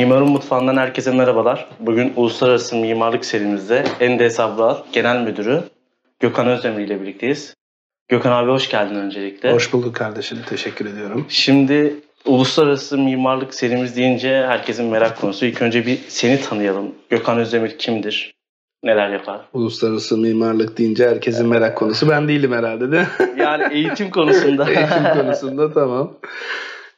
Mimarın 0.00 0.28
Mutfağı'ndan 0.28 0.76
herkese 0.76 1.10
merhabalar. 1.10 1.66
Bugün 1.80 2.12
Uluslararası 2.16 2.76
Mimarlık 2.76 3.24
serimizde 3.24 3.84
Endes 4.00 4.40
Abral 4.40 4.76
Genel 4.92 5.22
Müdürü 5.22 5.62
Gökhan 6.20 6.46
Özdemir 6.46 6.86
ile 6.86 7.00
birlikteyiz. 7.00 7.54
Gökhan 8.08 8.32
abi 8.32 8.50
hoş 8.50 8.70
geldin 8.70 8.94
öncelikle. 8.94 9.52
Hoş 9.52 9.72
bulduk 9.72 9.94
kardeşim. 9.94 10.38
Teşekkür 10.48 10.86
ediyorum. 10.86 11.26
Şimdi 11.28 11.94
Uluslararası 12.24 12.98
Mimarlık 12.98 13.54
serimiz 13.54 13.96
deyince 13.96 14.46
herkesin 14.46 14.86
merak 14.86 15.20
konusu. 15.20 15.46
İlk 15.46 15.62
önce 15.62 15.86
bir 15.86 15.98
seni 16.08 16.40
tanıyalım. 16.40 16.94
Gökhan 17.10 17.38
Özdemir 17.38 17.78
kimdir? 17.78 18.34
Neler 18.82 19.10
yapar? 19.10 19.40
Uluslararası 19.52 20.18
mimarlık 20.18 20.78
deyince 20.78 21.08
herkesin 21.08 21.48
merak 21.48 21.76
konusu. 21.76 22.08
Ben 22.08 22.28
değilim 22.28 22.52
herhalde 22.52 22.92
de. 22.92 23.06
Yani 23.36 23.74
eğitim 23.74 24.10
konusunda. 24.10 24.70
eğitim 24.70 25.22
konusunda 25.22 25.72
tamam. 25.72 26.12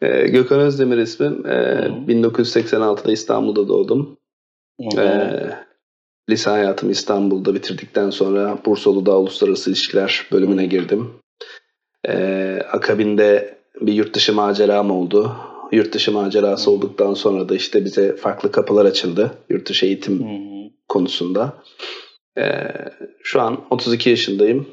Ee, 0.03 0.27
Gökhan 0.29 0.61
Özdemir 0.61 0.99
ismim. 0.99 1.47
Ee, 1.47 1.89
1986'da 2.09 3.13
İstanbul'da 3.13 3.69
doğdum. 3.69 4.17
Ee, 4.99 5.51
lise 6.31 6.51
hayatımı 6.51 6.93
İstanbul'da 6.93 7.55
bitirdikten 7.55 8.11
sonra 8.11 8.59
Bursalı'da 8.67 9.19
Uluslararası 9.19 9.71
İlişkiler 9.71 10.27
bölümüne 10.33 10.67
girdim. 10.67 11.11
Ee, 12.09 12.63
akabinde 12.73 13.59
bir 13.81 13.93
yurt 13.93 14.15
dışı 14.15 14.35
maceram 14.35 14.91
oldu. 14.91 15.37
Yurt 15.73 15.95
dışı 15.95 16.13
macerası 16.13 16.71
olduktan 16.71 17.15
sonra 17.15 17.49
da 17.49 17.55
işte 17.55 17.85
bize 17.85 18.17
farklı 18.17 18.53
kapılar 18.53 18.85
açıldı. 18.85 19.31
Yurt 19.49 19.69
dışı 19.69 19.87
eğitim 19.87 20.27
konusunda. 20.89 21.63
Ee, 22.39 22.69
şu 23.23 23.41
an 23.41 23.65
32 23.71 24.11
yaşındayım. 24.11 24.67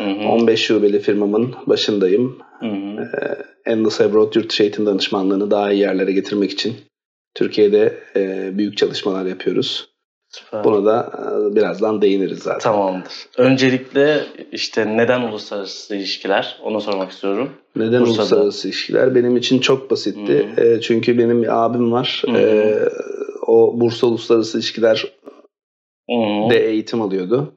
Hı 0.00 0.10
hı. 0.10 0.28
15 0.28 0.60
şubeli 0.60 1.00
firmamın 1.00 1.54
başındayım. 1.66 2.38
Hı 2.60 2.66
hı. 2.66 3.02
Ee, 3.02 3.70
Endless 3.70 4.00
Abroad 4.00 4.34
yurt 4.34 4.50
dışı 4.50 4.62
eğitim 4.62 4.86
danışmanlığını 4.86 5.50
daha 5.50 5.72
iyi 5.72 5.80
yerlere 5.80 6.12
getirmek 6.12 6.50
için 6.50 6.74
Türkiye'de 7.34 7.98
e, 8.16 8.50
büyük 8.58 8.76
çalışmalar 8.76 9.26
yapıyoruz. 9.26 9.88
Süper. 10.28 10.64
Buna 10.64 10.84
da 10.84 11.12
e, 11.52 11.56
birazdan 11.56 12.02
değiniriz 12.02 12.38
zaten. 12.38 12.58
Tamamdır. 12.58 13.12
Öncelikle 13.36 14.24
işte 14.52 14.96
neden 14.96 15.20
uluslararası 15.20 15.96
ilişkiler? 15.96 16.58
Onu 16.62 16.80
sormak 16.80 17.10
istiyorum. 17.10 17.50
Neden 17.76 18.00
Bursa'da. 18.00 18.20
uluslararası 18.20 18.68
ilişkiler? 18.68 19.14
Benim 19.14 19.36
için 19.36 19.58
çok 19.58 19.90
basitti. 19.90 20.46
Hı. 20.56 20.60
E, 20.64 20.80
çünkü 20.80 21.18
benim 21.18 21.42
bir 21.42 21.64
abim 21.64 21.92
var. 21.92 22.22
Hı. 22.26 22.36
E, 22.38 22.74
o 23.46 23.80
Bursa 23.80 24.06
Uluslararası 24.06 24.58
İlişkiler 24.58 25.04
Hı 26.10 26.16
hı. 26.16 26.50
de 26.50 26.66
eğitim 26.68 27.02
alıyordu. 27.02 27.52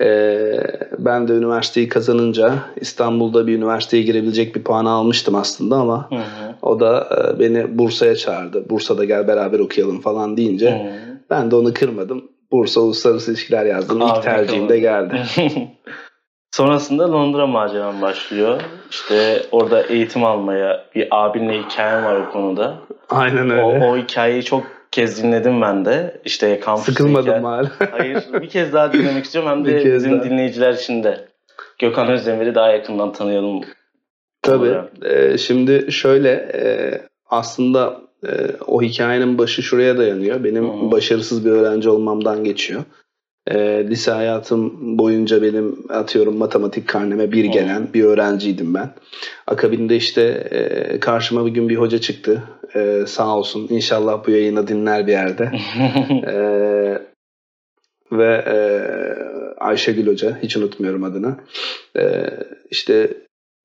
Ee, 0.00 0.60
ben 0.98 1.28
de 1.28 1.32
üniversiteyi 1.32 1.88
kazanınca 1.88 2.54
İstanbul'da 2.80 3.46
bir 3.46 3.56
üniversiteye 3.56 4.02
girebilecek 4.02 4.56
bir 4.56 4.62
puan 4.64 4.84
almıştım 4.84 5.34
aslında 5.34 5.76
ama 5.76 6.10
Hı 6.10 6.14
hı. 6.16 6.54
o 6.62 6.80
da 6.80 7.08
e, 7.34 7.40
beni 7.40 7.78
Bursa'ya 7.78 8.16
çağırdı. 8.16 8.70
Bursa'da 8.70 9.04
gel 9.04 9.28
beraber 9.28 9.58
okuyalım 9.58 10.00
falan 10.00 10.36
deyince 10.36 10.70
Hı 10.70 11.08
ben 11.30 11.50
de 11.50 11.56
onu 11.56 11.74
kırmadım. 11.74 12.24
Bursa 12.52 12.80
Uluslararası 12.80 13.30
İlişkiler 13.30 13.66
yazdım. 13.66 14.00
İlk 14.00 14.10
Abi, 14.10 14.20
tercihim 14.20 14.54
tamam. 14.54 14.68
de 14.68 14.78
geldi. 14.78 15.22
Sonrasında 16.52 17.12
Londra 17.12 17.46
maceram 17.46 18.02
başlıyor. 18.02 18.60
İşte 18.90 19.42
orada 19.52 19.82
eğitim 19.82 20.24
almaya 20.24 20.84
bir 20.94 21.08
abinle 21.10 21.62
hikayem 21.62 22.04
var 22.04 22.16
o 22.16 22.30
konuda. 22.32 22.74
Aynen 23.10 23.48
O, 23.48 23.72
öyle. 23.72 23.84
o 23.84 23.96
hikayeyi 23.96 24.42
çok 24.44 24.62
kez 24.92 25.22
dinledim 25.22 25.62
ben 25.62 25.84
de. 25.84 26.20
İşte 26.24 26.60
kampüste 26.60 26.92
Sıkılmadım 26.92 27.44
hala? 27.44 27.70
Hayır 27.90 28.24
bir 28.32 28.48
kez 28.48 28.72
daha 28.72 28.92
dinlemek 28.92 29.24
istiyorum. 29.24 29.50
Hem 29.50 29.64
de 29.64 29.94
bizim 29.94 30.12
daha. 30.12 30.24
dinleyiciler 30.24 30.72
için 30.72 31.02
de. 31.04 31.28
Gökhan 31.78 32.08
Özdemir'i 32.08 32.54
daha 32.54 32.70
yakından 32.72 33.12
tanıyalım. 33.12 33.60
Tabii. 34.42 34.78
Ee, 35.02 35.38
şimdi 35.38 35.92
şöyle 35.92 36.30
e, 36.30 36.62
aslında 37.26 38.00
e, 38.26 38.30
o 38.66 38.82
hikayenin 38.82 39.38
başı 39.38 39.62
şuraya 39.62 39.98
dayanıyor. 39.98 40.44
Benim 40.44 40.64
Hı. 40.64 40.90
başarısız 40.90 41.44
bir 41.44 41.50
öğrenci 41.50 41.88
olmamdan 41.88 42.44
geçiyor. 42.44 42.82
E, 43.50 43.86
lise 43.90 44.10
hayatım 44.10 44.98
boyunca 44.98 45.42
benim 45.42 45.76
atıyorum 45.88 46.36
matematik 46.36 46.88
karneme 46.88 47.32
bir 47.32 47.44
gelen 47.44 47.88
bir 47.94 48.04
öğrenciydim 48.04 48.74
ben. 48.74 48.90
Akabinde 49.46 49.96
işte 49.96 50.22
e, 50.50 51.00
karşıma 51.00 51.46
bir 51.46 51.50
gün 51.50 51.68
bir 51.68 51.76
hoca 51.76 51.98
çıktı. 51.98 52.42
E, 52.74 53.04
sağ 53.06 53.36
olsun 53.36 53.66
inşallah 53.70 54.26
bu 54.26 54.30
yayını 54.30 54.68
dinler 54.68 55.06
bir 55.06 55.12
yerde. 55.12 55.52
E, 56.26 56.38
ve 58.12 58.44
e, 58.46 58.56
Ayşegül 59.60 60.06
Hoca 60.06 60.38
hiç 60.42 60.56
unutmuyorum 60.56 61.04
adını. 61.04 61.36
E, 61.98 62.30
işte 62.70 63.10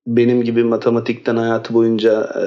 benim 0.06 0.44
gibi 0.44 0.64
matematikten 0.64 1.36
hayatı 1.36 1.74
boyunca 1.74 2.28
e, 2.36 2.46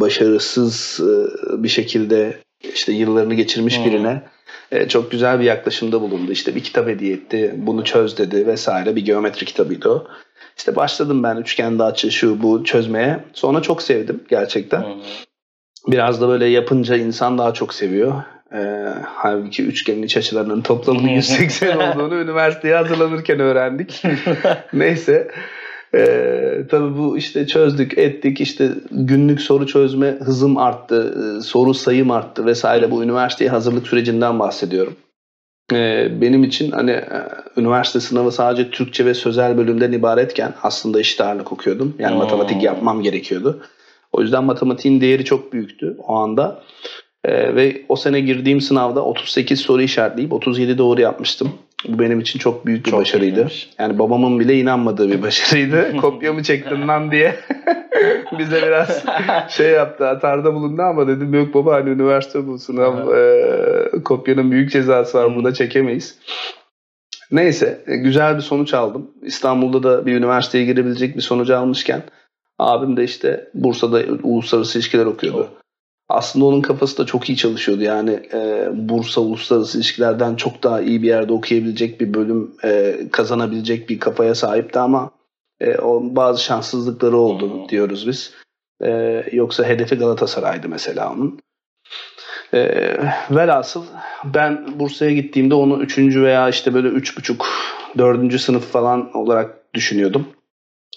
başarısız 0.00 1.00
e, 1.00 1.62
bir 1.62 1.68
şekilde 1.68 2.36
işte 2.74 2.92
yıllarını 2.92 3.34
geçirmiş 3.34 3.78
Hmm. 3.78 3.84
birine 3.84 4.22
e, 4.72 4.88
çok 4.88 5.10
güzel 5.10 5.40
bir 5.40 5.44
yaklaşımda 5.44 6.00
bulundu. 6.00 6.32
İşte 6.32 6.54
bir 6.54 6.62
kitap 6.62 6.88
hediye 6.88 7.12
etti, 7.14 7.54
bunu 7.56 7.84
çöz 7.84 8.18
dedi 8.18 8.46
vesaire 8.46 8.96
bir 8.96 9.04
geometri 9.04 9.46
kitabıydı 9.46 9.88
o. 9.88 10.06
İşte 10.58 10.76
başladım 10.76 11.22
ben 11.22 11.36
üçgende 11.36 11.82
açı 11.82 12.10
şu 12.10 12.42
bu 12.42 12.64
çözmeye. 12.64 13.24
Sonra 13.32 13.62
çok 13.62 13.82
sevdim 13.82 14.24
gerçekten. 14.28 14.84
Biraz 15.86 16.20
da 16.20 16.28
böyle 16.28 16.46
yapınca 16.46 16.96
insan 16.96 17.38
daha 17.38 17.54
çok 17.54 17.74
seviyor. 17.74 18.22
Ee, 18.54 18.94
halbuki 19.04 19.62
üçgenin 19.62 20.02
iç 20.02 20.16
açılarının 20.16 20.60
toplamının 20.60 21.08
180 21.08 21.76
olduğunu 21.92 22.14
üniversiteye 22.14 22.74
hazırlanırken 22.74 23.40
öğrendik. 23.40 24.02
Neyse. 24.72 25.30
Ee, 25.94 26.62
tabii 26.70 26.98
bu 26.98 27.18
işte 27.18 27.46
çözdük 27.46 27.98
ettik 27.98 28.40
işte 28.40 28.70
günlük 28.90 29.40
soru 29.40 29.66
çözme 29.66 30.06
hızım 30.20 30.56
arttı 30.56 31.14
e, 31.38 31.42
soru 31.42 31.74
sayım 31.74 32.10
arttı 32.10 32.46
vesaire 32.46 32.90
bu 32.90 33.04
üniversiteye 33.04 33.50
hazırlık 33.50 33.88
sürecinden 33.88 34.38
bahsediyorum. 34.38 34.96
Ee, 35.72 36.08
benim 36.20 36.44
için 36.44 36.70
hani 36.70 36.90
e, 36.90 37.28
üniversite 37.56 38.00
sınavı 38.00 38.32
sadece 38.32 38.70
Türkçe 38.70 39.06
ve 39.06 39.14
sözel 39.14 39.58
bölümden 39.58 39.92
ibaretken 39.92 40.54
aslında 40.62 41.00
eşit 41.00 41.20
ağırlık 41.20 41.52
okuyordum. 41.52 41.94
Yani 41.98 42.12
Hmm. 42.12 42.18
matematik 42.18 42.62
yapmam 42.62 43.02
gerekiyordu. 43.02 43.60
O 44.12 44.22
yüzden 44.22 44.44
matematiğin 44.44 45.00
değeri 45.00 45.24
çok 45.24 45.52
büyüktü 45.52 45.96
o 45.98 46.14
anda. 46.14 46.62
Ee, 47.24 47.54
ve 47.56 47.82
o 47.88 47.96
sene 47.96 48.20
girdiğim 48.20 48.60
sınavda 48.60 49.04
38 49.04 49.60
soru 49.60 49.82
işaretleyip 49.82 50.32
37 50.32 50.78
doğru 50.78 51.00
yapmıştım. 51.00 51.50
Bu 51.88 51.98
benim 51.98 52.20
için 52.20 52.38
çok 52.38 52.66
büyük 52.66 52.86
bir 52.86 52.90
Çok 52.90 53.00
başarıydı. 53.00 53.40
iyiymiş. 53.40 53.70
Yani 53.78 53.98
babamın 53.98 54.40
bile 54.40 54.54
inanmadığı 54.58 55.10
bir 55.10 55.22
başarıydı. 55.22 55.96
Kopyamı 55.96 56.42
çektin 56.42 56.88
lan 56.88 57.10
diye 57.10 57.34
bize 58.38 58.62
biraz 58.62 59.04
şey 59.48 59.70
yaptı 59.70 60.08
atarda 60.08 60.54
bulundu 60.54 60.82
ama 60.82 61.08
dedim 61.08 61.34
yok 61.34 61.54
baba 61.54 61.74
hani 61.74 61.90
üniversite 61.90 62.46
bu 62.46 62.58
sınav 62.58 63.12
e, 63.16 64.02
kopyanın 64.04 64.50
büyük 64.50 64.70
cezası 64.72 65.18
var 65.18 65.36
burada 65.36 65.54
çekemeyiz. 65.54 66.18
Neyse 67.30 67.84
e, 67.86 67.96
güzel 67.96 68.36
bir 68.36 68.42
sonuç 68.42 68.74
aldım. 68.74 69.10
İstanbul'da 69.22 69.82
da 69.82 70.06
bir 70.06 70.16
üniversiteye 70.16 70.64
girebilecek 70.64 71.16
bir 71.16 71.20
sonucu 71.22 71.56
almışken 71.56 72.02
abim 72.58 72.96
de 72.96 73.04
işte 73.04 73.48
Bursa'da 73.54 74.00
uluslararası 74.22 74.78
ilişkiler 74.78 75.06
okuyordu. 75.06 75.48
Aslında 76.08 76.44
onun 76.44 76.60
kafası 76.60 76.98
da 76.98 77.06
çok 77.06 77.28
iyi 77.28 77.36
çalışıyordu. 77.36 77.82
Yani 77.82 78.20
e, 78.32 78.68
Bursa 78.72 79.20
uluslararası 79.20 79.78
ilişkilerden 79.78 80.36
çok 80.36 80.62
daha 80.62 80.80
iyi 80.80 81.02
bir 81.02 81.08
yerde 81.08 81.32
okuyabilecek 81.32 82.00
bir 82.00 82.14
bölüm 82.14 82.50
e, 82.64 82.96
kazanabilecek 83.12 83.88
bir 83.88 84.00
kafaya 84.00 84.34
sahipti 84.34 84.78
ama 84.78 85.10
e, 85.60 85.78
o 85.78 86.02
bazı 86.02 86.42
şanssızlıkları 86.42 87.16
oldu 87.16 87.64
Hı. 87.64 87.68
diyoruz 87.68 88.08
biz. 88.08 88.34
E, 88.82 89.22
yoksa 89.32 89.64
hedefi 89.64 89.96
Galatasaray'dı 89.96 90.68
mesela 90.68 91.12
onun. 91.12 91.40
E, 92.54 92.60
velhasıl 93.30 93.84
ben 94.24 94.78
Bursa'ya 94.80 95.12
gittiğimde 95.12 95.54
onu 95.54 95.82
3. 95.82 95.98
veya 95.98 96.48
işte 96.48 96.74
böyle 96.74 96.88
3,5 96.88 97.44
4. 97.98 98.40
sınıf 98.40 98.72
falan 98.72 99.16
olarak 99.16 99.74
düşünüyordum. 99.74 100.26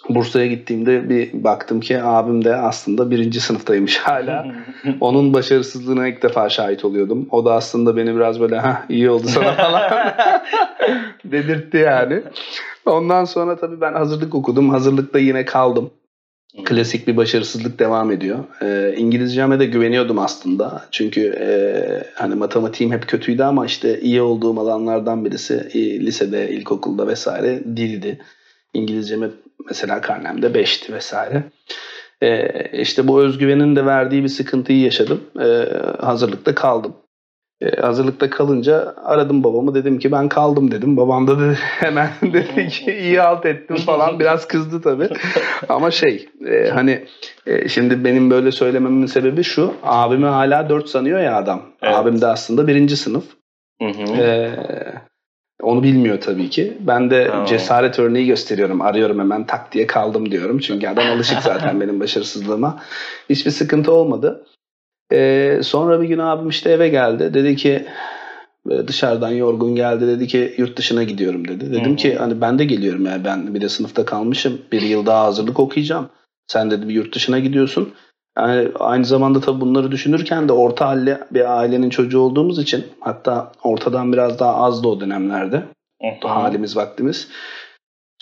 Bursa'ya 0.10 0.48
gittiğimde 0.48 1.10
bir 1.10 1.44
baktım 1.44 1.80
ki 1.80 2.04
abim 2.04 2.46
de 2.46 2.56
aslında 2.56 3.12
birinci 3.12 3.40
sınıftaymış 3.40 3.98
hala. 3.98 4.46
Onun 5.00 5.34
başarısızlığına 5.34 6.08
ilk 6.08 6.24
defa 6.24 6.50
şahit 6.50 6.86
oluyordum. 6.86 7.28
O 7.32 7.46
da 7.46 7.54
aslında 7.54 7.98
beni 7.98 8.16
biraz 8.16 8.40
böyle 8.40 8.60
ha 8.60 8.86
iyi 8.90 9.10
oldu 9.10 9.28
sana 9.28 9.54
falan 9.56 9.92
dedirtti 11.26 11.78
yani. 11.78 12.22
Ondan 12.86 13.26
sonra 13.26 13.56
tabii 13.56 13.82
ben 13.82 13.94
hazırlık 13.94 14.36
okudum. 14.36 14.70
Hazırlıkta 14.70 15.20
yine 15.20 15.46
kaldım. 15.46 15.92
Klasik 16.66 17.08
bir 17.08 17.18
başarısızlık 17.18 17.80
devam 17.80 18.12
ediyor. 18.12 18.40
Ee, 18.62 18.96
İngilizceme 18.98 19.60
de 19.60 19.66
güveniyordum 19.66 20.20
aslında. 20.20 20.86
Çünkü 20.92 21.22
e, 21.22 21.50
hani 22.16 22.36
matematiğim 22.36 22.94
hep 22.94 23.08
kötüydü 23.08 23.44
ama 23.44 23.66
işte 23.66 24.02
iyi 24.02 24.22
olduğum 24.22 24.60
alanlardan 24.60 25.26
birisi 25.26 25.54
e, 25.74 26.00
lisede, 26.00 26.50
ilkokulda 26.50 27.08
vesaire 27.08 27.60
dildi. 27.64 28.20
İngilizceme 28.74 29.30
mesela 29.68 30.02
karnemde 30.02 30.48
5'ti 30.48 30.94
vesaire. 30.94 31.44
Ee, 32.22 32.64
işte 32.82 33.08
bu 33.08 33.22
özgüvenin 33.22 33.76
de 33.76 33.86
verdiği 33.86 34.24
bir 34.24 34.28
sıkıntıyı 34.30 34.80
yaşadım. 34.80 35.22
Ee, 35.40 35.68
hazırlıkta 36.00 36.56
kaldım. 36.56 36.96
E, 37.62 37.82
hazırlıkta 37.82 38.30
kalınca 38.30 38.96
aradım 39.06 39.44
babamı 39.44 39.76
dedim 39.76 40.00
ki 40.00 40.12
ben 40.12 40.30
kaldım 40.30 40.72
dedim. 40.72 40.98
Babam 40.98 41.28
da 41.28 41.40
dedi, 41.40 41.54
hemen 41.62 42.10
dedi 42.22 42.68
ki 42.68 42.92
iyi 42.92 43.20
halt 43.20 43.46
ettim 43.46 43.76
falan 43.76 44.20
biraz 44.20 44.48
kızdı 44.48 44.82
tabii. 44.82 45.10
Ama 45.70 45.92
şey 45.92 46.30
e, 46.48 46.70
hani 46.70 47.06
e, 47.48 47.70
şimdi 47.70 48.04
benim 48.04 48.32
böyle 48.32 48.52
söylememin 48.52 49.06
sebebi 49.06 49.44
şu 49.44 49.74
abimi 49.84 50.26
hala 50.26 50.70
4 50.70 50.90
sanıyor 50.90 51.20
ya 51.20 51.38
adam. 51.38 51.62
Evet. 51.82 51.96
Abim 51.96 52.22
de 52.22 52.28
aslında 52.28 52.68
birinci 52.68 52.98
sınıf. 52.98 53.24
Hı 53.82 53.88
hı. 53.88 54.22
Ee, 54.22 54.50
onu 55.62 55.84
bilmiyor 55.84 56.22
tabii 56.22 56.50
ki. 56.50 56.78
Ben 56.80 57.10
de 57.10 57.28
Tamam. 57.28 57.46
cesaret 57.46 58.00
örneği 58.00 58.26
gösteriyorum. 58.26 58.82
Arıyorum 58.82 59.20
hemen 59.20 59.46
tak 59.46 59.74
diye 59.74 59.88
kaldım 59.88 60.32
diyorum. 60.32 60.60
Çünkü 60.60 60.88
adam 60.88 61.08
alışık 61.08 61.42
zaten 61.44 61.82
benim 61.82 62.00
başarısızlığıma. 62.00 62.84
Hiçbir 63.30 63.52
sıkıntı 63.52 63.92
olmadı. 63.92 64.46
Ee, 65.14 65.60
sonra 65.64 66.02
bir 66.02 66.08
gün 66.08 66.20
abim 66.20 66.50
işte 66.50 66.70
eve 66.72 66.90
geldi. 66.90 67.34
Dedi 67.34 67.56
ki 67.56 67.86
böyle 68.66 68.88
dışarıdan 68.88 69.30
yorgun 69.30 69.76
geldi. 69.76 70.08
Dedi 70.08 70.28
ki 70.28 70.54
yurt 70.58 70.78
dışına 70.78 71.04
gidiyorum 71.04 71.48
dedi. 71.48 71.72
Dedim 71.72 71.86
Hı 71.86 71.90
hı. 71.90 71.96
ki 71.96 72.16
hani 72.16 72.42
ben 72.42 72.60
de 72.60 72.66
geliyorum 72.66 73.06
yani 73.06 73.26
ben 73.26 73.54
bir 73.56 73.62
de 73.62 73.70
sınıfta 73.70 74.06
kalmışım. 74.06 74.62
Bir 74.72 74.82
yıl 74.82 75.06
daha 75.06 75.26
hazırlık 75.26 75.60
okuyacağım. 75.60 76.10
Sen 76.48 76.72
dedi 76.72 76.90
bir 76.90 76.94
yurt 76.94 77.16
dışına 77.16 77.40
gidiyorsun. 77.40 77.94
Yani 78.42 78.72
aynı 78.80 79.06
zamanda 79.06 79.40
tabii 79.40 79.62
bunları 79.62 79.92
düşünürken 79.92 80.50
de 80.50 80.54
orta 80.54 80.88
halli 80.88 81.18
bir 81.32 81.60
ailenin 81.60 81.90
çocuğu 81.90 82.20
olduğumuz 82.20 82.60
için 82.60 82.86
hatta 83.00 83.52
ortadan 83.64 84.14
biraz 84.14 84.40
daha 84.40 84.56
azdı 84.56 84.88
o 84.88 85.00
dönemlerde 85.00 85.56
Hı 86.02 86.08
hı. 86.22 86.28
halimiz 86.28 86.78
vaktimiz. 86.78 87.28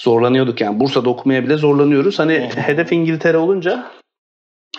Zorlanıyorduk 0.02 0.62
yani 0.62 0.80
Bursa'da 0.80 1.10
okumaya 1.10 1.44
bile 1.44 1.58
zorlanıyoruz. 1.58 2.20
Hani 2.20 2.34
Hı 2.34 2.60
hı. 2.60 2.62
hedef 2.62 2.92
İngiltere 2.92 3.38
olunca 3.38 3.86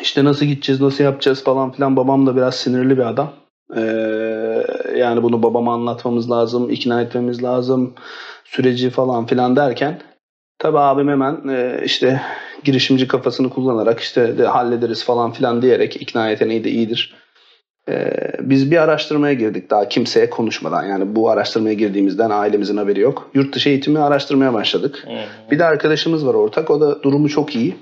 işte 0.00 0.25
nasıl 0.25 0.46
gideceğiz 0.46 0.81
nasıl 0.81 1.04
yapacağız 1.04 1.44
falan 1.44 1.72
filan 1.72 1.96
babam 1.96 2.26
da 2.26 2.36
biraz 2.36 2.54
sinirli 2.54 2.98
bir 2.98 3.08
adam. 3.08 3.32
Ee, 3.76 3.81
yani 4.96 5.22
bunu 5.22 5.43
babama 5.43 5.75
anlatmamız 5.75 6.31
lazım, 6.31 6.70
ikna 6.70 7.02
etmemiz 7.02 7.43
lazım, 7.43 7.94
süreci 8.44 8.90
falan 8.90 9.26
filan 9.26 9.56
derken 9.56 10.00
tabii 10.58 10.78
abim 10.78 11.08
hemen 11.08 11.48
e, 11.48 11.81
işte 11.84 12.20
girişimci 12.64 13.08
kafasını 13.08 13.50
kullanarak 13.50 14.00
işte 14.00 14.38
de 14.38 14.46
hallederiz 14.46 15.04
falan 15.04 15.32
filan 15.32 15.62
diyerek 15.62 16.02
ikna 16.02 16.28
yeteneği 16.28 16.64
de 16.64 16.70
iyidir. 16.70 17.14
Ee, 17.88 18.12
biz 18.40 18.70
bir 18.70 18.76
araştırmaya 18.76 19.34
girdik 19.34 19.70
daha 19.70 19.88
kimseye 19.88 20.30
konuşmadan 20.30 20.84
yani 20.84 21.16
bu 21.16 21.30
araştırmaya 21.30 21.74
girdiğimizden 21.74 22.30
ailemizin 22.30 22.76
haberi 22.76 23.00
yok. 23.00 23.30
Yurt 23.34 23.54
dışı 23.54 23.68
eğitimi 23.68 23.98
araştırmaya 23.98 24.54
başladık. 24.54 25.04
Hı. 25.06 25.50
Bir 25.50 25.58
de 25.58 25.64
arkadaşımız 25.64 26.26
var 26.26 26.34
ortak 26.34 26.70
o 26.70 26.80
da 26.80 27.02
durumu 27.02 27.28
çok 27.28 27.56
iyi. 27.56 27.76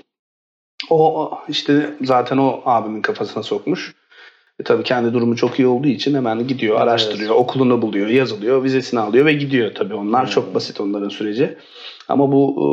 O 0.89 1.31
işte 1.49 1.89
zaten 2.03 2.37
o 2.37 2.61
abimin 2.65 3.01
kafasına 3.01 3.43
sokmuş. 3.43 3.93
E 4.59 4.63
tabii 4.63 4.83
kendi 4.83 5.13
durumu 5.13 5.35
çok 5.35 5.59
iyi 5.59 5.67
olduğu 5.67 5.87
için 5.87 6.15
hemen 6.15 6.47
gidiyor, 6.47 6.75
Evet, 6.75 6.83
araştırıyor, 6.83 7.35
okulunu 7.35 7.81
buluyor, 7.81 8.07
yazılıyor, 8.07 8.63
vizesini 8.63 8.99
alıyor 8.99 9.25
ve 9.25 9.33
gidiyor 9.33 9.75
tabii. 9.75 9.93
Onlar 9.93 10.23
Hmm. 10.23 10.29
çok 10.29 10.55
basit 10.55 10.81
onların 10.81 11.09
süreci. 11.09 11.57
Ama 12.07 12.31
bu 12.31 12.53
e, 12.57 12.63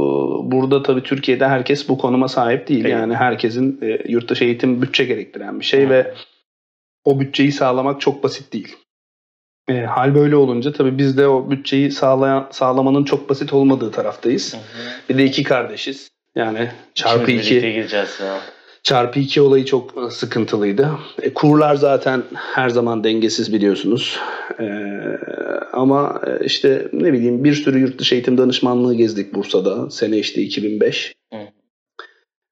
burada 0.52 0.82
tabii 0.82 1.02
Türkiye'de 1.02 1.48
herkes 1.48 1.88
bu 1.88 1.98
konuma 1.98 2.28
sahip 2.28 2.68
değil. 2.68 2.84
Değil. 2.84 2.94
Yani 2.94 3.14
herkesin 3.14 3.78
e, 3.82 3.98
yurt 4.08 4.30
dışı 4.30 4.44
eğitim 4.44 4.82
bütçe 4.82 5.04
gerektiren 5.04 5.60
bir 5.60 5.64
şey 5.64 5.86
Hı. 5.86 5.90
ve 5.90 6.14
o 7.04 7.20
bütçeyi 7.20 7.52
sağlamak 7.52 8.00
çok 8.00 8.22
basit 8.22 8.52
değil. 8.52 8.76
E, 9.68 9.80
hal 9.80 10.14
böyle 10.14 10.36
olunca 10.36 10.72
tabii 10.72 10.98
biz 10.98 11.18
de 11.18 11.28
o 11.28 11.50
bütçeyi 11.50 11.90
sağlayan 11.90 12.48
sağlamanın 12.50 13.04
çok 13.04 13.30
basit 13.30 13.52
olmadığı 13.52 13.90
taraftayız. 13.90 14.54
Hı 14.54 14.58
hı. 14.58 14.62
Bir 15.08 15.18
de 15.18 15.24
iki 15.24 15.42
kardeşiz. 15.42 16.10
Yani 16.36 16.70
çarpı 16.94 17.22
İkimiz 17.22 17.46
iki 17.46 17.60
gireceğiz 17.60 18.20
ya. 18.20 18.38
Çarpı 18.86 19.20
iki 19.20 19.40
olayı 19.40 19.64
çok 19.64 19.94
e, 20.06 20.10
sıkıntılıydı. 20.10 20.90
E, 21.22 21.34
kurlar 21.34 21.74
zaten 21.74 22.22
her 22.34 22.68
zaman 22.68 23.04
dengesiz 23.04 23.52
biliyorsunuz. 23.52 24.18
E, 24.60 24.66
ama 25.72 26.20
e, 26.26 26.44
işte 26.44 26.88
ne 26.92 27.12
bileyim 27.12 27.44
bir 27.44 27.54
sürü 27.54 27.78
yurt 27.78 27.98
dışı 27.98 28.14
eğitim 28.14 28.38
danışmanlığı 28.38 28.94
gezdik 28.94 29.34
Bursa'da. 29.34 29.90
Sene 29.90 30.18
işte 30.18 30.42
2005. 30.42 31.14
Hı. 31.32 31.38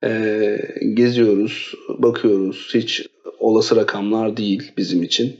E, 0.08 0.58
geziyoruz, 0.94 1.74
bakıyoruz. 1.88 2.70
Hiç 2.74 3.06
olası 3.38 3.76
rakamlar 3.76 4.36
değil 4.36 4.72
bizim 4.76 5.02
için. 5.02 5.36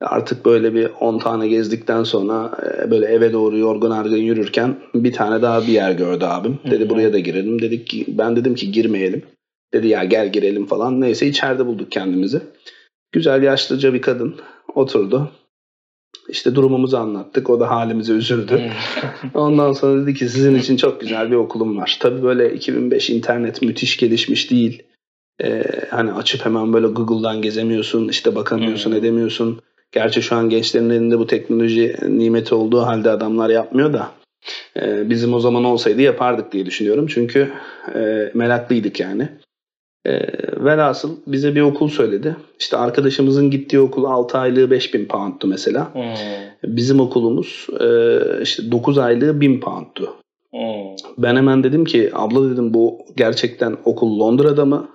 Artık 0.00 0.44
böyle 0.44 0.74
bir 0.74 0.90
10 1.00 1.18
tane 1.18 1.48
gezdikten 1.48 2.02
sonra 2.02 2.58
e, 2.62 2.90
böyle 2.90 3.06
eve 3.06 3.32
doğru 3.32 3.58
yorgun 3.58 3.90
argın 3.90 4.16
yürürken 4.16 4.76
bir 4.94 5.12
tane 5.12 5.42
daha 5.42 5.62
bir 5.62 5.72
yer 5.72 5.92
gördü 5.92 6.24
abim. 6.24 6.58
Dedi 6.70 6.90
buraya 6.90 7.12
da 7.12 7.18
girelim. 7.18 7.62
Dedik 7.62 7.86
ki 7.86 8.04
ben 8.08 8.36
dedim 8.36 8.54
ki 8.54 8.72
girmeyelim. 8.72 9.22
Dedi 9.72 9.88
ya 9.88 10.04
gel 10.04 10.32
girelim 10.32 10.66
falan. 10.66 11.00
Neyse 11.00 11.26
içeride 11.26 11.66
bulduk 11.66 11.92
kendimizi. 11.92 12.40
Güzel 13.12 13.42
yaşlıca 13.42 13.94
bir 13.94 14.02
kadın 14.02 14.36
oturdu. 14.74 15.30
İşte 16.28 16.54
durumumuzu 16.54 16.96
anlattık. 16.96 17.50
O 17.50 17.60
da 17.60 17.70
halimize 17.70 18.12
üzüldü. 18.12 18.62
Ondan 19.34 19.72
sonra 19.72 20.02
dedi 20.02 20.14
ki 20.14 20.28
sizin 20.28 20.54
için 20.54 20.76
çok 20.76 21.00
güzel 21.00 21.30
bir 21.30 21.36
okulum 21.36 21.76
var. 21.76 21.96
Tabii 22.00 22.22
böyle 22.22 22.54
2005 22.54 23.10
internet 23.10 23.62
müthiş 23.62 23.96
gelişmiş 23.96 24.50
değil. 24.50 24.82
Ee, 25.42 25.62
hani 25.90 26.12
açıp 26.12 26.44
hemen 26.46 26.72
böyle 26.72 26.86
Google'dan 26.86 27.42
gezemiyorsun, 27.42 28.08
işte 28.08 28.34
bakamıyorsun, 28.34 28.90
Hmm. 28.90 28.98
edemiyorsun. 28.98 29.60
Gerçi 29.92 30.22
şu 30.22 30.36
an 30.36 30.50
gençlerin 30.50 30.90
elinde 30.90 31.18
bu 31.18 31.26
teknoloji 31.26 31.96
nimeti 32.08 32.54
olduğu 32.54 32.80
halde 32.80 33.10
adamlar 33.10 33.50
yapmıyor 33.50 33.92
da. 33.92 34.10
e, 34.80 35.10
bizim 35.10 35.34
o 35.34 35.40
zaman 35.40 35.64
olsaydı 35.64 36.02
yapardık 36.02 36.52
diye 36.52 36.66
düşünüyorum. 36.66 37.06
Çünkü 37.06 37.52
e, 37.94 38.30
meraklıydık 38.34 39.00
yani. 39.00 39.28
E, 40.06 40.20
velhasıl 40.64 41.16
bize 41.26 41.54
bir 41.54 41.60
okul 41.60 41.88
söyledi. 41.88 42.36
İşte 42.58 42.76
arkadaşımızın 42.76 43.50
gittiği 43.50 43.80
okul 43.80 44.04
6 44.04 44.38
aylığı 44.38 44.70
5000 44.70 45.06
pound'tu 45.06 45.48
mesela. 45.48 45.94
Hı. 45.94 46.00
Bizim 46.64 47.00
okulumuz 47.00 47.66
e, 47.80 47.86
işte 48.42 48.72
9 48.72 48.98
aylığı 48.98 49.40
1000 49.40 49.60
pound'tu. 49.60 50.14
Hı. 50.54 50.58
Ben 51.18 51.36
hemen 51.36 51.64
dedim 51.64 51.84
ki 51.84 52.10
abla 52.14 52.50
dedim 52.50 52.74
bu 52.74 52.98
gerçekten 53.16 53.76
okul 53.84 54.20
Londra'da 54.20 54.64
mı? 54.64 54.88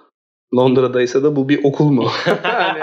Londra'daysa 0.56 1.24
da 1.24 1.36
bu 1.36 1.50
bir 1.50 1.64
okul 1.64 1.90
mu? 1.90 2.08
Hani 2.44 2.80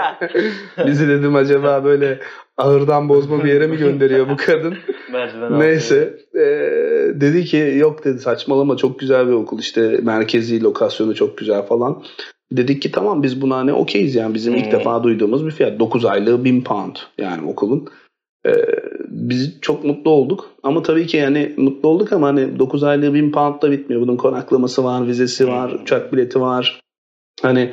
bizi 0.86 1.08
dedim 1.08 1.34
acaba 1.34 1.84
böyle 1.84 2.18
ağırdan 2.56 3.08
bozma 3.08 3.44
bir 3.44 3.48
yere 3.52 3.66
mi 3.66 3.76
gönderiyor 3.76 4.28
bu 4.28 4.36
kadın? 4.36 4.74
Merdiven 5.12 5.60
Neyse 5.60 6.16
e, 6.34 6.40
dedi 7.20 7.44
ki 7.44 7.74
yok 7.76 8.04
dedi 8.04 8.18
saçmalama 8.18 8.76
çok 8.76 8.98
güzel 8.98 9.28
bir 9.28 9.32
okul 9.32 9.58
işte 9.58 10.00
merkezi 10.02 10.62
lokasyonu 10.62 11.14
çok 11.14 11.38
güzel 11.38 11.62
falan. 11.62 12.02
Dedik 12.52 12.82
ki 12.82 12.92
tamam 12.92 13.22
biz 13.22 13.42
buna 13.42 13.64
ne 13.64 13.72
okeyiz 13.72 14.14
yani 14.14 14.34
bizim 14.34 14.54
ilk 14.54 14.64
Hmm. 14.64 14.72
defa 14.72 15.02
duyduğumuz 15.02 15.46
bir 15.46 15.50
fiyat 15.50 15.80
9 15.80 16.04
aylığı 16.04 16.44
1000 16.44 16.64
pound 16.64 16.96
yani 17.18 17.48
okulun. 17.48 17.88
E, 18.46 18.52
biz 19.08 19.60
çok 19.60 19.84
mutlu 19.84 20.10
olduk 20.10 20.50
ama 20.62 20.82
tabii 20.82 21.06
ki 21.06 21.16
yani 21.16 21.54
mutlu 21.56 21.88
olduk 21.88 22.12
ama 22.12 22.26
hani 22.26 22.58
9 22.58 22.82
aylığı 22.84 23.14
1000 23.14 23.32
pound 23.32 23.62
da 23.62 23.70
bitmiyor. 23.70 24.02
Bunun 24.02 24.16
konaklaması 24.16 24.84
var, 24.84 25.06
vizesi 25.06 25.48
var, 25.48 25.72
Hmm. 25.72 25.82
uçak 25.82 26.12
bileti 26.12 26.40
var. 26.40 26.80
Hani 27.42 27.72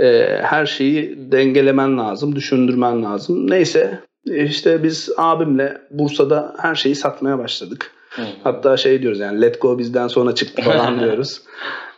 e, 0.00 0.06
her 0.42 0.66
şeyi 0.66 1.18
dengelemen 1.32 1.98
lazım, 1.98 2.36
düşündürmen 2.36 3.02
lazım. 3.04 3.50
Neyse 3.50 4.00
işte 4.26 4.82
biz 4.82 5.10
abimle 5.16 5.80
Bursa'da 5.90 6.54
her 6.58 6.74
şeyi 6.74 6.94
satmaya 6.94 7.38
başladık. 7.38 7.90
Hı. 8.10 8.22
Hatta 8.44 8.76
şey 8.76 9.02
diyoruz 9.02 9.18
yani 9.20 9.40
let 9.40 9.60
go 9.60 9.78
bizden 9.78 10.08
sonra 10.08 10.34
çıktı 10.34 10.62
falan 10.62 11.00
diyoruz. 11.04 11.42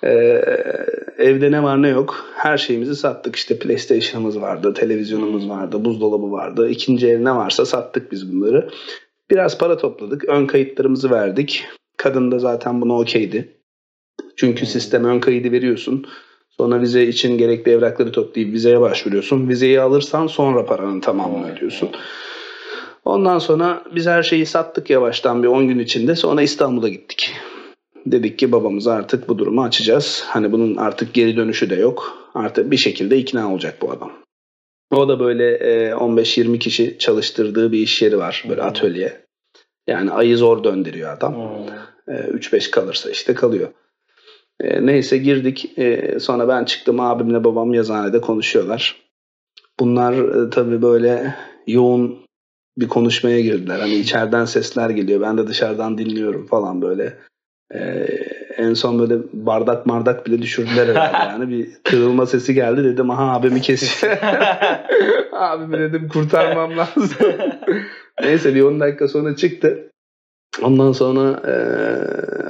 Ee, 0.05 0.43
evde 1.19 1.51
ne 1.53 1.63
var 1.63 1.83
ne 1.83 1.89
yok 1.89 2.27
her 2.37 2.59
şeyimizi 2.59 2.97
sattık. 2.97 3.37
İşte 3.37 3.59
PlayStation'ımız 3.59 4.41
vardı, 4.41 4.75
televizyonumuz 4.75 5.49
vardı, 5.49 5.85
buzdolabı 5.85 6.33
vardı. 6.33 6.69
İkinci 6.69 7.09
el 7.09 7.19
ne 7.19 7.37
varsa 7.37 7.67
sattık 7.67 8.13
biz 8.13 8.33
bunları. 8.33 8.69
Biraz 9.31 9.59
para 9.59 9.77
topladık. 9.77 10.25
Ön 10.29 10.47
kayıtlarımızı 10.47 11.11
verdik. 11.11 11.65
Kadın 11.97 12.33
da 12.33 12.39
zaten 12.39 12.81
buna 12.81 12.99
okeydi. 12.99 13.57
Çünkü 14.37 14.61
Hmm. 14.61 14.67
sisteme 14.67 15.09
ön 15.09 15.21
kaydı 15.21 15.53
veriyorsun. 15.53 16.07
Sonra 16.61 16.81
vize 16.81 17.07
için 17.07 17.39
gerekli 17.39 17.73
evrakları 17.73 18.13
toplayıp 18.13 18.53
vizeye 18.53 18.81
başvuruyorsun. 18.81 19.49
Vizeyi 19.49 19.81
alırsan 19.81 20.27
sonra 20.27 20.67
paranın 20.67 21.01
tamamını 21.01 21.53
ödüyorsun. 21.53 21.89
Ondan 23.05 23.39
sonra 23.39 23.85
biz 23.95 24.07
her 24.07 24.23
şeyi 24.23 24.47
sattık 24.47 24.91
yavaştan 24.91 25.43
bir 25.43 25.49
10 25.49 25.69
gün 25.69 25.79
içinde. 25.79 26.17
Sonra 26.17 26.43
İstanbul'a 26.43 26.89
gittik. 26.89 27.33
Dedik 28.07 28.39
ki 28.39 28.53
babamıza 28.53 28.93
artık 28.93 29.29
bu 29.29 29.39
durumu 29.39 29.63
açacağız. 29.63 30.25
Hani 30.27 30.53
bunun 30.53 30.77
artık 30.77 31.15
geri 31.15 31.37
dönüşü 31.37 31.71
de 31.71 31.75
yok. 31.75 32.29
Artık 32.35 32.71
bir 32.71 32.77
şekilde 32.77 33.19
ikna 33.19 33.53
olacak 33.53 33.77
bu 33.83 33.91
adam. 33.91 34.13
O 34.91 35.09
da 35.09 35.21
böyle 35.21 35.55
e, 35.55 35.91
15-20 35.91 36.59
kişi 36.59 36.99
çalıştırdığı 36.99 37.73
bir 37.73 37.79
iş 37.79 38.03
yeri 38.03 38.19
var. 38.19 38.45
Böyle 38.49 38.63
atölye. 38.63 39.21
Yani 39.87 40.11
ayı 40.11 40.37
zor 40.37 40.65
döndürüyor 40.65 41.17
adam. 41.17 41.35
Hı. 42.07 42.13
E, 42.13 42.17
3-5 42.17 42.71
kalırsa 42.71 43.11
işte 43.11 43.35
kalıyor. 43.35 43.69
E, 44.61 44.87
neyse 44.87 45.19
girdik. 45.19 45.79
E, 45.79 46.19
sonra 46.21 46.49
ben 46.49 46.65
çıktım 46.65 47.01
abimle 47.01 47.45
babam 47.45 47.75
yazıhanede 47.75 48.21
konuşuyorlar. 48.21 48.97
Bunlar 49.81 50.13
e, 50.13 50.51
tabii 50.51 50.83
böyle 50.83 51.35
yoğun 51.67 52.19
bir 52.79 52.89
konuşmaya 52.89 53.41
girdiler. 53.41 53.79
Hani 53.79 53.95
içeriden 53.95 54.45
sesler 54.45 54.91
geliyor. 54.91 55.21
Ben 55.21 55.39
de 55.39 55.47
dışarıdan 55.47 55.99
dinliyorum 55.99 56.47
falan 56.47 56.83
böyle. 56.83 57.19
Ee, 57.75 58.07
en 58.57 58.75
son 58.75 58.99
böyle 58.99 59.23
bardak 59.33 59.87
mardak 59.87 60.27
bile 60.27 60.43
düşürdüler 60.43 60.89
herhalde 60.89 61.33
yani. 61.33 61.49
Bir 61.49 61.69
kırılma 61.85 62.27
sesi 62.27 62.55
geldi 62.55 62.85
dedim 62.85 63.11
aha 63.11 63.33
abimi 63.33 63.61
kesiyor. 63.61 64.17
abimi 65.33 65.79
dedim 65.79 66.09
kurtarmam 66.09 66.77
lazım. 66.77 67.09
Neyse 68.23 68.55
bir 68.55 68.63
10 68.63 68.81
dakika 68.81 69.09
sonra 69.09 69.37
çıktı. 69.37 69.90
Ondan 70.63 70.93
sonra 70.93 71.43
e, 71.47 71.55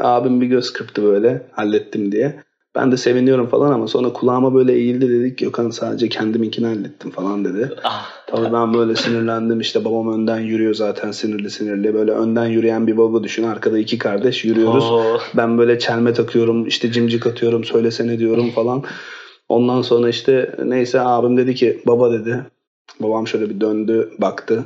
abim 0.01 0.41
bir 0.41 0.47
göz 0.47 0.73
kırptı 0.73 1.03
böyle 1.03 1.47
hallettim 1.53 2.13
diye. 2.13 2.43
Ben 2.75 2.93
de 2.93 2.97
seviniyorum 2.97 3.47
falan 3.47 3.73
ama 3.73 3.89
sonra 3.89 4.13
kulağıma 4.13 4.55
böyle 4.55 4.73
eğildi 4.73 5.09
dedik 5.09 5.39
Gökhan 5.39 5.71
sadece 5.71 6.09
kendiminkini 6.09 6.67
hallettim 6.67 7.11
falan 7.11 7.45
dedi. 7.45 7.71
Ah. 7.85 8.11
Tabii 8.27 8.53
ben 8.53 8.75
böyle 8.75 8.97
sinirlendim 8.97 9.61
işte 9.61 9.85
babam 9.85 10.13
önden 10.13 10.39
yürüyor 10.39 10.75
zaten 10.75 11.11
sinirli 11.11 11.51
sinirli. 11.51 11.95
Böyle 11.95 12.13
önden 12.13 12.47
yürüyen 12.47 12.87
bir 12.87 12.97
baba 12.97 13.23
düşün 13.23 13.43
arkada 13.43 13.79
iki 13.79 13.99
kardeş 13.99 14.45
yürüyoruz. 14.45 14.91
Oo. 14.91 15.19
Ben 15.37 15.59
böyle 15.59 15.79
çelme 15.79 16.13
takıyorum 16.13 16.67
işte 16.67 16.93
cimcik 16.93 17.27
atıyorum 17.27 17.65
söylesene 17.65 18.19
diyorum 18.19 18.51
falan. 18.51 18.83
Ondan 19.49 19.83
sonra 19.83 20.09
işte 20.09 20.57
neyse 20.65 21.01
abim 21.01 21.37
dedi 21.37 21.55
ki 21.55 21.83
baba 21.87 22.13
dedi. 22.13 22.47
Babam 23.01 23.27
şöyle 23.27 23.51
bir 23.51 23.61
döndü 23.61 24.11
baktı. 24.19 24.65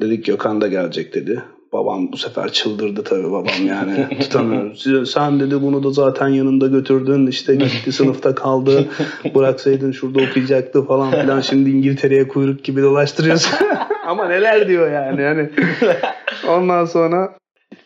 Dedik 0.00 0.24
Gökhan 0.24 0.60
da 0.60 0.68
gelecek 0.68 1.14
dedi. 1.14 1.42
Babam 1.76 2.12
bu 2.12 2.16
sefer 2.16 2.52
çıldırdı 2.52 3.04
tabii 3.04 3.30
babam 3.32 3.66
yani 3.66 4.18
tutamıyorum. 4.20 5.06
Sen 5.06 5.40
dedi 5.40 5.62
bunu 5.62 5.82
da 5.82 5.90
zaten 5.90 6.28
yanında 6.28 6.66
götürdün 6.66 7.26
işte 7.26 7.54
gitti 7.54 7.92
sınıfta 7.92 8.34
kaldı. 8.34 8.88
Bıraksaydın 9.34 9.92
şurada 9.92 10.22
okuyacaktı 10.30 10.86
falan 10.86 11.10
filan. 11.10 11.40
Şimdi 11.40 11.70
İngiltere'ye 11.70 12.28
kuyruk 12.28 12.64
gibi 12.64 12.82
dolaştırıyorsun. 12.82 13.66
Ama 14.06 14.28
neler 14.28 14.68
diyor 14.68 14.92
yani. 14.92 15.22
yani. 15.22 15.50
Ondan 16.48 16.84
sonra 16.84 17.36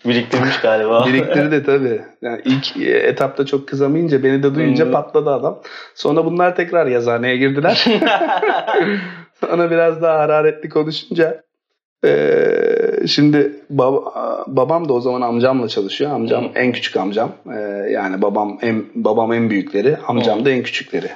Biriktirmiş 0.04 0.60
galiba. 0.60 1.06
Biriktirdi 1.06 1.62
tabii. 1.64 2.00
Yani 2.22 2.40
ilk 2.44 2.76
e, 2.76 2.90
etapta 2.90 3.46
çok 3.46 3.68
kızamayınca 3.68 4.22
beni 4.22 4.42
de 4.42 4.54
duyunca 4.54 4.86
Hı. 4.86 4.90
patladı 4.90 5.30
adam. 5.30 5.60
Sonra 5.94 6.24
bunlar 6.24 6.56
tekrar 6.56 6.86
yazıhaneye 6.86 7.36
girdiler. 7.36 7.84
Sonra 9.40 9.70
biraz 9.70 10.02
daha 10.02 10.18
hararetli 10.18 10.68
konuşunca 10.68 11.42
eee, 12.04 13.06
şimdi 13.06 13.52
baba- 13.70 14.44
babam 14.46 14.88
da 14.88 14.92
o 14.92 15.00
zaman 15.00 15.20
amcamla 15.20 15.68
çalışıyor. 15.68 16.10
Amcam 16.10 16.44
Hı. 16.44 16.48
en 16.58 16.72
küçük 16.72 16.96
amcam. 16.96 17.32
Eee, 17.46 17.88
yani 17.92 18.22
babam 18.22 18.58
en 18.62 18.84
babam 18.94 19.32
en 19.32 19.50
büyükleri, 19.50 19.96
amcam 20.08 20.40
Hı. 20.40 20.44
da 20.44 20.50
en 20.50 20.62
küçükleri. 20.62 21.08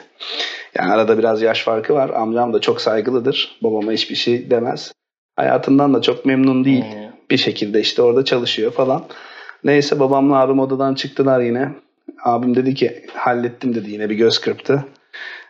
Yani 0.79 0.93
arada 0.93 1.19
biraz 1.19 1.43
yaş 1.43 1.63
farkı 1.63 1.95
var. 1.95 2.11
Amcam 2.11 2.53
da 2.53 2.61
çok 2.61 2.81
saygılıdır. 2.81 3.59
Babama 3.63 3.93
hiçbir 3.93 4.15
şey 4.15 4.51
demez. 4.51 4.93
Hayatından 5.37 5.95
da 5.95 6.03
çok 6.03 6.25
memnun 6.25 6.65
değil 6.65 6.85
Hmm. 6.85 7.01
bir 7.31 7.37
şekilde 7.37 7.81
işte 7.81 8.03
orada 8.03 8.25
çalışıyor 8.25 8.73
falan. 8.73 9.05
Neyse 9.65 10.01
babamla 10.01 10.37
abim 10.41 10.59
odadan 10.61 10.95
çıktılar 10.95 11.41
yine. 11.41 11.69
Abim 12.25 12.57
dedi 12.57 12.75
ki 12.75 13.07
hallettim 13.15 13.75
dedi 13.75 13.91
yine 13.91 14.11
bir 14.11 14.15
göz 14.15 14.39
kırptı. 14.39 14.85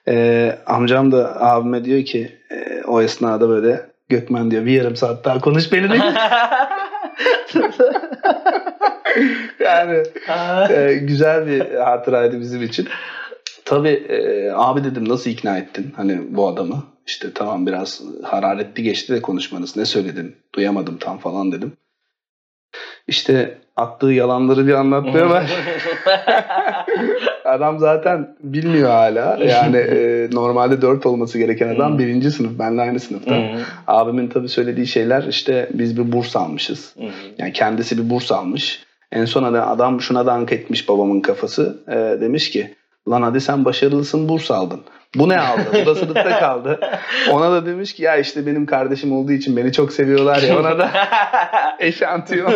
Ee, 0.08 0.58
amcam 0.66 1.12
da 1.12 1.42
abime 1.42 1.84
diyor 1.84 2.04
ki 2.04 2.32
e, 2.50 2.82
o 2.86 3.00
esnada 3.02 3.48
böyle 3.48 3.80
Gökmen 4.08 4.50
diyor 4.50 4.66
bir 4.66 4.72
yarım 4.72 4.96
saat 4.96 5.24
daha 5.24 5.40
konuş 5.40 5.72
benimle. 5.72 5.96
yani 9.64 10.02
e, 10.70 10.94
güzel 10.94 11.46
bir 11.46 11.74
hatıraydı 11.74 12.40
bizim 12.40 12.62
için. 12.62 12.88
Tabii 13.64 13.88
e, 14.08 14.50
abi 14.50 14.84
dedim 14.84 15.08
nasıl 15.08 15.30
ikna 15.30 15.58
ettin 15.58 15.92
hani 15.96 16.20
bu 16.28 16.48
adamı? 16.48 16.84
İşte 17.06 17.32
tamam 17.34 17.66
biraz 17.66 18.02
hararetli 18.22 18.82
geçti 18.82 19.12
de 19.14 19.22
konuşmanız. 19.22 19.76
Ne 19.76 19.84
söyledin? 19.84 20.36
Duyamadım 20.54 20.98
tam 20.98 21.18
falan 21.18 21.52
dedim. 21.52 21.72
İşte 23.06 23.58
attığı 23.76 24.06
yalanları 24.06 24.66
bir 24.66 24.72
anlatmaya 24.72 25.30
var. 25.30 25.50
adam 27.44 27.78
zaten 27.78 28.36
bilmiyor 28.42 28.90
hala. 28.90 29.38
Yani 29.44 29.76
e, 29.76 30.28
normalde 30.32 30.82
4 30.82 31.06
olması 31.06 31.38
gereken 31.38 31.68
adam 31.68 31.90
Hmm. 31.90 31.98
birinci 31.98 32.30
sınıf. 32.30 32.58
Benle 32.58 32.80
aynı 32.80 33.00
sınıfta. 33.00 33.30
Hmm. 33.36 33.60
Abimin 33.86 34.28
tabii 34.28 34.48
söylediği 34.48 34.86
şeyler 34.86 35.22
işte 35.22 35.68
biz 35.74 35.98
bir 35.98 36.12
burs 36.12 36.36
almışız. 36.36 36.96
Hmm. 36.96 37.06
Yani 37.38 37.52
kendisi 37.52 37.98
bir 37.98 38.10
burs 38.10 38.32
almış. 38.32 38.84
En 39.12 39.24
son 39.24 39.54
da 39.54 39.68
adam 39.68 40.00
şuna 40.00 40.26
dank 40.26 40.52
etmiş 40.52 40.88
babamın 40.88 41.20
kafası. 41.20 41.78
Ee, 41.88 41.92
demiş 42.20 42.50
ki 42.50 42.74
lan 43.08 43.22
hadi 43.22 43.40
sen 43.40 43.64
başarılısın 43.64 44.28
burs 44.28 44.50
aldın. 44.50 44.80
Bu 45.14 45.28
ne 45.28 45.38
aldı? 45.38 45.64
Bu 45.82 45.86
da 45.86 45.94
sınıfta 45.94 46.38
kaldı. 46.40 46.80
Ona 47.30 47.52
da 47.52 47.66
demiş 47.66 47.92
ki 47.94 48.02
ya 48.02 48.16
işte 48.16 48.46
benim 48.46 48.66
kardeşim 48.66 49.12
olduğu 49.12 49.32
için 49.32 49.56
beni 49.56 49.72
çok 49.72 49.92
seviyorlar 49.92 50.42
ya. 50.42 50.60
Ona 50.60 50.78
da 50.78 50.90
eşantiyon 51.78 52.52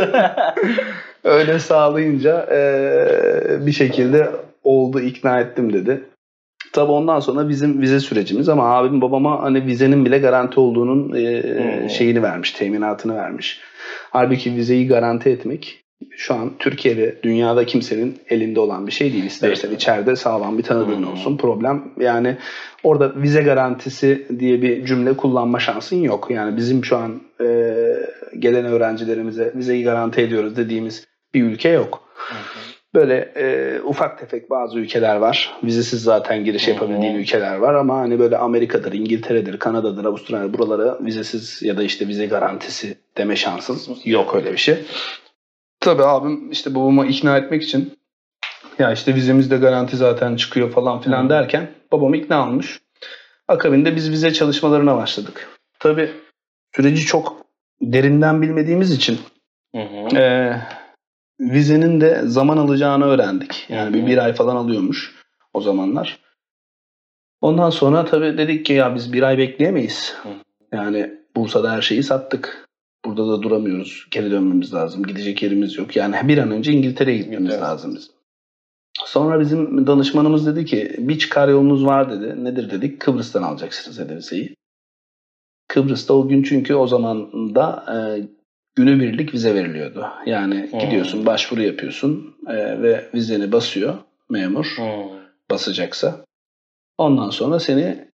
öyle 1.24 1.58
sağlayınca 1.58 2.46
ee, 2.52 3.66
bir 3.66 3.72
şekilde 3.72 4.30
oldu 4.68 5.00
ikna 5.00 5.40
ettim 5.40 5.72
dedi. 5.72 6.04
Tabii 6.72 6.92
ondan 6.92 7.20
sonra 7.20 7.48
bizim 7.48 7.80
vize 7.80 8.00
sürecimiz 8.00 8.48
ama 8.48 8.76
abim 8.76 9.00
babama 9.00 9.42
hani 9.42 9.66
vizenin 9.66 10.04
bile 10.04 10.18
garanti 10.18 10.60
olduğunun 10.60 11.14
ee, 11.16 11.42
Hmm. 11.82 11.90
şeyini 11.90 12.22
vermiş, 12.22 12.50
teminatını 12.52 13.16
vermiş. 13.16 13.60
Halbuki 14.10 14.54
vizeyi 14.54 14.88
garanti 14.88 15.30
etmek 15.30 15.80
şu 16.16 16.34
an 16.34 16.50
Türkiye'de, 16.58 17.22
dünyada 17.22 17.66
kimsenin 17.66 18.18
elinde 18.28 18.60
olan 18.60 18.86
bir 18.86 18.92
şey 18.92 19.12
değil. 19.12 19.24
İstersen 19.24 19.68
Evet. 19.68 19.80
içeride 19.82 20.16
sağlam 20.16 20.58
bir 20.58 20.62
tanıdığın 20.62 21.02
Hmm. 21.02 21.12
olsun. 21.12 21.36
Problem 21.36 21.82
yani 22.00 22.36
orada 22.82 23.12
vize 23.16 23.42
garantisi 23.42 24.26
diye 24.38 24.62
bir 24.62 24.84
cümle 24.84 25.16
kullanma 25.16 25.58
şansın 25.58 25.96
yok. 25.96 26.26
Yani 26.30 26.56
bizim 26.56 26.84
şu 26.84 26.96
an 26.96 27.20
e, 27.40 27.46
gelen 28.38 28.64
öğrencilerimize 28.64 29.52
vizeyi 29.54 29.84
garanti 29.84 30.20
ediyoruz 30.20 30.56
dediğimiz 30.56 31.06
bir 31.34 31.42
ülke 31.42 31.68
yok. 31.68 32.02
Böyle 32.94 33.32
e, 33.36 33.80
ufak 33.82 34.18
tefek 34.18 34.50
bazı 34.50 34.78
ülkeler 34.78 35.16
var. 35.16 35.54
Vizesiz 35.64 36.02
zaten 36.02 36.44
giriş 36.44 36.68
yapabildiğin 36.68 37.14
ülkeler 37.14 37.56
var 37.56 37.74
ama 37.74 37.98
hani 37.98 38.18
böyle 38.18 38.36
Amerika'dır, 38.36 38.92
İngiltere'dir, 38.92 39.58
Kanada'dır, 39.58 40.04
Avustralya 40.04 40.54
buralara 40.54 40.98
vizesiz 41.04 41.62
ya 41.62 41.76
da 41.76 41.82
işte 41.82 42.08
vize 42.08 42.26
garantisi 42.26 42.98
deme 43.16 43.36
şansın 43.36 43.96
yok 44.04 44.34
öyle 44.34 44.52
bir 44.52 44.58
şey. 44.58 44.78
Tabii 45.80 46.04
abim 46.04 46.50
işte 46.50 46.74
babamı 46.74 47.06
ikna 47.06 47.38
etmek 47.38 47.62
için 47.62 47.98
ya 48.78 48.92
işte 48.92 49.14
vizemiz 49.14 49.50
de 49.50 49.56
garanti 49.56 49.96
zaten 49.96 50.36
çıkıyor 50.36 50.70
falan 50.70 51.00
filan 51.00 51.24
Hı. 51.24 51.30
derken 51.30 51.70
babam 51.92 52.14
ikna 52.14 52.48
olmuş. 52.48 52.80
Akabinde 53.48 53.96
biz 53.96 54.10
vize 54.10 54.32
çalışmalarına 54.32 54.96
başladık. 54.96 55.48
Tabii 55.78 56.10
süreci 56.76 57.06
çok 57.06 57.36
derinden 57.82 58.42
bilmediğimiz 58.42 58.90
için 58.90 59.18
Hı 59.74 59.82
hı. 59.82 60.16
ee, 60.16 60.56
vizenin 61.40 62.00
de 62.00 62.22
zaman 62.26 62.56
alacağını 62.56 63.04
öğrendik. 63.04 63.66
Yani 63.68 63.94
bir, 63.94 64.06
bir 64.06 64.18
ay 64.18 64.32
falan 64.32 64.56
alıyormuş 64.56 65.14
o 65.54 65.60
zamanlar. 65.60 66.18
Ondan 67.40 67.70
sonra 67.70 68.04
tabii 68.04 68.38
dedik 68.38 68.66
ki 68.66 68.72
ya 68.72 68.94
biz 68.94 69.12
bir 69.12 69.22
ay 69.22 69.38
bekleyemeyiz. 69.38 70.16
Yani 70.72 71.14
Bursa'da 71.36 71.72
her 71.72 71.82
şeyi 71.82 72.02
sattık. 72.02 72.68
Burada 73.04 73.28
da 73.28 73.42
duramıyoruz. 73.42 74.06
Geri 74.10 74.30
dönmemiz 74.30 74.74
lazım. 74.74 75.02
Gidecek 75.02 75.42
yerimiz 75.42 75.78
yok. 75.78 75.96
Yani 75.96 76.16
bir 76.24 76.38
an 76.38 76.50
önce 76.50 76.72
İngiltere'ye 76.72 77.18
gitmemiz 77.18 77.50
Evet. 77.52 77.62
lazım 77.62 77.94
bizim. 77.94 78.12
Sonra 79.06 79.40
bizim 79.40 79.86
danışmanımız 79.86 80.46
dedi 80.46 80.64
ki 80.64 80.94
bir 80.98 81.18
çıkar 81.18 81.48
yolunuz 81.48 81.84
var 81.84 82.10
dedi. 82.10 82.44
Nedir 82.44 82.70
dedik? 82.70 83.00
Kıbrıs'tan 83.00 83.42
alacaksınız 83.42 83.98
dedi 83.98 84.16
vizeyi. 84.16 84.56
Kıbrıs'ta 85.68 86.14
o 86.14 86.28
gün 86.28 86.42
çünkü 86.42 86.74
o 86.74 86.86
zaman 86.86 87.32
da 87.54 87.84
e, 87.88 87.96
günübirlik 88.82 89.34
vize 89.34 89.54
veriliyordu. 89.54 90.06
Yani 90.26 90.68
Hmm. 90.70 90.78
gidiyorsun 90.80 91.26
başvuru 91.26 91.62
yapıyorsun 91.62 92.34
e, 92.48 92.82
ve 92.82 93.04
vizeni 93.14 93.52
basıyor 93.52 93.94
memur 94.30 94.64
Hmm. 94.76 95.18
basacaksa. 95.50 96.24
Ondan 96.98 97.30
sonra 97.30 97.60
seni 97.60 98.08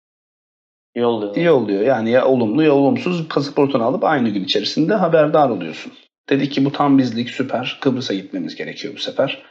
Yolluyor. 0.94 1.36
yolluyor. 1.36 1.80
Yani 1.82 2.10
ya 2.10 2.24
olumlu 2.26 2.62
ya 2.62 2.72
olumsuz 2.74 3.28
pasaportunu 3.28 3.84
alıp 3.84 4.04
aynı 4.04 4.28
gün 4.28 4.44
içerisinde 4.44 4.94
haberdar 4.94 5.48
oluyorsun. 5.50 5.92
Dedik 6.30 6.52
ki 6.52 6.64
bu 6.64 6.72
tam 6.72 6.98
bizlik 6.98 7.30
süper. 7.30 7.78
Kıbrıs'a 7.80 8.14
gitmemiz 8.14 8.54
gerekiyor 8.56 8.94
bu 8.94 8.98
sefer. 8.98 9.42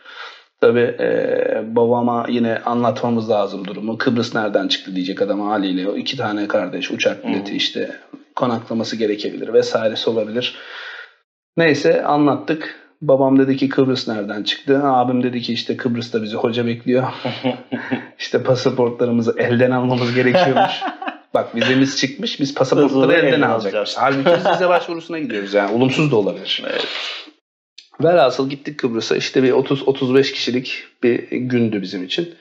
Tabii 0.62 0.96
e, 1.00 1.62
babama 1.76 2.26
yine 2.30 2.58
anlatmamız 2.60 3.30
lazım 3.30 3.68
durumu. 3.68 3.98
Kıbrıs 3.98 4.36
nereden 4.36 4.68
çıktı 4.68 4.96
diyecek 4.96 5.22
adam 5.22 5.42
haliyle. 5.42 5.90
O 5.90 5.98
iki 5.98 6.18
tane 6.18 6.48
kardeş 6.48 6.92
uçak 6.92 7.28
bileti 7.28 7.50
Hmm. 7.52 7.58
işte 7.58 7.96
konaklaması 8.36 8.96
gerekebilir 8.96 9.54
vesairesi 9.54 10.10
olabilir. 10.10 10.56
Neyse 11.58 12.04
anlattık. 12.04 12.82
Babam 13.02 13.40
dedi 13.40 13.58
ki 13.58 13.70
Kıbrıs 13.70 14.08
nereden 14.08 14.44
çıktı? 14.44 14.82
Abim 14.84 15.24
dedi 15.24 15.42
ki 15.42 15.54
işte 15.54 15.78
Kıbrıs'ta 15.78 16.24
bizi 16.24 16.36
hoca 16.36 16.66
bekliyor. 16.66 17.08
İşte 18.20 18.44
pasaportlarımızı 18.44 19.36
elden 19.38 19.72
almamız 19.72 20.16
gerekiyormuş. 20.16 20.82
Bak 21.34 21.56
vizemiz 21.56 21.98
çıkmış 21.98 22.40
biz 22.40 22.54
pasaportları 22.54 23.14
elden 23.14 23.42
alacakmış. 23.42 23.64
alacağız. 23.66 23.96
Halbuki 24.00 24.40
biz 24.40 24.54
vize 24.54 24.70
başvurusuna 24.70 25.20
gidiyoruz 25.20 25.54
yani 25.54 25.76
olumsuz 25.76 26.12
da 26.12 26.16
olabilir. 26.16 26.64
Evet. 26.70 26.88
Velhasıl 28.04 28.50
gittik 28.50 28.80
Kıbrıs'a 28.80 29.16
işte 29.18 29.44
bir 29.44 29.52
30-35 29.52 30.34
kişilik 30.34 30.84
bir 31.04 31.30
gündü 31.32 31.82
bizim 31.82 32.04
için. 32.04 32.34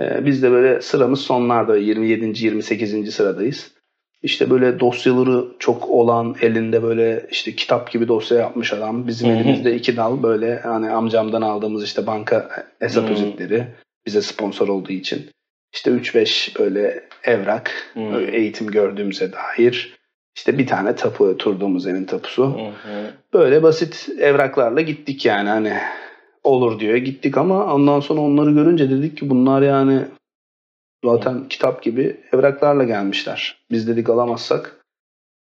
Ee, 0.00 0.26
biz 0.26 0.42
de 0.42 0.50
böyle 0.50 0.80
sıramız 0.80 1.20
sonlarda 1.20 1.76
27. 1.76 2.44
28. 2.44 3.14
sıradayız. 3.14 3.70
İşte 4.22 4.50
böyle 4.50 4.80
dosyaları 4.80 5.44
çok 5.58 5.90
olan 5.90 6.36
elinde 6.40 6.82
böyle 6.82 7.26
işte 7.30 7.56
kitap 7.56 7.90
gibi 7.90 8.08
dosya 8.08 8.38
yapmış 8.38 8.72
adam. 8.72 9.06
Bizim 9.06 9.28
Hı 9.28 9.32
hı. 9.32 9.36
elimizde 9.36 9.76
iki 9.76 9.96
dal 9.96 10.22
böyle 10.22 10.58
hani 10.58 10.90
amcamdan 10.90 11.42
aldığımız 11.42 11.84
işte 11.84 12.06
banka 12.06 12.66
hesap 12.78 13.08
Hı. 13.08 13.12
özetleri 13.12 13.66
bize 14.06 14.22
sponsor 14.22 14.68
olduğu 14.68 14.92
için. 14.92 15.30
İşte 15.72 15.90
3-5 15.90 16.58
böyle 16.58 17.04
evrak 17.24 17.90
Hı. 17.94 18.20
eğitim 18.20 18.66
gördüğümüze 18.66 19.30
dair. 19.32 19.96
İşte 20.36 20.58
bir 20.58 20.66
tane 20.66 20.96
tapu 20.96 21.24
oturduğumuz 21.24 21.86
evin 21.86 22.04
tapusu. 22.04 22.44
Hı 22.44 22.68
hı. 22.68 23.10
Böyle 23.34 23.62
basit 23.62 24.08
evraklarla 24.20 24.80
gittik 24.80 25.26
yani 25.26 25.48
hani 25.48 25.72
olur 26.44 26.80
diyor 26.80 26.96
gittik 26.96 27.38
ama 27.38 27.74
ondan 27.74 28.00
sonra 28.00 28.20
onları 28.20 28.50
görünce 28.50 28.90
dedik 28.90 29.16
ki 29.16 29.30
bunlar 29.30 29.62
yani 29.62 30.00
zaten 31.04 31.48
kitap 31.48 31.82
gibi 31.82 32.16
evraklarla 32.32 32.84
gelmişler. 32.84 33.58
Biz 33.70 33.88
dedik 33.88 34.10
alamazsak 34.10 34.82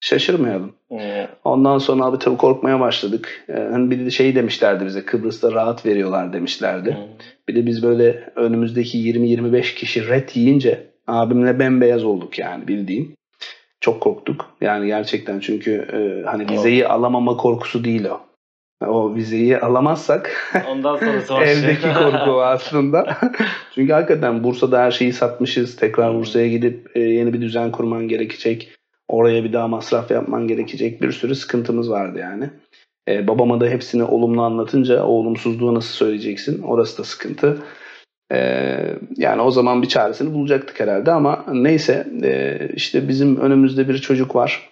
şaşırmayalım. 0.00 0.72
Hı. 0.92 1.28
Ondan 1.44 1.78
sonra 1.78 2.04
abi 2.04 2.18
tabii 2.18 2.36
korkmaya 2.36 2.80
başladık. 2.80 3.44
Ee, 3.48 3.52
hani 3.52 3.90
bir 3.90 4.06
de 4.06 4.10
şey 4.10 4.34
demişlerdi 4.34 4.86
bize 4.86 5.04
Kıbrıs'ta 5.04 5.52
rahat 5.52 5.86
veriyorlar 5.86 6.32
demişlerdi. 6.32 6.96
Bir 7.48 7.54
de 7.54 7.66
biz 7.66 7.82
böyle 7.82 8.32
önümüzdeki 8.36 8.98
20-25 8.98 9.74
kişi 9.74 10.08
ret 10.08 10.36
yiyince 10.36 10.86
abimle 11.06 11.58
bembeyaz 11.58 12.04
olduk 12.04 12.38
yani 12.38 12.68
bildiğin. 12.68 13.14
Çok 13.80 14.00
korktuk. 14.00 14.46
Yani 14.60 14.86
gerçekten 14.86 15.40
çünkü 15.40 15.72
e, 15.72 16.26
hani 16.26 16.48
vizeyi 16.50 16.88
alamama 16.88 17.36
korkusu 17.36 17.84
değil 17.84 18.04
o. 18.04 18.20
O 18.88 19.14
vizeyi 19.14 19.58
alamazsak 19.58 20.52
Ondan 20.68 20.96
sonrası 20.96 21.34
var. 21.34 21.42
evdeki 21.42 21.94
korku 21.94 22.42
aslında. 22.42 23.16
çünkü 23.74 23.92
hakikaten 23.92 24.44
Bursa'da 24.44 24.80
her 24.80 24.90
şeyi 24.90 25.12
satmışız. 25.12 25.76
Tekrar 25.76 26.14
Bursa'ya 26.14 26.48
gidip 26.48 26.90
e, 26.94 27.00
yeni 27.00 27.32
bir 27.32 27.40
düzen 27.40 27.72
kurman 27.72 28.08
gerekecek. 28.08 28.72
Oraya 29.08 29.44
bir 29.44 29.52
daha 29.52 29.68
masraf 29.68 30.10
yapman 30.10 30.48
gerekecek. 30.48 31.02
Bir 31.02 31.12
sürü 31.12 31.34
sıkıntımız 31.34 31.90
vardı 31.90 32.18
yani. 32.18 32.50
E, 33.08 33.28
babama 33.28 33.60
da 33.60 33.66
hepsini 33.66 34.04
olumlu 34.04 34.42
anlatınca 34.42 35.04
o 35.04 35.08
olumsuzluğu 35.08 35.74
nasıl 35.74 35.94
söyleyeceksin? 35.94 36.62
Orası 36.62 36.98
da 36.98 37.04
sıkıntı. 37.04 37.58
E, 38.32 38.38
yani 39.16 39.42
o 39.42 39.50
zaman 39.50 39.82
bir 39.82 39.88
çaresini 39.88 40.34
bulacaktık 40.34 40.80
herhalde 40.80 41.12
ama 41.12 41.44
neyse 41.52 42.06
e, 42.22 42.58
işte 42.74 43.08
bizim 43.08 43.36
önümüzde 43.36 43.88
bir 43.88 43.98
çocuk 43.98 44.36
var. 44.36 44.70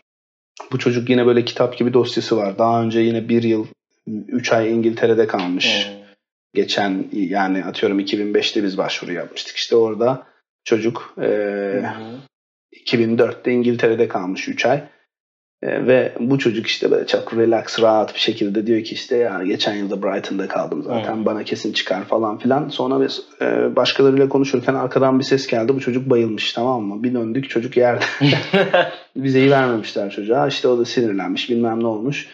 Bu 0.73 0.79
çocuk 0.79 1.11
yine 1.11 1.27
böyle 1.27 1.45
kitap 1.45 1.79
gibi 1.79 1.95
dosyası 1.95 2.37
var. 2.37 2.59
Daha 2.59 2.83
önce 2.83 3.01
yine 3.01 3.29
bir 3.29 3.43
yıl, 3.43 3.67
üç 4.07 4.53
ay 4.53 4.73
İngiltere'de 4.73 5.27
kalmış. 5.27 5.91
Geçen 6.55 7.05
yani 7.13 7.65
atıyorum 7.65 8.01
2005'te 8.01 8.63
biz 8.63 8.79
başvuru 8.79 9.13
yapmıştık. 9.13 9.57
İşte 9.57 9.77
orada 9.77 10.27
çocuk 10.65 11.15
e, 11.19 11.25
hı. 11.25 12.21
2004'te 12.87 13.53
İngiltere'de 13.53 14.09
kalmış 14.09 14.49
3 14.49 14.67
ay. 14.67 14.83
E, 15.63 15.87
ve 15.87 16.13
bu 16.21 16.39
çocuk 16.39 16.67
işte 16.67 16.91
böyle 16.91 17.07
çok 17.07 17.37
relax, 17.37 17.81
rahat 17.81 18.15
bir 18.15 18.21
şekilde 18.21 18.67
diyor 18.67 18.85
ki 18.85 18.95
işte 18.95 19.17
ya 19.17 19.43
geçen 19.45 19.75
yılda 19.75 20.03
Brighton'da 20.03 20.49
kaldım 20.49 20.83
zaten 20.83 21.15
Hmm. 21.15 21.27
bana 21.27 21.45
kesin 21.45 21.73
çıkar 21.73 22.05
falan 22.05 22.39
filan. 22.39 22.69
Sonra 22.69 23.01
biz 23.01 23.23
e, 23.41 23.77
başkalarıyla 23.77 24.29
konuşurken 24.29 24.75
arkadan 24.75 25.19
bir 25.19 25.25
ses 25.25 25.47
geldi. 25.47 25.75
Bu 25.75 25.81
çocuk 25.81 26.11
bayılmış 26.11 26.53
tamam 26.53 26.83
mı? 26.83 27.03
Bir 27.03 27.15
döndük 27.15 27.51
çocuk 27.51 27.77
yerde. 27.77 28.05
Vizeyi 29.17 29.51
vermemişler 29.51 30.11
çocuğa. 30.11 30.49
İşte 30.49 30.69
o 30.69 30.79
da 30.79 30.85
sinirlenmiş 30.85 31.51
bilmem 31.51 31.83
ne 31.83 31.87
olmuş. 31.87 32.29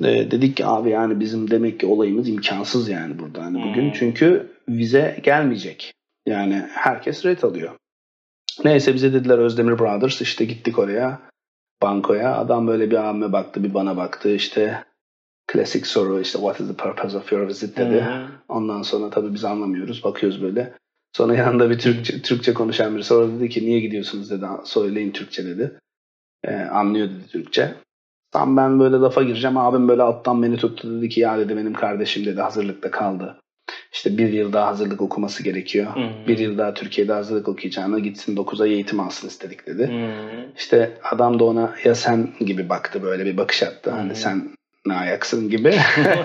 E, 0.00 0.30
dedik 0.30 0.56
ki 0.56 0.66
abi 0.66 0.90
yani 0.90 1.20
bizim 1.20 1.50
demek 1.50 1.80
ki 1.80 1.86
olayımız 1.86 2.28
imkansız 2.28 2.88
yani 2.88 3.18
burada 3.18 3.44
hani 3.44 3.62
bugün. 3.62 3.84
Hmm. 3.84 3.92
Çünkü 3.92 4.52
vize 4.68 5.20
gelmeyecek. 5.22 5.92
Yani 6.26 6.64
herkes 6.70 7.24
ret 7.24 7.44
alıyor. 7.44 7.76
Neyse 8.64 8.94
bize 8.94 9.12
dediler 9.12 9.38
Özdemir 9.38 9.78
Brothers 9.78 10.20
işte 10.20 10.44
gittik 10.44 10.78
oraya 10.78 11.20
bankoya. 11.82 12.36
Adam 12.36 12.66
böyle 12.66 12.90
bir 12.90 13.08
abime 13.08 13.32
baktı 13.32 13.64
bir 13.64 13.74
bana 13.74 13.96
baktı 13.96 14.34
işte 14.34 14.84
klasik 15.46 15.86
soru 15.86 16.20
işte 16.20 16.38
what 16.38 16.60
is 16.60 16.68
the 16.68 16.74
purpose 16.74 17.16
of 17.16 17.32
your 17.32 17.48
visit 17.48 17.76
dedi. 17.76 18.00
Hı. 18.00 18.26
Ondan 18.48 18.82
sonra 18.82 19.10
tabii 19.10 19.34
biz 19.34 19.44
anlamıyoruz 19.44 20.04
bakıyoruz 20.04 20.42
böyle. 20.42 20.74
Sonra 21.16 21.34
yanında 21.34 21.70
bir 21.70 21.78
Türkçe, 21.78 22.22
Türkçe 22.22 22.54
konuşan 22.54 22.94
biri 22.94 23.04
sonra 23.04 23.38
dedi 23.38 23.48
ki 23.48 23.66
niye 23.66 23.80
gidiyorsunuz 23.80 24.30
dedi 24.30 24.46
söyleyin 24.64 25.12
Türkçe 25.12 25.46
dedi. 25.46 25.80
Ee, 26.44 26.54
anlıyor 26.54 27.08
dedi 27.08 27.26
Türkçe. 27.32 27.74
Tam 28.38 28.56
ben 28.56 28.80
böyle 28.80 28.96
lafa 28.96 29.22
gireceğim 29.22 29.56
abim 29.56 29.88
böyle 29.88 30.02
alttan 30.02 30.42
beni 30.42 30.56
tuttu 30.56 30.98
dedi 30.98 31.08
ki 31.08 31.20
ya 31.20 31.38
dedi 31.38 31.56
benim 31.56 31.72
kardeşim 31.72 32.24
dedi 32.26 32.40
hazırlıkta 32.40 32.90
kaldı. 32.90 33.36
İşte 33.92 34.18
bir 34.18 34.32
yıl 34.32 34.52
daha 34.52 34.66
hazırlık 34.66 35.00
okuması 35.00 35.42
gerekiyor. 35.42 35.86
Hı. 35.96 36.28
Bir 36.28 36.38
yıl 36.38 36.58
daha 36.58 36.74
Türkiye'de 36.74 37.12
hazırlık 37.12 37.48
okuyacağına 37.48 37.98
gitsin 37.98 38.36
9 38.36 38.60
ay 38.60 38.72
eğitim 38.72 39.00
alsın 39.00 39.28
istedik 39.28 39.66
dedi. 39.66 39.86
Hı. 39.86 40.10
İşte 40.56 40.92
adam 41.02 41.38
da 41.38 41.44
ona 41.44 41.74
ya 41.84 41.94
sen 41.94 42.28
gibi 42.40 42.68
baktı 42.68 43.02
böyle 43.02 43.24
bir 43.24 43.36
bakış 43.36 43.62
attı. 43.62 43.90
Hani 43.90 44.10
Hı. 44.10 44.14
sen 44.14 44.50
ne 44.86 44.94
ayaksın 44.94 45.50
gibi. 45.50 45.74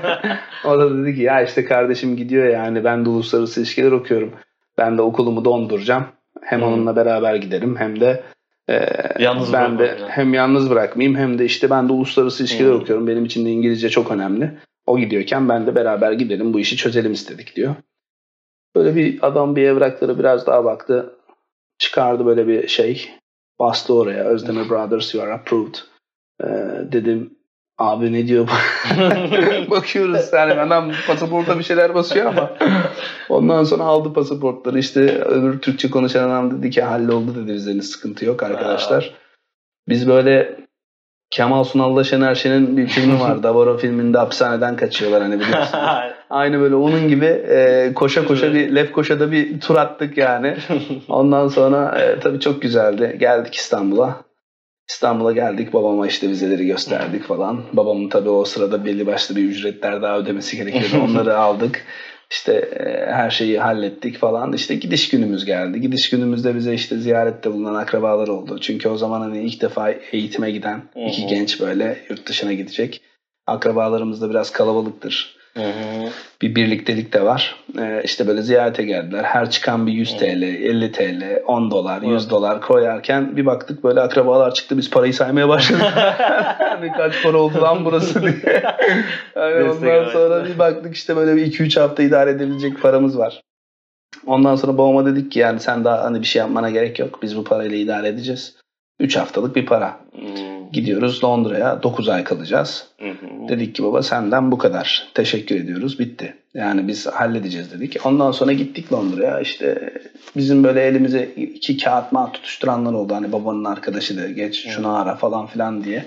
o 0.66 0.80
da 0.80 0.98
dedi 0.98 1.16
ki 1.16 1.22
ya 1.22 1.42
işte 1.42 1.66
kardeşim 1.66 2.16
gidiyor 2.16 2.48
yani 2.48 2.84
ben 2.84 3.06
de 3.06 3.10
uluslararası 3.10 3.60
ilişkiler 3.60 3.92
okuyorum. 3.92 4.34
Ben 4.78 4.98
de 4.98 5.02
okulumu 5.02 5.46
donduracağım. 5.46 6.06
Hem 6.42 6.62
Hı. 6.62 6.66
onunla 6.66 6.96
beraber 6.96 7.36
giderim 7.36 7.76
hem 7.78 8.00
de 8.00 8.24
e, 8.70 8.88
Yalnız 9.20 9.54
ben 9.54 9.74
de 9.74 9.80
bırakmayacağım. 9.80 10.12
hem 10.12 10.34
yalnız 10.34 10.70
bırakmayayım 10.70 11.18
hem 11.20 11.40
de 11.40 11.46
işte 11.46 11.70
ben 11.70 11.90
de 11.90 11.94
uluslararası 11.94 12.44
ilişkiler 12.44 12.70
Hı. 12.70 12.76
okuyorum. 12.76 13.08
Benim 13.08 13.26
için 13.26 13.46
de 13.46 13.50
İngilizce 13.50 13.90
çok 13.90 14.12
önemli. 14.12 14.52
O 14.86 15.00
gidiyorken 15.00 15.50
ben 15.50 15.68
de 15.68 15.76
beraber 15.76 16.12
gidelim 16.12 16.54
bu 16.54 16.60
işi 16.60 16.78
çözelim 16.78 17.12
istedik 17.14 17.56
diyor. 17.56 17.76
Böyle 18.76 18.96
bir 18.96 19.28
adam 19.28 19.56
bir 19.56 19.64
evraklara 19.64 20.20
biraz 20.20 20.48
daha 20.48 20.66
baktı. 20.66 21.16
Çıkardı 21.78 22.26
böyle 22.26 22.48
bir 22.48 22.68
şey. 22.68 23.10
Bastı 23.60 23.94
oraya. 23.94 24.24
Özdemir 24.24 24.70
Brothers 24.70 25.16
you 25.16 25.24
are 25.24 25.34
approved. 25.34 25.76
Ee, 26.44 26.48
dedim 26.92 27.34
abi 27.78 28.14
ne 28.14 28.28
diyor? 28.28 28.48
Bakıyoruz 29.70 30.34
yani 30.34 30.54
adam 30.54 30.92
pasaporta 31.08 31.60
bir 31.60 31.64
şeyler 31.64 31.96
basıyor 31.96 32.26
ama 32.26 32.50
ondan 33.30 33.64
sonra 33.64 33.84
aldı 33.84 34.14
pasaportları 34.14 34.80
işte 34.80 35.02
öbür 35.24 35.60
Türkçe 35.60 35.90
konuşan 35.90 36.30
adam 36.30 36.58
dedi 36.58 36.70
ki 36.70 36.82
halloldu 36.82 37.36
dedi 37.36 37.54
vizeniz 37.54 37.90
sıkıntı 37.90 38.26
yok 38.26 38.44
arkadaşlar. 38.44 39.14
Biz 39.90 40.08
böyle 40.08 40.64
Kemal 41.34 41.64
Sunal'la 41.64 42.04
Şener 42.04 42.36
Şen'in 42.36 42.78
bir 42.78 42.88
filmi 42.88 43.20
var. 43.20 43.44
Davaro 43.44 43.78
filminde 43.78 44.18
hapishaneden 44.18 44.76
kaçıyorlar 44.76 45.22
hani 45.22 45.40
biliyorsun. 45.40 45.80
Aynı 46.30 46.60
böyle 46.60 46.76
onun 46.76 47.08
gibi 47.08 47.26
e, 47.26 47.92
koşa 47.96 48.26
koşa 48.26 48.54
bir 48.54 48.76
Lefkoşa'da 48.76 49.32
bir 49.32 49.60
tur 49.60 49.76
attık 49.76 50.18
yani. 50.18 50.58
Ondan 51.08 51.48
sonra 51.48 52.00
e, 52.02 52.20
tabii 52.20 52.40
çok 52.40 52.62
güzeldi. 52.62 53.18
Geldik 53.20 53.56
İstanbul'a. 53.56 54.33
İstanbul'a 54.94 55.32
geldik. 55.32 55.74
Babama 55.74 56.08
işte 56.08 56.30
vizeleri 56.30 56.66
gösterdik 56.66 57.24
falan. 57.24 57.64
Babamın 57.74 58.10
tabii 58.10 58.30
o 58.30 58.46
sırada 58.46 58.86
belli 58.86 59.08
başlı 59.08 59.36
bir 59.36 59.44
ücretler 59.44 60.02
daha 60.02 60.18
ödemesi 60.18 60.58
gerekiyordu. 60.58 61.06
Onları 61.10 61.38
aldık. 61.38 61.86
İşte 62.32 62.54
e, 62.54 63.12
her 63.12 63.30
şeyi 63.30 63.60
hallettik 63.60 64.18
falan. 64.18 64.54
İşte 64.54 64.76
gidiş 64.76 65.10
günümüz 65.10 65.46
geldi. 65.46 65.82
Gidiş 65.82 66.10
günümüzde 66.10 66.56
bize 66.56 66.74
işte 66.74 66.98
ziyarette 66.98 67.52
bulunan 67.52 67.76
akrabalar 67.76 68.28
oldu. 68.28 68.60
Çünkü 68.62 68.90
o 68.90 68.98
zaman 68.98 69.22
hani 69.22 69.44
ilk 69.44 69.62
defa 69.62 69.92
eğitime 70.12 70.52
giden 70.52 70.82
iki 71.08 71.28
genç 71.28 71.62
böyle 71.62 71.98
yurt 72.10 72.28
dışına 72.28 72.54
gidecek. 72.54 73.02
Akrabalarımız 73.48 74.22
da 74.22 74.30
biraz 74.30 74.52
kalabalıktır. 74.52 75.36
Bir 76.42 76.56
birliktelik 76.56 77.14
de 77.14 77.26
var. 77.26 77.56
Ee, 77.80 78.02
işte 78.04 78.28
böyle 78.28 78.42
ziyarete 78.42 78.84
geldiler. 78.84 79.24
Her 79.24 79.50
çıkan 79.50 79.88
bir 79.88 79.92
100 79.92 80.18
TL, 80.18 80.44
50 80.44 80.92
TL, 80.92 81.42
10 81.48 81.72
dolar, 81.72 82.02
100 82.02 82.12
Evet. 82.12 82.32
dolar 82.32 82.62
koyarken 82.62 83.38
bir 83.38 83.46
baktık 83.46 83.84
böyle 83.84 84.02
akrabalar 84.02 84.54
çıktı. 84.54 84.78
Biz 84.78 84.90
parayı 84.90 85.14
saymaya 85.14 85.50
başladık. 85.50 85.84
hani 86.58 86.92
kaç 86.92 87.24
para 87.24 87.38
oldu 87.38 87.62
lan 87.62 87.86
burası 87.86 88.22
diye. 88.22 88.34
Yani 89.36 89.72
ondan 89.72 90.10
sonra 90.10 90.46
bir 90.46 90.60
baktık 90.60 90.96
işte 90.96 91.16
böyle 91.16 91.36
bir 91.36 91.52
2-3 91.52 91.80
hafta 91.80 92.04
idare 92.04 92.30
edebilecek 92.32 92.82
paramız 92.82 93.18
var. 93.18 93.42
Ondan 94.26 94.56
sonra 94.56 94.78
babama 94.78 95.06
dedik 95.06 95.32
ki 95.32 95.40
yani 95.40 95.60
sen 95.60 95.84
daha 95.84 96.04
hani 96.04 96.22
bir 96.22 96.26
şey 96.26 96.40
yapmana 96.40 96.70
gerek 96.70 97.00
yok. 97.00 97.20
Biz 97.22 97.38
bu 97.38 97.44
parayla 97.44 97.78
idare 97.78 98.08
edeceğiz. 98.08 98.56
3 99.00 99.18
haftalık 99.18 99.56
bir 99.56 99.66
para. 99.66 100.00
Hı. 100.16 100.20
Gidiyoruz 100.74 101.24
Londra'ya 101.24 101.84
9 101.84 102.10
ay 102.10 102.24
kalacağız. 102.24 102.88
Hı. 103.00 103.06
Dedik 103.50 103.76
ki 103.76 103.84
baba 103.84 104.04
senden 104.04 104.52
bu 104.52 104.58
kadar. 104.58 105.08
Teşekkür 105.14 105.56
ediyoruz. 105.56 106.00
Bitti. 106.00 106.36
Yani 106.54 106.88
biz 106.88 107.08
halledeceğiz 107.08 107.72
dedik. 107.72 107.98
Ondan 108.06 108.32
sonra 108.32 108.54
gittik 108.54 108.94
Londra'ya. 108.94 109.40
İşte 109.40 109.94
bizim 110.36 110.64
böyle 110.64 110.82
elimize 110.82 111.24
iki 111.24 111.78
kağıt 111.78 112.12
mağat 112.12 112.34
tutuşturanlar 112.34 112.94
oldu. 112.94 113.16
Hani 113.16 113.32
babanın 113.32 113.66
arkadaşı 113.66 114.18
da 114.18 114.28
geç 114.28 114.68
şunu 114.68 114.96
ara 114.96 115.16
falan 115.16 115.48
filan 115.48 115.84
diye. 115.84 116.06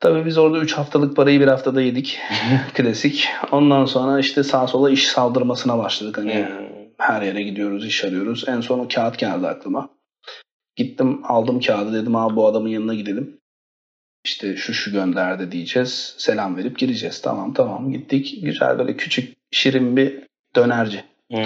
Tabii 0.00 0.26
biz 0.26 0.38
orada 0.38 0.58
3 0.58 0.72
haftalık 0.72 1.16
parayı 1.16 1.40
bir 1.40 1.48
haftada 1.48 1.80
yedik. 1.80 2.18
Klasik. 2.74 3.28
Ondan 3.52 3.84
sonra 3.84 4.20
işte 4.20 4.42
sağa 4.42 4.66
sola 4.66 4.90
iş 4.90 5.08
saldırmasına 5.08 5.78
başladık. 5.78 6.18
Hani 6.18 6.34
Hı. 6.34 6.46
her 6.98 7.22
yere 7.22 7.42
gidiyoruz, 7.42 7.86
iş 7.86 8.04
arıyoruz. 8.04 8.44
En 8.48 8.60
son 8.60 8.78
o 8.78 8.88
kağıt 8.88 9.18
geldi 9.18 9.46
aklıma. 9.46 9.95
Gittim 10.76 11.20
aldım 11.24 11.60
kağıdı 11.60 12.02
dedim 12.02 12.16
abi 12.16 12.36
bu 12.36 12.46
adamın 12.46 12.68
yanına 12.68 12.94
gidelim. 12.94 13.38
İşte 14.24 14.56
şu 14.56 14.74
şu 14.74 14.92
gönderdi 14.92 15.52
diyeceğiz. 15.52 16.14
Selam 16.18 16.56
verip 16.56 16.78
gireceğiz. 16.78 17.22
Tamam 17.22 17.54
tamam 17.54 17.92
gittik. 17.92 18.38
Güzel 18.42 18.78
böyle 18.78 18.96
küçük 18.96 19.36
şirin 19.50 19.96
bir 19.96 20.22
dönerci. 20.56 21.04
Hı. 21.32 21.42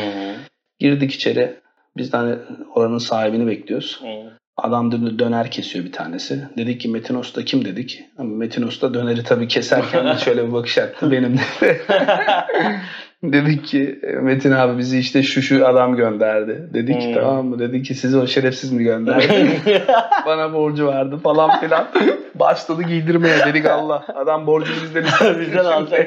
Girdik 0.79 1.13
içeri. 1.13 1.61
Biz 1.97 2.13
de 2.13 2.17
hani 2.17 2.37
oranın 2.75 2.99
sahibini 2.99 3.47
bekliyoruz. 3.47 4.01
Hı. 4.03 4.41
Adam 4.57 4.93
dedi 4.93 5.19
döner 5.19 5.51
kesiyor 5.51 5.85
bir 5.85 5.93
tanesi. 5.93 6.45
Dedik 6.57 6.81
ki 6.81 6.89
Metin 6.89 7.15
Usta 7.15 7.45
kim 7.45 7.65
dedik. 7.65 8.05
Ama 8.19 8.37
Metin 8.37 8.63
Usta 8.63 8.95
döneri 8.95 9.25
tabii 9.25 9.49
keserken 9.49 10.17
şöyle 10.25 10.47
bir 10.47 10.53
bakış 10.53 10.79
attı. 10.79 11.11
Benim. 11.11 11.41
dedik 13.33 13.65
ki 13.65 14.01
Metin 14.23 14.53
abi 14.53 14.79
bizi 14.79 14.99
işte 14.99 15.23
şu 15.23 15.43
şu 15.43 15.67
adam 15.67 15.97
gönderdi. 15.97 16.69
Dedik 16.75 17.01
ki 17.01 17.07
Hmm. 17.07 17.15
tamam 17.15 17.47
mı? 17.47 17.59
Dedi 17.59 17.83
ki 17.83 17.95
sizi 17.95 18.17
o 18.19 18.27
şerefsiz 18.27 18.73
mi 18.73 18.85
gönderdi? 18.85 19.61
Bana 20.27 20.53
borcu 20.53 20.87
vardı 20.87 21.17
falan 21.23 21.61
filan. 21.61 21.89
Başladı 22.35 22.83
giydirmeye 22.83 23.39
dedik 23.47 23.67
Allah. 23.67 24.05
Adam 24.15 24.47
borcunu 24.47 24.77
bizden. 24.83 25.41
Bizden 25.41 25.65
aldı. 25.65 26.07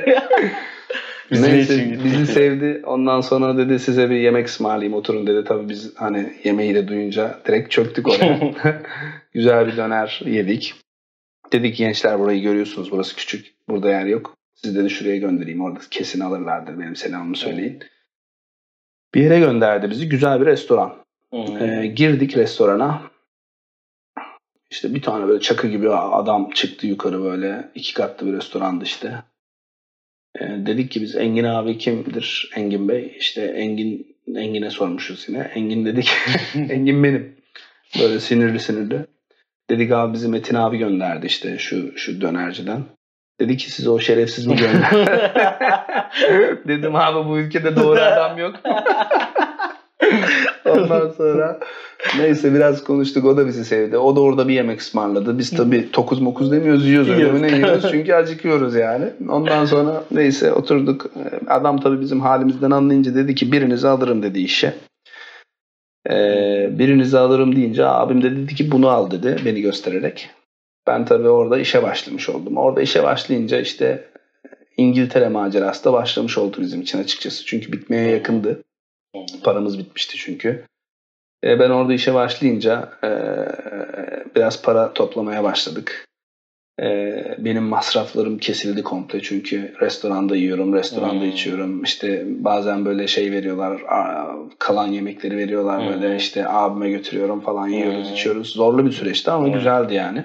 Bizim 1.32 1.54
Neyse 1.54 1.76
için 1.76 2.04
bizi 2.04 2.28
sevdi. 2.28 2.82
Ondan 2.86 3.22
sonra 3.22 3.58
dedi 3.58 3.80
size 3.80 4.10
bir 4.10 4.16
yemek 4.16 4.48
ısmarlayayım 4.48 4.94
oturun 4.94 5.28
dedi. 5.28 5.44
Tabii 5.48 5.70
biz 5.70 5.94
hani 5.96 6.34
yemeği 6.44 6.76
de 6.76 6.88
duyunca 6.88 7.40
direkt 7.48 7.72
çöktük 7.72 8.08
oraya. 8.08 8.40
Güzel 9.34 9.68
bir 9.68 9.78
döner 9.78 10.22
yedik. 10.26 10.74
Dedik 11.52 11.78
gençler 11.78 12.20
burayı 12.20 12.42
görüyorsunuz 12.42 12.92
burası 12.92 13.16
küçük. 13.16 13.54
Burada 13.70 13.90
yer 13.90 14.06
yok. 14.06 14.36
Siz 14.64 14.76
dedi 14.76 14.90
şuraya 14.90 15.18
göndereyim. 15.18 15.62
Orada 15.62 15.80
kesin 15.92 16.20
alırlardır 16.20 16.80
benim 16.80 16.96
selamımı 16.96 17.36
söyleyin. 17.36 17.80
Bir 19.16 19.22
yere 19.24 19.40
gönderdi 19.40 19.90
bizi. 19.90 20.10
Güzel 20.10 20.42
bir 20.42 20.46
restoran. 20.46 20.96
Hmm. 21.30 21.58
Ee, 21.58 21.88
girdik 21.88 22.38
restorana. 22.38 23.02
İşte 24.72 24.96
bir 24.96 25.02
tane 25.02 25.28
böyle 25.28 25.40
çakı 25.40 25.68
gibi 25.68 25.90
adam 25.90 26.50
çıktı 26.50 26.88
yukarı 26.88 27.24
böyle. 27.24 27.72
iki 27.76 27.94
katlı 27.94 28.28
bir 28.28 28.34
restorandı 28.34 28.84
işte. 28.84 29.24
Ee, 30.40 30.46
dedik 30.66 30.92
ki 30.92 31.02
biz 31.02 31.16
Engin 31.16 31.44
abi 31.44 31.78
kimdir? 31.78 32.52
Engin 32.56 32.90
Bey. 32.90 33.16
İşte 33.20 33.42
Engin 33.42 34.18
Engin'e 34.36 34.70
sormuşuz 34.70 35.26
yine. 35.30 35.40
Engin 35.40 35.86
dedik. 35.86 36.12
Engin 36.56 37.04
benim. 37.04 37.36
Böyle 38.00 38.20
sinirli 38.20 38.60
sinirli. 38.60 39.06
Dedik 39.70 39.92
abi 39.92 40.14
bizi 40.14 40.28
Metin 40.28 40.56
abi 40.56 40.78
gönderdi 40.78 41.26
işte 41.26 41.58
şu 41.58 41.98
şu 41.98 42.22
dönerciden. 42.22 42.84
Dedi 43.40 43.58
ki 43.58 43.72
size 43.72 43.90
o 43.90 44.00
şerefsiz 44.00 44.48
mi 44.48 44.56
gönderdi? 44.56 45.32
Dedim 46.68 46.96
abi 46.96 47.30
bu 47.30 47.38
ülkede 47.38 47.76
doğru 47.76 48.00
adam 48.00 48.38
yok. 48.38 48.56
Ondan 50.66 51.10
sonra 51.10 51.60
neyse 52.18 52.54
biraz 52.54 52.84
konuştuk. 52.84 53.26
O 53.26 53.38
da 53.38 53.48
bizi 53.48 53.66
sevdi. 53.66 53.98
O 53.98 54.16
da 54.16 54.22
orada 54.22 54.48
bir 54.48 54.54
yemek 54.54 54.80
ısmarladı. 54.80 55.38
Biz 55.38 55.50
tabii 55.50 55.92
tokuz 55.92 56.22
mokuz 56.22 56.52
demiyoruz. 56.52 56.88
Yiyoruz 56.88 57.10
öyle 57.10 57.22
Yiyoruz. 57.56 57.86
Çünkü 57.92 58.14
acıkıyoruz 58.14 58.76
yani. 58.76 59.06
Ondan 59.30 59.66
sonra 59.66 60.04
neyse 60.12 60.54
oturduk. 60.54 61.06
Adam 61.48 61.80
tabii 61.80 62.02
bizim 62.02 62.22
halimizden 62.22 62.72
anlayınca 62.72 63.16
dedi 63.16 63.36
ki 63.36 63.52
birinizi 63.52 63.88
alırım 63.88 64.24
dedi 64.24 64.40
işe. 64.40 64.74
Ee, 66.10 66.70
birinizi 66.72 67.18
alırım 67.18 67.56
deyince 67.56 67.86
abim 67.86 68.24
de 68.24 68.32
dedi 68.32 68.56
ki 68.56 68.72
bunu 68.72 68.90
al 68.90 69.12
dedi 69.12 69.36
beni 69.46 69.62
göstererek. 69.62 70.30
Ben 70.88 71.06
tabii 71.06 71.30
orada 71.30 71.60
işe 71.60 71.84
başlamış 71.84 72.30
oldum. 72.30 72.58
Orada 72.58 72.82
işe 72.82 73.04
başlayınca 73.04 73.60
işte 73.62 74.04
İngiltere 74.78 75.30
macerası 75.30 75.84
da 75.86 75.94
başlamış 75.94 76.38
oldu 76.38 76.58
bizim 76.62 76.82
için 76.82 77.00
açıkçası. 77.04 77.46
Çünkü 77.46 77.72
bitmeye 77.72 78.10
yakındı. 78.12 78.64
Paramız 79.44 79.80
bitmişti 79.80 80.18
çünkü. 80.18 80.64
E, 81.44 81.60
ben 81.60 81.70
orada 81.70 81.94
işe 81.94 82.14
başlayınca 82.14 82.90
e, 83.04 83.10
biraz 84.36 84.62
para 84.62 84.94
toplamaya 84.94 85.44
başladık. 85.44 86.06
E, 86.82 87.16
benim 87.38 87.64
masraflarım 87.64 88.38
kesildi 88.38 88.84
komple 88.84 89.22
çünkü 89.22 89.74
restoranda 89.82 90.36
yiyorum, 90.36 90.74
restoranda 90.74 91.22
Hmm. 91.24 91.30
içiyorum. 91.30 91.84
İşte 91.84 92.24
bazen 92.28 92.86
böyle 92.86 93.08
şey 93.08 93.32
veriyorlar, 93.32 93.82
kalan 94.60 94.88
yemekleri 94.88 95.38
veriyorlar 95.38 95.82
Hmm. 95.82 95.90
böyle 96.02 96.16
işte 96.16 96.48
abime 96.48 96.90
götürüyorum 96.90 97.40
falan 97.42 97.68
yiyoruz, 97.68 98.08
Hmm. 98.08 98.14
içiyoruz. 98.14 98.48
Zorlu 98.50 98.86
bir 98.86 98.92
süreçti 98.92 99.32
ama 99.32 99.46
Hmm. 99.48 99.54
güzeldi 99.54 99.94
yani. 99.94 100.24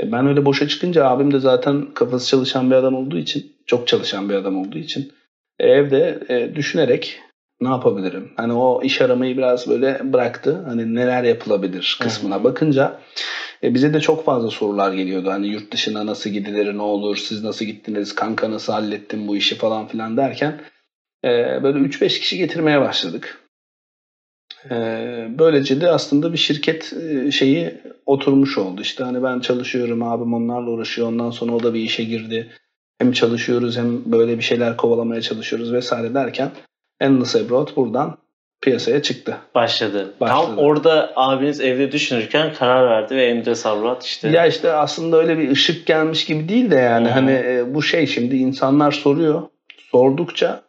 E, 0.00 0.12
ben 0.12 0.26
öyle 0.26 0.44
boşa 0.44 0.68
çıkınca 0.68 1.06
abim 1.06 1.32
de 1.32 1.38
zaten 1.40 1.86
kafası 1.94 2.28
çalışan 2.28 2.70
bir 2.70 2.76
adam 2.76 2.94
olduğu 2.94 3.18
için, 3.18 3.52
çok 3.66 3.88
çalışan 3.88 4.28
bir 4.28 4.34
adam 4.34 4.58
olduğu 4.58 4.78
için 4.78 5.12
e, 5.58 5.68
evde 5.68 6.20
e, 6.28 6.54
düşünerek 6.54 7.20
ne 7.60 7.68
yapabilirim? 7.68 8.32
Hani 8.36 8.52
o 8.52 8.82
iş 8.82 9.00
aramayı 9.00 9.36
biraz 9.36 9.68
böyle 9.68 10.12
bıraktı. 10.12 10.62
Hani 10.66 10.94
neler 10.94 11.22
yapılabilir 11.24 11.98
kısmına 12.02 12.36
Hı. 12.36 12.44
bakınca 12.44 13.00
e, 13.62 13.74
bize 13.74 13.94
de 13.94 14.00
çok 14.00 14.24
fazla 14.24 14.50
sorular 14.50 14.92
geliyordu. 14.92 15.30
Hani 15.30 15.48
yurt 15.48 15.72
dışına 15.72 16.06
nasıl 16.06 16.30
gidilir, 16.30 16.76
ne 16.76 16.82
olur, 16.82 17.16
siz 17.16 17.44
nasıl 17.44 17.64
gittiniz, 17.64 18.14
kanka 18.14 18.50
nasıl 18.50 18.72
hallettin 18.72 19.28
bu 19.28 19.36
işi 19.36 19.54
falan 19.54 19.86
filan 19.86 20.16
derken 20.16 20.60
e, 21.24 21.28
böyle 21.62 21.78
3-5 21.78 22.20
kişi 22.20 22.38
getirmeye 22.38 22.80
başladık. 22.80 23.49
E, 24.70 24.76
böylece 25.38 25.80
de 25.80 25.90
aslında 25.90 26.32
bir 26.32 26.38
şirket 26.38 26.92
e, 26.92 27.30
şeyi 27.30 27.74
oturmuş 28.06 28.58
oldu. 28.58 28.80
İşte 28.80 29.04
hani 29.04 29.22
ben 29.22 29.40
çalışıyorum, 29.40 30.02
abim 30.02 30.34
onlarla 30.34 30.70
uğraşıyor. 30.70 31.08
Ondan 31.08 31.30
sonra 31.30 31.52
o 31.52 31.62
da 31.62 31.74
bir 31.74 31.80
işe 31.80 32.04
girdi. 32.04 32.48
Hem 32.98 33.12
çalışıyoruz 33.12 33.76
hem 33.76 34.12
böyle 34.12 34.38
bir 34.38 34.42
şeyler 34.42 34.76
kovalamaya 34.76 35.20
çalışıyoruz 35.20 35.72
vesaire 35.72 36.14
derken 36.14 36.50
Endless 37.00 37.36
Abroad 37.36 37.76
buradan 37.76 38.16
piyasaya 38.62 39.02
çıktı. 39.02 39.36
Başladı. 39.54 40.14
Başladı. 40.20 40.46
Tam 40.46 40.58
orada 40.58 41.12
abiniz 41.16 41.60
evde 41.60 41.92
düşünürken 41.92 42.54
karar 42.54 42.90
verdi 42.90 43.16
ve 43.16 43.26
Emre 43.26 43.54
Savrat 43.54 44.04
işte. 44.04 44.28
Ya 44.28 44.46
işte 44.46 44.72
aslında 44.72 45.16
öyle 45.16 45.38
bir 45.38 45.50
ışık 45.50 45.86
gelmiş 45.86 46.24
gibi 46.24 46.48
değil 46.48 46.70
de 46.70 46.76
yani 46.76 47.08
Hı. 47.08 47.12
hani 47.12 47.30
e, 47.30 47.74
bu 47.74 47.82
şey 47.82 48.06
şimdi 48.06 48.36
insanlar 48.36 48.92
soruyor. 48.92 49.42
Sordukça 49.90 50.62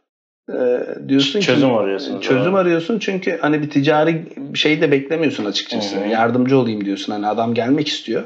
e, 0.49 0.85
diyorsun 1.07 1.39
ki 1.39 1.45
Çözüm 1.45 1.75
arıyorsunuz. 1.75 2.23
Çözüm 2.23 2.55
arıyorsun 2.55 2.99
çünkü 2.99 3.37
hani 3.41 3.61
bir 3.61 3.69
ticari 3.69 4.25
şey 4.53 4.81
de 4.81 4.91
beklemiyorsun 4.91 5.45
açıkçası. 5.45 5.95
Hı 5.95 6.05
hı. 6.05 6.09
Yardımcı 6.09 6.57
olayım 6.57 6.85
diyorsun. 6.85 7.13
Hani 7.13 7.27
adam 7.27 7.53
gelmek 7.53 7.87
istiyor. 7.87 8.23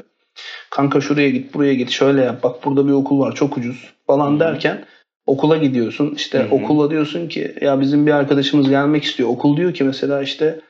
Kanka 0.70 1.00
şuraya 1.00 1.30
git, 1.30 1.54
buraya 1.54 1.74
git, 1.74 1.90
şöyle 1.90 2.20
yap. 2.20 2.42
Bak 2.42 2.64
burada 2.64 2.86
bir 2.86 2.92
okul 2.92 3.20
var, 3.20 3.34
çok 3.34 3.58
ucuz 3.58 3.94
falan 4.06 4.30
Hı 4.30 4.34
hı. 4.34 4.40
derken 4.40 4.84
okula 5.26 5.56
gidiyorsun. 5.56 6.14
İşte 6.16 6.38
Hı 6.38 6.42
hı. 6.42 6.54
okula 6.54 6.90
diyorsun 6.90 7.28
ki 7.28 7.54
ya 7.60 7.80
bizim 7.80 8.06
bir 8.06 8.12
arkadaşımız 8.12 8.68
gelmek 8.68 9.04
istiyor. 9.04 9.28
Okul 9.28 9.56
diyor 9.56 9.74
ki 9.74 9.84
mesela 9.84 10.22
işte 10.22 10.60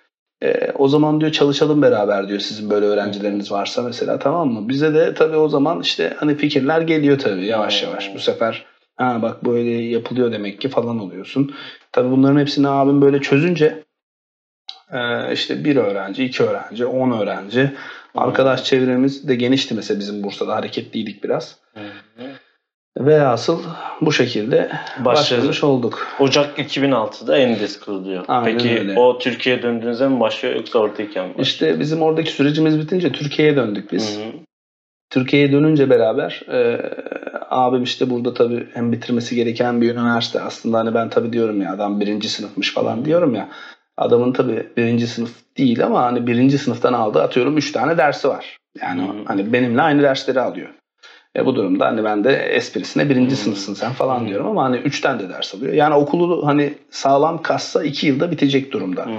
e, 0.42 0.70
o 0.72 0.88
zaman 0.88 1.20
diyor 1.20 1.32
çalışalım 1.32 1.82
beraber 1.82 2.28
diyor 2.28 2.40
sizin 2.40 2.70
böyle 2.70 2.86
öğrencileriniz 2.86 3.52
varsa 3.52 3.82
mesela 3.82 4.18
tamam 4.18 4.48
mı? 4.48 4.68
Bize 4.68 4.94
de 4.94 5.14
tabii 5.14 5.36
o 5.36 5.48
zaman 5.48 5.80
işte 5.80 6.12
hani 6.16 6.36
fikirler 6.36 6.80
geliyor 6.80 7.18
tabii 7.18 7.46
yavaş 7.46 7.82
yavaş. 7.82 8.14
Bu 8.14 8.18
sefer 8.18 8.64
ha 8.96 9.22
bak 9.22 9.44
böyle 9.44 9.70
yapılıyor 9.70 10.32
demek 10.32 10.60
ki 10.60 10.68
falan 10.68 10.98
oluyorsun. 10.98 11.54
Tabii 11.92 12.10
bunların 12.10 12.40
hepsini 12.40 12.68
abim 12.68 13.02
böyle 13.02 13.20
çözünce 13.20 13.84
e, 14.92 15.32
işte 15.32 15.64
bir 15.64 15.76
öğrenci, 15.76 16.24
iki 16.24 16.42
öğrenci, 16.42 16.86
on 16.86 17.10
öğrenci. 17.10 17.70
Arkadaş 18.14 18.64
çevremiz 18.64 19.28
de 19.28 19.34
genişti 19.34 19.74
mesela 19.74 20.00
bizim 20.00 20.22
Bursa'da 20.22 20.56
hareketliydik 20.56 21.24
biraz. 21.24 21.58
Hı 21.74 21.80
hı. 22.16 22.26
Ve 22.98 23.22
asıl 23.22 23.62
bu 24.00 24.12
şekilde 24.12 24.70
başlamış 25.04 25.64
olduk. 25.64 26.06
Ocak 26.20 26.58
2006'da 26.58 27.38
Endes 27.38 27.80
kuruluyor. 27.80 28.24
Aynen 28.28 28.58
Peki 28.58 28.78
öyle. 28.78 28.98
o 28.98 29.18
Türkiye'ye 29.18 29.62
döndüğünüzde 29.62 30.08
mi 30.08 30.20
başlıyor 30.20 30.54
yoksa 30.54 30.78
oradayken 30.78 31.24
mi? 31.24 31.28
başlıyor? 31.28 31.46
İşte 31.46 31.80
bizim 31.80 32.02
oradaki 32.02 32.32
sürecimiz 32.32 32.78
bitince 32.78 33.12
Türkiye'ye 33.12 33.56
döndük 33.56 33.92
biz. 33.92 34.18
Hı 34.18 34.22
hı. 34.22 34.32
Türkiye'ye 35.10 35.52
dönünce 35.52 35.90
beraber 35.90 36.42
e, 36.48 36.80
abim 37.50 37.82
işte 37.82 38.10
burada 38.10 38.34
tabii 38.34 38.66
hem 38.74 38.92
bitirmesi 38.92 39.34
gereken 39.34 39.80
bir 39.80 39.94
üniversite. 39.94 40.40
Aslında 40.40 40.78
hani 40.78 40.94
ben 40.94 41.08
tabii 41.08 41.32
diyorum 41.32 41.62
ya 41.62 41.72
adam 41.72 42.00
birinci 42.00 42.28
sınıfmış 42.28 42.74
falan 42.74 43.04
diyorum 43.04 43.34
ya. 43.34 43.48
Adamın 43.96 44.32
tabii 44.32 44.66
birinci 44.76 45.06
sınıf 45.06 45.30
değil 45.58 45.84
ama 45.84 46.02
hani 46.02 46.26
birinci 46.26 46.58
sınıftan 46.58 46.92
aldığı 46.92 47.22
atıyorum 47.22 47.58
üç 47.58 47.72
tane 47.72 47.98
dersi 47.98 48.28
var. 48.28 48.58
Yani 48.82 49.02
Hı. 49.02 49.12
hani 49.24 49.52
benimle 49.52 49.82
aynı 49.82 50.02
dersleri 50.02 50.40
alıyor. 50.40 50.68
E 51.36 51.46
bu 51.46 51.56
durumda 51.56 51.86
hani 51.86 52.04
ben 52.04 52.24
de 52.24 52.36
esprisine 52.36 53.10
birinci 53.10 53.32
Hı. 53.32 53.36
sınıfsın 53.36 53.74
sen 53.74 53.92
falan 53.92 54.20
Hı. 54.20 54.28
diyorum 54.28 54.46
ama 54.46 54.64
hani 54.64 54.76
üçten 54.76 55.18
de 55.18 55.28
ders 55.28 55.54
alıyor. 55.54 55.72
Yani 55.72 55.94
okulu 55.94 56.46
hani 56.46 56.74
sağlam 56.90 57.42
kassa 57.42 57.84
iki 57.84 58.06
yılda 58.06 58.30
bitecek 58.30 58.72
durumda. 58.72 59.06
Hı. 59.06 59.10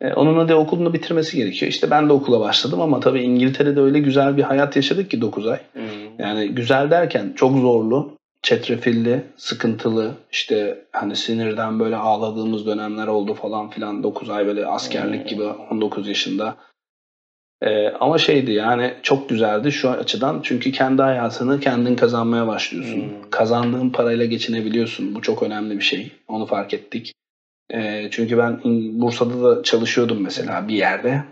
E, 0.00 0.12
onun 0.12 0.38
hadi 0.38 0.54
okulunu 0.54 0.92
bitirmesi 0.92 1.36
gerekiyor. 1.36 1.72
İşte 1.72 1.90
ben 1.90 2.08
de 2.08 2.12
okula 2.12 2.40
başladım 2.40 2.80
ama 2.80 3.00
tabii 3.00 3.22
İngiltere'de 3.22 3.80
öyle 3.80 3.98
güzel 3.98 4.36
bir 4.36 4.42
hayat 4.42 4.76
yaşadık 4.76 5.10
ki 5.10 5.20
9 5.20 5.46
ay. 5.46 5.58
Hı. 5.72 5.80
Yani 6.18 6.48
güzel 6.48 6.90
derken 6.90 7.32
çok 7.36 7.58
zorlu, 7.58 8.16
çetrefilli, 8.42 9.22
sıkıntılı, 9.36 10.14
işte 10.32 10.84
hani 10.92 11.16
sinirden 11.16 11.80
böyle 11.80 11.96
ağladığımız 11.96 12.66
dönemler 12.66 13.06
oldu 13.06 13.34
falan 13.34 13.70
filan. 13.70 14.02
9 14.02 14.30
ay 14.30 14.46
böyle 14.46 14.66
askerlik 14.66 15.20
Hmm. 15.20 15.28
gibi 15.28 15.42
19 15.44 16.08
yaşında. 16.08 16.56
Ee, 17.62 17.88
ama 17.88 18.18
şeydi 18.18 18.52
yani 18.52 18.94
çok 19.02 19.28
güzeldi 19.28 19.72
şu 19.72 19.90
açıdan 19.90 20.40
çünkü 20.42 20.72
kendi 20.72 21.02
hayatını 21.02 21.60
kendin 21.60 21.96
kazanmaya 21.96 22.46
başlıyorsun. 22.46 23.00
Hmm. 23.00 23.30
Kazandığın 23.30 23.90
parayla 23.90 24.24
geçinebiliyorsun. 24.24 25.14
Bu 25.14 25.22
çok 25.22 25.42
önemli 25.42 25.78
bir 25.78 25.84
şey. 25.84 26.12
Onu 26.28 26.46
fark 26.46 26.74
ettik. 26.74 27.12
Ee, 27.74 28.08
çünkü 28.10 28.38
ben 28.38 28.60
Bursa'da 29.00 29.42
da 29.42 29.62
çalışıyordum 29.62 30.22
mesela 30.22 30.68
bir 30.68 30.74
yerde. 30.74 31.24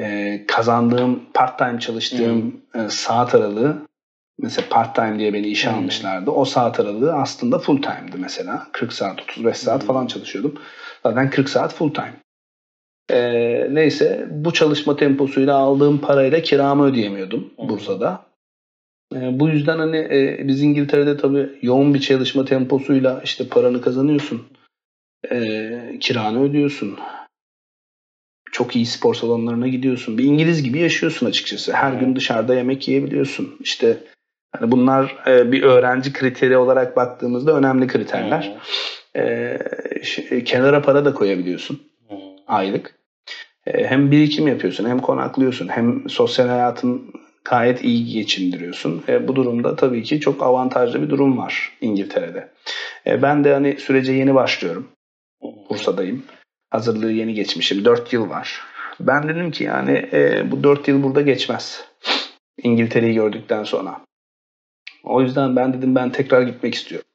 Ee, 0.00 0.44
kazandığım 0.48 1.20
part 1.34 1.58
time 1.58 1.80
çalıştığım 1.80 2.60
e, 2.74 2.78
saat 2.88 3.34
aralığı 3.34 3.76
mesela 4.38 4.68
part 4.70 4.94
time 4.94 5.18
diye 5.18 5.32
beni 5.32 5.46
işe 5.46 5.70
Hmm. 5.70 5.76
almışlardı. 5.78 6.30
O 6.30 6.44
saat 6.44 6.80
aralığı 6.80 7.12
aslında 7.14 7.58
full 7.58 7.82
time'dı 7.82 8.18
mesela. 8.18 8.66
40 8.72 8.92
saat 8.92 9.22
35 9.22 9.56
saat 9.56 9.80
Hmm. 9.80 9.86
falan 9.86 10.06
çalışıyordum. 10.06 10.54
Zaten 11.02 11.30
40 11.30 11.48
saat 11.48 11.74
full 11.74 11.94
time. 11.94 12.12
Ee, 13.12 13.66
neyse 13.70 14.26
bu 14.30 14.52
çalışma 14.52 14.96
temposuyla 14.96 15.56
aldığım 15.56 15.98
parayla 15.98 16.42
kiramı 16.42 16.84
ödeyemiyordum 16.84 17.50
Hı. 17.58 17.68
Bursa'da. 17.68 18.22
Ee, 19.14 19.40
bu 19.40 19.48
yüzden 19.48 19.78
hani 19.78 19.96
e, 19.96 20.40
biz 20.48 20.62
İngiltere'de 20.62 21.16
tabii 21.16 21.58
yoğun 21.62 21.94
bir 21.94 22.00
çalışma 22.00 22.44
temposuyla 22.44 23.20
işte 23.24 23.48
paranı 23.48 23.80
kazanıyorsun. 23.80 24.42
Ee, 25.32 25.96
kiranı 26.00 26.42
ödüyorsun. 26.44 26.98
Çok 28.52 28.76
iyi 28.76 28.86
spor 28.86 29.14
salonlarına 29.14 29.68
gidiyorsun. 29.68 30.18
Bir 30.18 30.24
İngiliz 30.24 30.62
gibi 30.62 30.78
yaşıyorsun 30.78 31.26
açıkçası. 31.26 31.72
Her 31.72 31.92
gün 31.92 32.16
dışarıda 32.16 32.54
yemek 32.54 32.88
yiyebiliyorsun. 32.88 33.56
İşte 33.60 33.96
hani 34.56 34.70
bunlar 34.72 35.16
e, 35.26 35.52
bir 35.52 35.62
öğrenci 35.62 36.12
kriteri 36.12 36.56
olarak 36.56 36.96
baktığımızda 36.96 37.56
önemli 37.56 37.86
kriterler. 37.86 38.56
Ee, 39.16 39.58
ş- 40.02 40.44
kenara 40.44 40.82
para 40.82 41.04
da 41.04 41.14
koyabiliyorsun 41.14 41.80
aylık. 42.46 42.94
Ee, 43.66 43.84
hem 43.86 44.10
birikim 44.10 44.48
yapıyorsun 44.48 44.88
hem 44.88 44.98
konaklıyorsun 44.98 45.68
hem 45.68 46.08
sosyal 46.08 46.48
hayatın 46.48 47.12
gayet 47.44 47.84
iyi 47.84 48.12
geçindiriyorsun. 48.12 49.02
E, 49.08 49.28
bu 49.28 49.36
durumda 49.36 49.76
tabii 49.76 50.02
ki 50.02 50.20
çok 50.20 50.42
avantajlı 50.42 51.02
bir 51.02 51.10
durum 51.10 51.38
var 51.38 51.72
İngiltere'de. 51.80 52.48
E, 53.06 53.22
ben 53.22 53.44
de 53.44 53.52
hani 53.52 53.76
sürece 53.78 54.12
yeni 54.12 54.34
başlıyorum. 54.34 54.88
Bursa'dayım. 55.70 56.22
Hazırlığı 56.70 57.12
yeni 57.12 57.34
geçmişim. 57.34 57.84
4 57.84 58.12
yıl 58.12 58.30
var. 58.30 58.60
Ben 59.00 59.28
dedim 59.28 59.50
ki 59.50 59.64
yani 59.64 60.08
e, 60.12 60.50
bu 60.50 60.62
4 60.64 60.88
yıl 60.88 61.02
burada 61.02 61.20
geçmez. 61.20 61.84
İngiltere'yi 62.62 63.14
gördükten 63.14 63.64
sonra. 63.64 64.00
O 65.04 65.22
yüzden 65.22 65.56
ben 65.56 65.72
dedim 65.72 65.94
ben 65.94 66.12
tekrar 66.12 66.42
gitmek 66.42 66.74
istiyorum. 66.74 67.08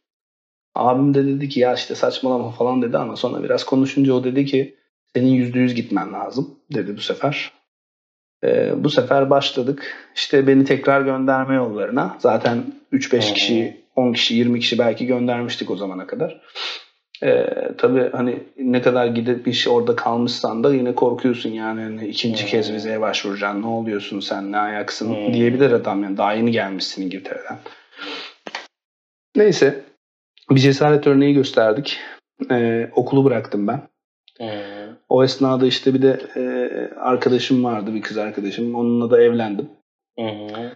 Abim 0.76 1.14
de 1.14 1.26
dedi 1.26 1.50
ki 1.50 1.60
ya 1.60 1.74
işte 1.74 1.96
saçmalama 1.96 2.52
falan 2.52 2.82
dedi 2.82 2.98
ama 2.98 3.16
sonra 3.16 3.44
biraz 3.44 3.64
konuşunca 3.64 4.14
o 4.14 4.24
dedi 4.24 4.46
ki 4.46 4.76
senin 5.16 5.28
yüzde 5.32 5.60
yüz 5.60 5.76
gitmen 5.76 6.14
lazım 6.14 6.60
dedi 6.74 6.98
bu 6.98 7.02
sefer. 7.02 7.52
Ee, 8.44 8.84
bu 8.84 8.90
sefer 8.90 9.30
başladık. 9.30 9.96
İşte 10.16 10.48
beni 10.48 10.66
tekrar 10.66 11.02
gönderme 11.02 11.56
yollarına. 11.56 12.18
Zaten 12.20 12.64
3-5 12.94 13.28
Hmm. 13.28 13.34
kişi, 13.34 13.86
10 13.96 14.14
kişi, 14.14 14.36
20 14.36 14.60
kişi 14.60 14.78
belki 14.80 15.06
göndermiştik 15.06 15.72
o 15.72 15.76
zamana 15.76 16.08
kadar. 16.08 16.42
Ee, 17.24 17.48
tabii 17.78 18.10
hani 18.12 18.44
ne 18.58 18.82
kadar 18.82 19.08
gidip 19.08 19.46
bir 19.46 19.54
şey 19.54 19.74
orada 19.74 19.96
kalmışsan 19.96 20.64
da 20.64 20.74
yine 20.76 20.96
korkuyorsun 20.96 21.50
yani. 21.50 21.82
Hani 21.82 22.08
ikinci 22.08 22.42
Hmm. 22.44 22.50
kez 22.50 22.74
vizeye 22.74 23.02
başvuracaksın. 23.02 23.62
Ne 23.62 23.68
oluyorsun 23.68 24.20
sen 24.20 24.52
ne 24.52 24.58
ayaksın 24.58 25.16
Hmm. 25.16 25.34
diyebilir 25.34 25.72
adam 25.72 26.04
yani. 26.04 26.18
Daha 26.18 26.34
yeni 26.34 26.52
gelmişsin 26.52 27.02
İngiltere'den. 27.02 27.58
Neyse. 29.36 29.82
Bir 30.52 30.60
cesaret 30.60 31.08
örneği 31.08 31.34
gösterdik. 31.34 32.00
Ee, 32.52 32.90
okulu 32.96 33.26
bıraktım 33.26 33.68
ben. 33.68 33.82
Hı. 34.38 34.50
O 35.10 35.24
esnada 35.24 35.66
işte 35.66 35.94
bir 35.94 36.02
de 36.02 36.20
e, 36.36 36.44
arkadaşım 37.00 37.64
vardı 37.64 37.94
bir 37.94 38.02
kız 38.02 38.18
arkadaşım. 38.18 38.76
Onunla 38.76 39.12
da 39.12 39.22
evlendim. 39.22 39.70
Hı 40.20 40.26
hı. 40.26 40.76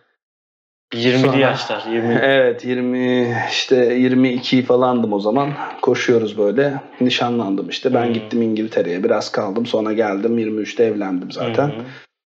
20'li 0.94 1.18
Sonra- 1.20 1.38
yaşlar. 1.38 1.84
20. 1.92 2.14
Evet 2.24 2.66
20 2.66 3.36
işte 3.52 3.76
22 3.94 4.62
falandım 4.64 5.14
o 5.14 5.20
zaman. 5.20 5.54
Koşuyoruz 5.82 6.38
böyle. 6.38 6.74
Nişanlandım 7.02 7.70
işte. 7.70 7.94
Ben 7.94 8.06
Hmm. 8.06 8.14
gittim 8.14 8.42
İngiltere'ye. 8.42 9.04
Biraz 9.04 9.32
kaldım. 9.32 9.66
Sonra 9.66 9.94
geldim. 9.94 10.38
23'te 10.40 10.84
evlendim 10.84 11.32
zaten. 11.32 11.68
Hı. 11.68 11.74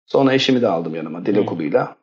Sonra 0.07 0.33
eşimi 0.33 0.62
de 0.62 0.69
aldım 0.69 0.95
yanıma 0.95 1.27
dil 1.27 1.37
Hı. 1.37 1.40
okuluyla. 1.40 1.97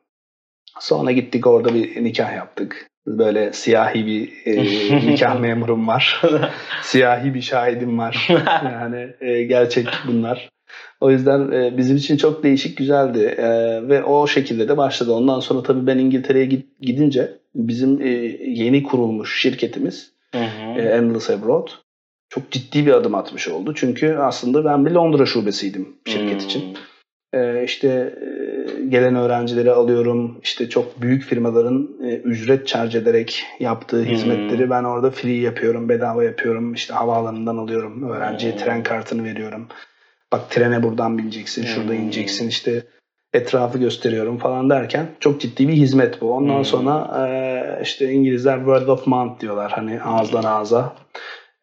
Sonra 0.80 1.12
gittik 1.12 1.48
orada 1.48 1.74
bir 1.74 2.04
nikah 2.04 2.36
yaptık. 2.36 2.88
Böyle 3.08 3.54
siyahi 3.54 4.06
bir 4.06 4.32
e, 4.46 5.08
nikah 5.12 5.40
memurum 5.40 5.88
var. 5.88 6.22
siyahi 6.82 7.34
bir 7.34 7.42
şahidim 7.42 7.98
var. 7.98 8.28
Yani 8.66 9.08
e, 9.22 9.44
gerçek 9.44 9.88
bunlar. 10.08 10.50
O 11.02 11.12
yüzden 11.12 11.52
e, 11.52 11.78
bizim 11.78 11.98
için 11.98 12.18
çok 12.18 12.44
değişik 12.44 12.78
güzeldi 12.78 13.20
E, 13.38 13.50
ve 13.90 14.04
o 14.04 14.28
şekilde 14.28 14.68
de 14.68 14.78
başladı. 14.78 15.12
Ondan 15.12 15.40
sonra 15.40 15.64
tabii 15.64 15.88
ben 15.88 15.98
İngiltere'ye 15.98 16.50
gidince 16.82 17.32
bizim 17.56 18.02
e, 18.02 18.08
yeni 18.48 18.84
kurulmuş 18.84 19.42
şirketimiz 19.42 20.12
Hı 20.32 20.38
hı. 20.38 20.80
e, 20.80 20.82
Endless 20.82 21.30
Abroad 21.30 21.68
çok 22.30 22.52
ciddi 22.52 22.86
bir 22.86 22.92
adım 22.92 23.16
atmış 23.16 23.48
oldu. 23.48 23.74
Çünkü 23.76 24.14
aslında 24.16 24.66
ben 24.66 24.86
bir 24.86 24.92
Londra 24.92 25.26
şubesiydim 25.26 25.88
şirket 26.06 26.42
Hmm. 26.42 26.48
için. 26.48 26.78
E, 27.34 27.64
işte 27.64 28.14
gelen 28.90 29.16
öğrencileri 29.16 29.72
alıyorum. 29.72 30.40
İşte 30.44 30.70
çok 30.70 31.02
büyük 31.02 31.24
firmaların 31.24 31.90
e, 32.04 32.16
ücret 32.16 32.68
charge 32.68 32.98
ederek 32.98 33.44
yaptığı 33.60 33.98
Hmm. 34.04 34.06
hizmetleri 34.06 34.70
ben 34.70 34.84
orada 34.84 35.12
free 35.12 35.40
yapıyorum, 35.42 35.90
bedava 35.90 36.24
yapıyorum. 36.24 36.74
İşte 36.74 36.94
havaalanından 36.94 37.58
alıyorum. 37.58 38.10
Öğrenciye 38.10 38.52
Hmm. 38.52 38.60
tren 38.60 38.84
kartını 38.84 39.24
veriyorum. 39.24 39.68
Bak 40.32 40.50
trene 40.50 40.84
buradan 40.84 41.18
bineceksin, 41.18 41.66
şurada 41.66 41.92
Hmm. 41.92 42.00
ineceksin. 42.04 42.48
İşte 42.48 42.84
etrafı 43.34 43.78
gösteriyorum 43.78 44.38
falan 44.38 44.70
derken 44.70 45.08
çok 45.20 45.42
ciddi 45.42 45.68
bir 45.68 45.74
hizmet 45.74 46.22
bu. 46.22 46.32
Ondan 46.34 46.58
Hmm. 46.58 46.66
sonra 46.66 47.28
e, 47.28 47.84
işte 47.84 48.12
İngilizler 48.12 48.58
word 48.58 48.88
of 48.88 49.08
mouth 49.08 49.40
diyorlar. 49.42 49.72
Hani 49.72 50.02
ağızdan 50.02 50.44
ağza. 50.44 50.94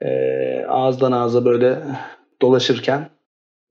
E, 0.03 0.09
ağızdan 0.69 1.13
ağza 1.13 1.45
böyle 1.45 1.79
dolaşırken 2.43 3.11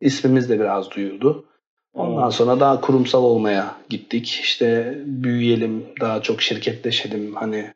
ismimiz 0.02 0.50
de 0.50 0.60
biraz 0.60 0.92
duyuldu. 0.92 1.46
Ondan 1.94 2.30
sonra 2.30 2.60
daha 2.60 2.82
kurumsal 2.82 3.24
olmaya 3.24 3.76
gittik. 3.90 4.40
İşte 4.44 4.98
büyüyelim, 5.06 5.86
daha 6.02 6.22
çok 6.22 6.42
şirketleşelim, 6.42 7.36
hani 7.36 7.74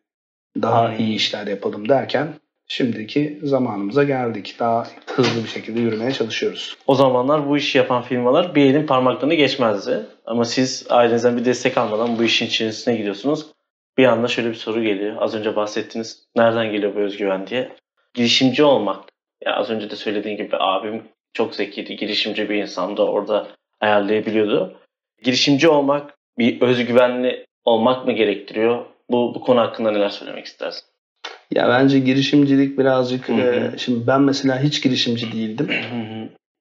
daha 0.61 0.89
Hmm. 0.89 0.99
iyi 0.99 1.15
işler 1.15 1.47
yapalım 1.47 1.89
derken 1.89 2.27
şimdiki 2.71 3.39
zamanımıza 3.43 4.03
geldik. 4.03 4.55
Daha 4.59 4.87
hızlı 5.05 5.43
bir 5.43 5.49
şekilde 5.49 5.79
yürümeye 5.79 6.11
çalışıyoruz. 6.11 6.77
O 6.87 6.95
zamanlar 6.95 7.49
bu 7.49 7.57
işi 7.57 7.77
yapan 7.77 8.01
firmalar 8.01 8.55
bir 8.55 8.65
elin 8.65 8.85
parmaklarını 8.85 9.33
geçmezdi. 9.33 10.05
Ama 10.25 10.45
siz 10.45 10.87
ailenizden 10.89 11.37
bir 11.37 11.45
destek 11.45 11.77
almadan 11.77 12.19
bu 12.19 12.23
işin 12.23 12.45
içerisine 12.45 12.95
gidiyorsunuz. 12.95 13.47
Bir 13.97 14.05
anda 14.05 14.27
şöyle 14.27 14.49
bir 14.49 14.55
soru 14.55 14.83
geliyor. 14.83 15.15
Az 15.19 15.35
önce 15.35 15.55
bahsettiniz. 15.55 16.27
Nereden 16.35 16.71
geliyor 16.71 16.95
bu 16.95 16.99
özgüven 16.99 17.47
diye. 17.47 17.69
Girişimci 18.13 18.63
olmak. 18.63 19.03
Ya 19.45 19.55
az 19.55 19.69
önce 19.69 19.89
de 19.89 19.95
söylediğin 19.95 20.37
gibi 20.37 20.55
abim 20.59 21.03
çok 21.33 21.55
zekiydi. 21.55 21.95
Girişimci 21.95 22.49
bir 22.49 22.55
insandı. 22.55 23.01
Orada 23.01 23.47
ayarlayabiliyordu. 23.79 24.79
Girişimci 25.23 25.69
olmak 25.69 26.17
bir 26.37 26.61
özgüvenli 26.61 27.45
olmak 27.65 28.05
mı 28.05 28.11
gerektiriyor? 28.11 28.85
Bu, 29.09 29.35
bu 29.35 29.41
konu 29.41 29.59
hakkında 29.59 29.91
neler 29.91 30.09
söylemek 30.09 30.45
istersin? 30.45 30.90
Ya 31.55 31.69
bence 31.69 31.99
girişimcilik 31.99 32.77
birazcık 32.79 33.29
Hı 33.29 33.33
hı. 33.33 33.39
e, 33.39 33.71
şimdi 33.77 34.07
ben 34.07 34.21
mesela 34.21 34.63
hiç 34.63 34.83
girişimci 34.83 35.31
değildim. 35.31 35.67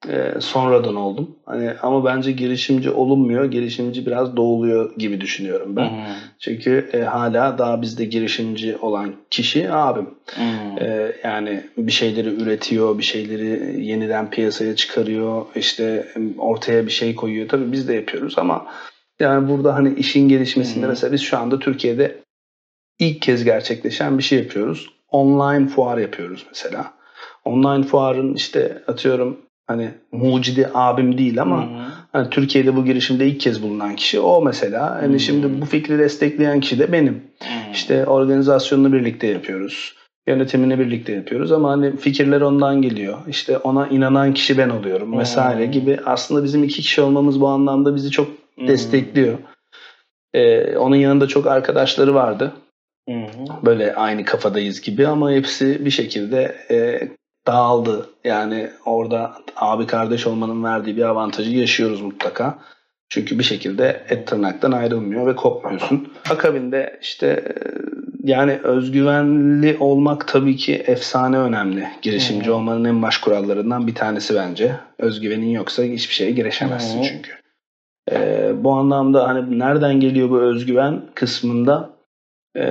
E, 0.08 0.40
sonradan 0.40 0.96
oldum. 0.96 1.36
Hani 1.46 1.70
ama 1.82 2.04
bence 2.04 2.32
girişimci 2.32 2.90
olunmuyor. 2.90 3.44
Girişimci 3.44 4.06
biraz 4.06 4.36
doğuluyor 4.36 4.96
gibi 4.96 5.20
düşünüyorum 5.20 5.76
ben. 5.76 5.90
Çünkü 6.38 6.90
e, 6.92 7.00
hala 7.00 7.58
daha 7.58 7.82
bizde 7.82 8.04
girişimci 8.04 8.76
olan 8.76 9.12
kişi 9.30 9.72
abim. 9.72 10.06
E, 10.80 11.12
yani 11.24 11.60
bir 11.76 11.92
şeyleri 11.92 12.28
üretiyor, 12.42 12.98
bir 12.98 13.02
şeyleri 13.02 13.84
yeniden 13.86 14.30
piyasaya 14.30 14.76
çıkarıyor, 14.76 15.46
işte 15.54 16.06
ortaya 16.38 16.86
bir 16.86 16.90
şey 16.92 17.14
koyuyor. 17.14 17.48
Tabii 17.48 17.72
biz 17.72 17.88
de 17.88 17.94
yapıyoruz 17.94 18.34
ama 18.38 18.66
yani 19.20 19.48
burada 19.48 19.74
hani 19.74 19.94
işin 19.94 20.28
gelişmesinde 20.28 20.82
Hı 20.82 20.86
hı. 20.86 20.90
mesela 20.90 21.12
biz 21.12 21.20
şu 21.20 21.38
anda 21.38 21.58
Türkiye'de 21.58 22.19
ilk 23.00 23.22
kez 23.22 23.44
gerçekleşen 23.44 24.18
bir 24.18 24.22
şey 24.22 24.38
yapıyoruz. 24.38 24.90
Online 25.10 25.66
fuar 25.66 25.98
yapıyoruz 25.98 26.46
mesela. 26.48 26.92
Online 27.44 27.82
fuarın 27.82 28.34
işte 28.34 28.82
atıyorum 28.86 29.38
hani 29.66 29.90
mucidi 30.12 30.70
abim 30.74 31.18
değil 31.18 31.42
ama 31.42 31.68
hani 32.12 32.30
Türkiye'de 32.30 32.76
bu 32.76 32.84
girişimde 32.84 33.26
ilk 33.26 33.40
kez 33.40 33.62
bulunan 33.62 33.96
kişi 33.96 34.20
o 34.20 34.42
mesela. 34.42 34.90
Hani 35.02 35.12
Hmm. 35.12 35.20
şimdi 35.20 35.60
bu 35.60 35.66
fikri 35.66 35.98
destekleyen 35.98 36.60
kişi 36.60 36.78
de 36.78 36.92
benim. 36.92 37.22
İşte 37.72 38.06
organizasyonunu 38.06 38.92
birlikte 38.92 39.26
yapıyoruz. 39.26 39.94
Yönetimini 40.28 40.78
birlikte 40.78 41.12
yapıyoruz 41.12 41.52
ama 41.52 41.70
hani 41.70 41.96
fikirler 41.96 42.40
ondan 42.40 42.82
geliyor. 42.82 43.18
İşte 43.28 43.58
ona 43.58 43.88
inanan 43.88 44.34
kişi 44.34 44.58
ben 44.58 44.68
oluyorum 44.68 45.18
vesaire 45.18 45.64
Hmm. 45.64 45.72
gibi. 45.72 45.98
Aslında 46.06 46.44
bizim 46.44 46.64
iki 46.64 46.82
kişi 46.82 47.00
olmamız 47.02 47.40
bu 47.40 47.48
anlamda 47.48 47.94
bizi 47.94 48.10
çok 48.10 48.28
destekliyor. 48.68 49.38
Ee, 50.34 50.76
onun 50.76 50.96
yanında 50.96 51.26
çok 51.28 51.46
arkadaşları 51.46 52.14
vardı. 52.14 52.52
Böyle 53.64 53.94
aynı 53.94 54.24
kafadayız 54.24 54.80
gibi 54.80 55.06
ama 55.06 55.30
hepsi 55.30 55.84
bir 55.84 55.90
şekilde 55.90 56.56
e, 56.70 57.08
dağıldı. 57.46 58.10
Yani 58.24 58.70
orada 58.84 59.34
abi 59.56 59.86
kardeş 59.86 60.26
olmanın 60.26 60.64
verdiği 60.64 60.96
bir 60.96 61.02
avantajı 61.02 61.50
yaşıyoruz 61.50 62.00
mutlaka. 62.00 62.58
Çünkü 63.08 63.38
bir 63.38 63.44
şekilde 63.44 64.04
et 64.08 64.26
tırnaktan 64.26 64.72
ayrılmıyor 64.72 65.26
ve 65.26 65.36
kopmuyorsun. 65.36 66.12
Akabinde 66.30 66.98
işte 67.02 67.26
e, 67.26 67.52
yani 68.24 68.58
özgüvenli 68.62 69.76
olmak 69.80 70.28
tabii 70.28 70.56
ki 70.56 70.74
efsane 70.74 71.38
önemli. 71.38 71.88
Girişimci 72.02 72.46
Hı. 72.46 72.54
olmanın 72.54 72.84
en 72.84 73.02
baş 73.02 73.18
kurallarından 73.18 73.86
bir 73.86 73.94
tanesi 73.94 74.34
bence. 74.34 74.76
Özgüvenin 74.98 75.50
yoksa 75.50 75.82
hiçbir 75.82 76.14
şeye 76.14 76.30
girişemezsin 76.30 77.02
Hı. 77.02 77.04
çünkü. 77.04 77.30
E, 78.12 78.50
bu 78.64 78.72
anlamda 78.72 79.28
hani 79.28 79.58
nereden 79.58 80.00
geliyor 80.00 80.30
bu 80.30 80.40
özgüven 80.40 81.02
kısmında 81.14 81.90
e, 82.56 82.64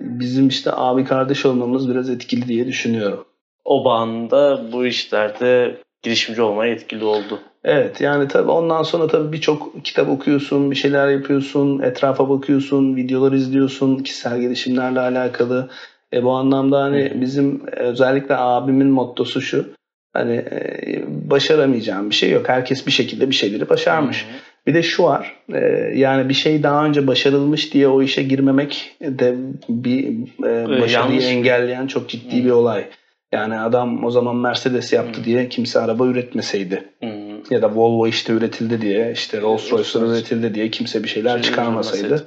bizim 0.00 0.48
işte 0.48 0.70
abi 0.74 1.04
kardeş 1.04 1.46
olmamız 1.46 1.90
biraz 1.90 2.10
etkili 2.10 2.48
diye 2.48 2.66
düşünüyorum. 2.66 3.24
O 3.64 3.84
bağında 3.84 4.72
bu 4.72 4.86
işlerde 4.86 5.76
girişimci 6.02 6.42
olmaya 6.42 6.72
etkili 6.72 7.04
oldu. 7.04 7.40
Evet 7.64 8.00
yani 8.00 8.28
tabii 8.28 8.50
ondan 8.50 8.82
sonra 8.82 9.06
tabii 9.06 9.32
birçok 9.32 9.84
kitap 9.84 10.08
okuyorsun, 10.08 10.70
bir 10.70 10.76
şeyler 10.76 11.08
yapıyorsun, 11.08 11.78
etrafa 11.78 12.28
bakıyorsun, 12.28 12.96
videolar 12.96 13.32
izliyorsun, 13.32 13.98
kişisel 13.98 14.40
gelişimlerle 14.40 15.00
alakalı. 15.00 15.68
E 16.12 16.22
bu 16.22 16.30
anlamda 16.30 16.82
hani 16.82 17.12
bizim 17.20 17.66
özellikle 17.66 18.36
abimin 18.36 18.88
mottosu 18.88 19.40
şu. 19.40 19.66
Hani 20.12 20.32
e, 20.36 21.04
başaramayacağım 21.30 22.10
bir 22.10 22.14
şey 22.14 22.30
yok. 22.30 22.48
Herkes 22.48 22.86
bir 22.86 22.92
şekilde 22.92 23.28
bir 23.28 23.34
şeyleri 23.34 23.68
başarmış. 23.68 24.24
Hı 24.24 24.28
hı. 24.28 24.55
Bir 24.66 24.74
de 24.74 24.82
şu 24.82 25.02
var. 25.02 25.36
E, 25.54 25.58
yani 25.94 26.28
bir 26.28 26.34
şey 26.34 26.62
daha 26.62 26.86
önce 26.86 27.06
başarılmış 27.06 27.74
diye 27.74 27.88
o 27.88 28.02
işe 28.02 28.22
girmemek 28.22 28.96
de 29.00 29.34
bir 29.68 30.08
e, 30.44 30.80
başarıyı 30.80 31.20
Yanlış. 31.20 31.24
engelleyen 31.24 31.86
çok 31.86 32.08
ciddi 32.08 32.44
bir 32.44 32.50
olay. 32.50 32.84
Yani 33.32 33.58
adam 33.58 34.04
o 34.04 34.10
zaman 34.10 34.36
Mercedes 34.36 34.92
yaptı 34.92 35.20
hı. 35.20 35.24
diye 35.24 35.48
kimse 35.48 35.80
araba 35.80 36.06
üretmeseydi. 36.06 36.84
Hı. 37.02 37.06
Ya 37.50 37.62
da 37.62 37.74
Volvo 37.74 38.06
işte 38.06 38.32
üretildi 38.32 38.80
diye, 38.80 39.12
işte 39.12 39.40
Rolls 39.40 39.72
Royce'lar 39.72 40.06
üretildi 40.06 40.54
diye 40.54 40.70
kimse 40.70 41.02
bir 41.02 41.08
şeyler 41.08 41.32
şey 41.32 41.42
çıkarmasaydı 41.42 42.26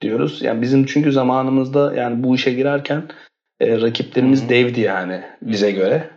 diyoruz. 0.00 0.42
Yani 0.42 0.62
bizim 0.62 0.86
çünkü 0.86 1.12
zamanımızda 1.12 1.94
yani 1.94 2.24
bu 2.24 2.34
işe 2.34 2.52
girerken 2.52 3.02
e, 3.60 3.80
rakiplerimiz 3.80 4.48
devdi 4.48 4.80
yani 4.80 5.20
bize 5.42 5.70
göre. 5.70 6.10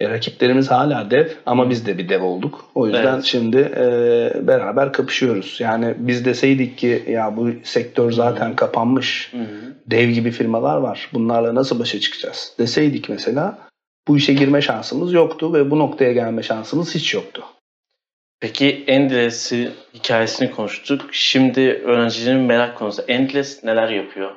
E, 0.00 0.08
rakiplerimiz 0.08 0.70
hala 0.70 1.10
dev 1.10 1.28
ama 1.46 1.70
biz 1.70 1.86
de 1.86 1.98
bir 1.98 2.08
dev 2.08 2.22
olduk. 2.22 2.64
O 2.74 2.86
yüzden 2.86 3.14
evet. 3.14 3.24
şimdi 3.24 3.56
e, 3.56 4.46
beraber 4.46 4.92
kapışıyoruz. 4.92 5.56
Yani 5.60 5.94
biz 5.98 6.24
deseydik 6.24 6.78
ki 6.78 7.04
ya 7.08 7.36
bu 7.36 7.50
sektör 7.62 8.12
zaten 8.12 8.46
Hı-hı. 8.46 8.56
kapanmış. 8.56 9.32
Hı-hı. 9.32 9.74
Dev 9.86 10.08
gibi 10.08 10.30
firmalar 10.30 10.76
var. 10.76 11.10
Bunlarla 11.12 11.54
nasıl 11.54 11.78
başa 11.78 12.00
çıkacağız? 12.00 12.52
Deseydik 12.58 13.08
mesela 13.08 13.58
bu 14.08 14.16
işe 14.16 14.34
girme 14.34 14.62
şansımız 14.62 15.12
yoktu 15.12 15.54
ve 15.54 15.70
bu 15.70 15.78
noktaya 15.78 16.12
gelme 16.12 16.42
şansımız 16.42 16.94
hiç 16.94 17.14
yoktu. 17.14 17.44
Peki 18.40 18.84
Endless'i 18.86 19.70
hikayesini 19.94 20.50
konuştuk. 20.50 21.08
Şimdi 21.12 21.60
öğrencilerin 21.60 22.40
merak 22.40 22.78
konusu. 22.78 23.02
Endless 23.02 23.64
neler 23.64 23.88
yapıyor? 23.88 24.30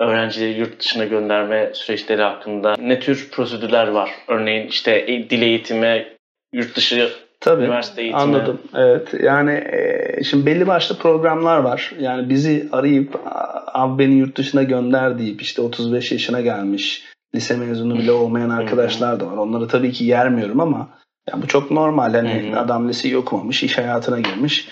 Öğrencileri 0.00 0.58
yurt 0.58 0.80
dışına 0.80 1.04
gönderme 1.04 1.70
süreçleri 1.74 2.22
hakkında 2.22 2.74
ne 2.78 3.00
tür 3.00 3.30
prosedürler 3.30 3.88
var? 3.88 4.10
Örneğin 4.28 4.66
işte 4.66 5.04
e, 5.08 5.30
dil 5.30 5.42
eğitimi, 5.42 6.06
yurt 6.52 6.76
dışı 6.76 7.10
Tabii, 7.40 7.62
üniversite 7.62 8.02
eğitimi. 8.02 8.22
Anladım. 8.22 8.60
Evet. 8.74 9.14
Yani 9.22 9.52
e, 9.52 10.24
şimdi 10.24 10.46
belli 10.46 10.66
başlı 10.66 10.98
programlar 10.98 11.58
var. 11.58 11.92
Yani 12.00 12.28
bizi 12.28 12.68
arayıp 12.72 13.20
abi 13.66 13.98
beni 13.98 14.14
yurt 14.14 14.36
dışına 14.36 14.62
gönder 14.62 15.18
deyip 15.18 15.42
işte 15.42 15.62
35 15.62 16.12
yaşına 16.12 16.40
gelmiş 16.40 17.04
lise 17.34 17.56
mezunu 17.56 17.98
bile 17.98 18.12
olmayan 18.22 18.50
arkadaşlar 18.50 19.20
da 19.20 19.26
var. 19.26 19.36
Onları 19.36 19.68
tabii 19.68 19.92
ki 19.92 20.04
yermiyorum 20.04 20.60
ama 20.60 20.88
yani 21.30 21.42
bu 21.42 21.46
çok 21.46 21.70
normal. 21.70 22.14
Hani 22.14 22.56
adam 22.56 22.88
liseyi 22.88 23.16
okumamış, 23.16 23.62
iş 23.62 23.78
hayatına 23.78 24.20
girmiş 24.20 24.68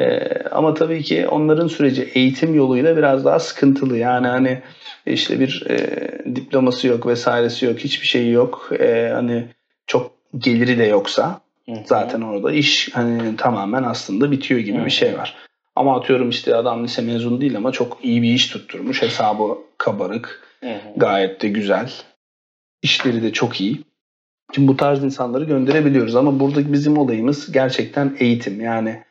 ee, 0.00 0.42
ama 0.50 0.74
tabii 0.74 1.02
ki 1.02 1.28
onların 1.28 1.66
süreci 1.66 2.02
eğitim 2.14 2.54
yoluyla 2.54 2.96
biraz 2.96 3.24
daha 3.24 3.38
sıkıntılı. 3.38 3.98
Yani 3.98 4.26
hani 4.26 4.62
işte 5.06 5.40
bir 5.40 5.66
e, 5.70 5.76
diploması 6.36 6.86
yok 6.86 7.06
vesairesi 7.06 7.66
yok, 7.66 7.78
hiçbir 7.78 8.06
şeyi 8.06 8.32
yok. 8.32 8.70
E, 8.80 9.10
hani 9.14 9.44
çok 9.86 10.10
geliri 10.38 10.78
de 10.78 10.84
yoksa 10.84 11.40
zaten 11.84 12.20
orada 12.20 12.52
iş 12.52 12.90
hani 12.92 13.36
tamamen 13.36 13.82
aslında 13.82 14.30
bitiyor 14.30 14.60
gibi 14.60 14.84
bir 14.84 14.90
şey 14.90 15.18
var. 15.18 15.36
Ama 15.76 15.96
atıyorum 15.96 16.30
işte 16.30 16.56
adam 16.56 16.84
lise 16.84 17.02
mezun 17.02 17.40
değil 17.40 17.56
ama 17.56 17.72
çok 17.72 17.98
iyi 18.02 18.22
bir 18.22 18.32
iş 18.32 18.46
tutturmuş. 18.48 19.02
Hesabı 19.02 19.58
kabarık. 19.78 20.42
Gayet 20.96 21.42
de 21.42 21.48
güzel. 21.48 21.92
İşleri 22.82 23.22
de 23.22 23.32
çok 23.32 23.60
iyi. 23.60 23.80
Şimdi 24.54 24.68
bu 24.68 24.76
tarz 24.76 25.04
insanları 25.04 25.44
gönderebiliyoruz 25.44 26.16
ama 26.16 26.40
buradaki 26.40 26.72
bizim 26.72 26.98
olayımız 26.98 27.52
gerçekten 27.52 28.16
eğitim. 28.18 28.60
Yani 28.60 29.02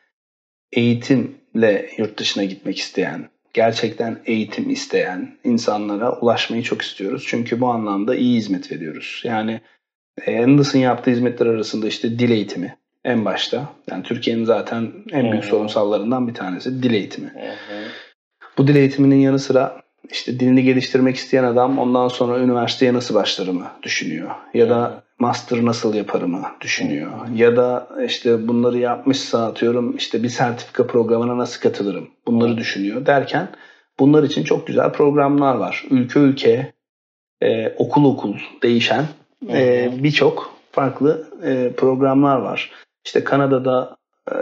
eğitimle 0.72 1.90
yurt 1.98 2.18
dışına 2.18 2.44
gitmek 2.44 2.78
isteyen, 2.78 3.28
gerçekten 3.52 4.18
eğitim 4.26 4.70
isteyen 4.70 5.36
insanlara 5.44 6.18
ulaşmayı 6.20 6.62
çok 6.62 6.82
istiyoruz. 6.82 7.24
Çünkü 7.28 7.60
bu 7.60 7.68
anlamda 7.68 8.14
iyi 8.14 8.36
hizmet 8.36 8.72
veriyoruz. 8.72 9.22
Yani 9.24 9.60
Anderson 10.28 10.78
yaptığı 10.78 11.10
hizmetler 11.10 11.46
arasında 11.46 11.88
işte 11.88 12.18
dil 12.18 12.30
eğitimi 12.30 12.76
en 13.04 13.24
başta. 13.24 13.72
Yani 13.90 14.02
Türkiye'nin 14.02 14.44
zaten 14.44 14.92
en 15.12 15.32
büyük 15.32 15.44
sorunsallarından 15.44 16.28
bir 16.28 16.34
tanesi 16.34 16.82
dil 16.82 16.94
eğitimi. 16.94 17.32
Bu 18.58 18.66
dil 18.66 18.76
eğitiminin 18.76 19.16
yanı 19.16 19.38
sıra 19.38 19.82
işte 20.10 20.40
dilini 20.40 20.64
geliştirmek 20.64 21.16
isteyen 21.16 21.44
adam 21.44 21.78
ondan 21.78 22.08
sonra 22.08 22.38
üniversiteye 22.38 22.94
nasıl 22.94 23.14
başlarımı 23.14 23.70
düşünüyor. 23.82 24.30
Ya 24.54 24.70
da 24.70 25.02
master 25.20 25.64
nasıl 25.64 25.94
yaparımı 25.94 26.42
düşünüyor. 26.60 27.10
Ya 27.34 27.56
da 27.56 27.88
işte 28.06 28.48
bunları 28.48 28.78
yapmışsa 28.78 29.46
atıyorum 29.46 29.96
işte 29.96 30.22
bir 30.22 30.28
sertifika 30.28 30.86
programına 30.86 31.38
nasıl 31.38 31.60
katılırım 31.60 32.08
bunları 32.26 32.56
düşünüyor 32.56 33.06
derken 33.06 33.48
bunlar 33.98 34.22
için 34.22 34.44
çok 34.44 34.66
güzel 34.66 34.92
programlar 34.92 35.54
var. 35.54 35.84
Ülke 35.90 36.20
ülke, 36.20 36.72
e, 37.42 37.74
okul 37.76 38.04
okul 38.04 38.36
değişen 38.62 39.04
e, 39.48 39.90
birçok 40.02 40.54
farklı 40.72 41.30
e, 41.44 41.72
programlar 41.76 42.36
var. 42.36 42.70
İşte 43.04 43.24
Kanada'da 43.24 43.96
e, 44.32 44.34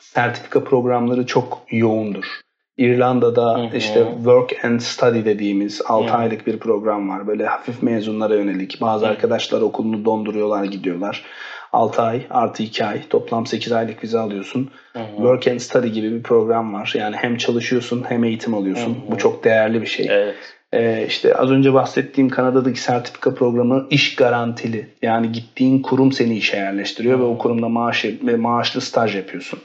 sertifika 0.00 0.64
programları 0.64 1.26
çok 1.26 1.62
yoğundur. 1.70 2.40
İrlanda'da 2.78 3.58
hı 3.58 3.62
hı. 3.62 3.76
işte 3.76 4.06
work 4.16 4.64
and 4.64 4.80
study 4.80 5.24
dediğimiz 5.24 5.82
6 5.86 6.12
hı. 6.12 6.16
aylık 6.16 6.46
bir 6.46 6.58
program 6.58 7.08
var. 7.08 7.26
Böyle 7.26 7.46
hafif 7.46 7.82
mezunlara 7.82 8.34
yönelik. 8.34 8.80
Bazı 8.80 9.06
hı. 9.06 9.10
arkadaşlar 9.10 9.60
okulunu 9.60 10.04
donduruyorlar 10.04 10.64
gidiyorlar. 10.64 11.24
6 11.72 12.02
ay 12.02 12.26
artı 12.30 12.62
2 12.62 12.84
ay 12.84 13.08
toplam 13.08 13.46
8 13.46 13.72
aylık 13.72 14.04
vize 14.04 14.18
alıyorsun. 14.18 14.70
Hı 14.92 14.98
hı. 14.98 15.16
Work 15.16 15.48
and 15.48 15.58
study 15.58 15.88
gibi 15.88 16.12
bir 16.12 16.22
program 16.22 16.74
var. 16.74 16.92
Yani 16.96 17.16
hem 17.16 17.36
çalışıyorsun 17.36 18.04
hem 18.08 18.24
eğitim 18.24 18.54
alıyorsun. 18.54 18.94
Hı 18.94 19.06
hı. 19.06 19.10
Bu 19.10 19.18
çok 19.18 19.44
değerli 19.44 19.82
bir 19.82 19.86
şey. 19.86 20.06
Evet. 20.10 20.55
Ee, 20.72 21.04
işte 21.08 21.34
az 21.34 21.50
önce 21.50 21.74
bahsettiğim 21.74 22.30
Kanada'daki 22.30 22.80
sertifika 22.80 23.34
programı 23.34 23.86
iş 23.90 24.16
garantili. 24.16 24.86
Yani 25.02 25.32
gittiğin 25.32 25.82
kurum 25.82 26.12
seni 26.12 26.36
işe 26.36 26.56
yerleştiriyor 26.56 27.18
ve 27.18 27.22
o 27.22 27.38
kurumda 27.38 27.68
maaş 27.68 28.04
ve 28.04 28.36
maaşlı 28.36 28.80
staj 28.80 29.16
yapıyorsun. 29.16 29.58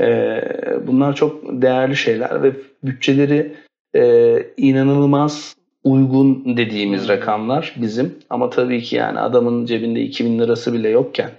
Ee, 0.00 0.42
bunlar 0.86 1.14
çok 1.14 1.42
değerli 1.62 1.96
şeyler 1.96 2.42
ve 2.42 2.52
bütçeleri 2.84 3.54
e, 3.96 4.36
inanılmaz 4.56 5.54
uygun 5.84 6.56
dediğimiz 6.56 7.08
rakamlar 7.08 7.74
bizim. 7.76 8.14
Ama 8.30 8.50
tabii 8.50 8.82
ki 8.82 8.96
yani 8.96 9.20
adamın 9.20 9.66
cebinde 9.66 10.00
2000 10.00 10.38
lirası 10.38 10.72
bile 10.72 10.88
yokken 10.88 11.30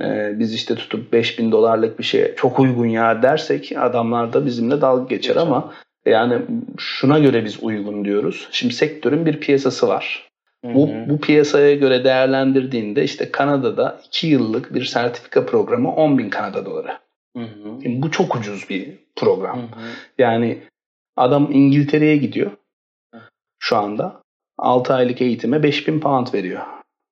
e, 0.00 0.38
biz 0.38 0.54
işte 0.54 0.74
tutup 0.74 1.12
5000 1.12 1.52
dolarlık 1.52 1.98
bir 1.98 2.04
şey 2.04 2.34
çok 2.36 2.60
uygun 2.60 2.86
ya 2.86 3.22
dersek 3.22 3.72
adamlar 3.76 4.32
da 4.32 4.46
bizimle 4.46 4.80
dalga 4.80 5.02
geçer, 5.02 5.34
geçer. 5.34 5.46
ama 5.46 5.72
yani 6.08 6.42
şuna 6.78 7.18
göre 7.18 7.44
biz 7.44 7.62
uygun 7.62 8.04
diyoruz. 8.04 8.48
Şimdi 8.50 8.74
sektörün 8.74 9.26
bir 9.26 9.40
piyasası 9.40 9.88
var. 9.88 10.28
Hı 10.64 10.68
hı. 10.68 10.74
Bu, 10.74 10.90
bu 11.08 11.20
piyasaya 11.20 11.74
göre 11.74 12.04
değerlendirdiğinde 12.04 13.04
işte 13.04 13.30
Kanada'da 13.30 14.00
2 14.06 14.26
yıllık 14.26 14.74
bir 14.74 14.84
sertifika 14.84 15.46
programı 15.46 15.94
10 15.94 16.18
bin 16.18 16.30
Kanada 16.30 16.66
doları. 16.66 16.98
Hı 17.36 17.42
hı. 17.42 17.82
Şimdi 17.82 18.02
bu 18.02 18.10
çok 18.10 18.36
ucuz 18.36 18.70
bir 18.70 18.98
program. 19.16 19.58
Hı 19.58 19.62
hı. 19.62 19.90
Yani 20.18 20.58
adam 21.16 21.48
İngiltere'ye 21.52 22.16
gidiyor 22.16 22.50
şu 23.58 23.76
anda. 23.76 24.22
6 24.58 24.94
aylık 24.94 25.22
eğitime 25.22 25.62
5000 25.62 26.00
pound 26.00 26.34
veriyor. 26.34 26.62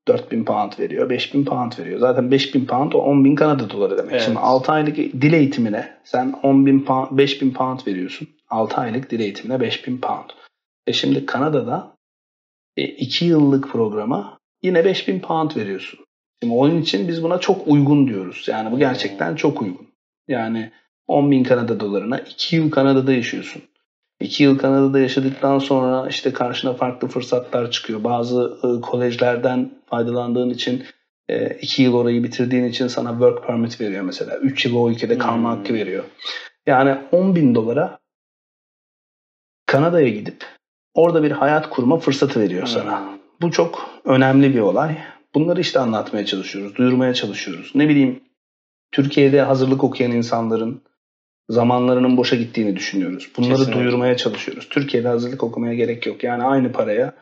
4000 0.09 0.44
pound 0.44 0.72
veriyor, 0.78 1.11
5000 1.11 1.44
pound 1.44 1.72
veriyor. 1.78 1.98
Zaten 1.98 2.30
5000 2.30 2.66
pound 2.66 2.92
o 2.92 2.98
10 2.98 3.24
bin 3.24 3.35
Kanada 3.35 3.70
doları 3.70 3.98
demek. 3.98 4.12
Evet. 4.12 4.22
Şimdi 4.22 4.38
6 4.38 4.72
aylık 4.72 4.96
dil 4.96 5.32
eğitimine 5.32 5.96
sen 6.04 6.35
10 6.42 6.66
bin 6.66 6.80
pound, 6.80 7.06
5000 7.11 7.50
pound 7.50 7.80
veriyorsun. 7.87 8.28
6 8.48 8.76
aylık 8.76 9.11
dil 9.11 9.20
eğitimine 9.20 9.61
5000 9.61 10.00
pound. 10.00 10.30
E 10.87 10.92
şimdi 10.92 11.26
Kanada'da 11.26 11.96
2 12.76 13.24
e, 13.24 13.28
yıllık 13.28 13.68
programa 13.68 14.38
yine 14.62 14.85
5000 14.85 15.20
pound 15.20 15.56
veriyorsun. 15.56 16.00
Şimdi 16.42 16.54
onun 16.54 16.80
için 16.80 17.09
biz 17.09 17.22
buna 17.22 17.38
çok 17.38 17.68
uygun 17.68 18.09
diyoruz. 18.09 18.44
Yani 18.48 18.72
bu 18.72 18.78
gerçekten 18.78 19.37
çok 19.37 19.62
uygun. 19.62 19.88
Yani 20.28 20.72
10 21.06 21.30
bin 21.30 21.44
Kanada 21.44 21.80
dolarına 21.80 22.18
2 22.18 22.56
yıl 22.56 22.70
Kanada'da 22.70 23.12
yaşıyorsun. 23.12 23.62
2 24.20 24.42
yıl 24.42 24.59
Kanada'da 24.59 24.98
yaşadıktan 24.98 25.59
sonra 25.59 26.09
işte 26.09 26.32
karşına 26.32 26.74
farklı 26.74 27.09
fırsatlar 27.09 27.70
çıkıyor. 27.70 28.04
Bazı 28.04 28.59
e, 28.62 28.80
kolejlerden 28.80 29.70
faydalandığın 29.87 30.50
için 30.50 30.85
2 31.61 31.82
e, 31.82 31.85
yıl 31.85 31.94
orayı 31.94 32.24
bitirdiğin 32.24 32.64
için 32.64 32.87
sana 32.87 33.11
work 33.11 33.46
permit 33.46 33.80
veriyor 33.80 34.02
mesela. 34.02 34.37
3 34.37 34.64
yıl 34.64 34.76
o 34.76 34.90
ülkede 34.90 35.18
kalma 35.18 35.50
hmm. 35.50 35.59
hakkı 35.59 35.74
veriyor. 35.74 36.04
Yani 36.66 36.98
10 37.12 37.37
bin 37.37 37.54
dolara 37.54 37.98
Kanada'ya 39.66 40.09
gidip 40.09 40.45
orada 40.95 41.22
bir 41.22 41.30
hayat 41.30 41.70
kurma 41.70 41.99
fırsatı 41.99 42.41
veriyor 42.41 42.62
hmm. 42.62 42.68
sana. 42.68 43.18
Bu 43.41 43.51
çok 43.51 43.91
önemli 44.05 44.55
bir 44.55 44.61
olay. 44.61 44.99
Bunları 45.34 45.61
işte 45.61 45.78
anlatmaya 45.78 46.26
çalışıyoruz, 46.26 46.76
duyurmaya 46.76 47.14
çalışıyoruz. 47.14 47.72
Ne 47.74 47.88
bileyim 47.88 48.20
Türkiye'de 48.93 49.43
hazırlık 49.43 49.84
okuyan 49.84 50.12
insanların 50.12 50.82
zamanlarının 51.49 52.16
boşa 52.16 52.36
gittiğini 52.36 52.76
düşünüyoruz. 52.76 53.30
Bunları 53.36 53.53
Kesinlikle. 53.53 53.80
duyurmaya 53.80 54.16
çalışıyoruz. 54.16 54.68
Türkiye'de 54.68 55.09
hazırlık 55.09 55.43
okumaya 55.43 55.74
gerek 55.74 56.07
yok. 56.07 56.24
Yani 56.24 56.43
aynı 56.43 56.72
paraya 56.72 57.12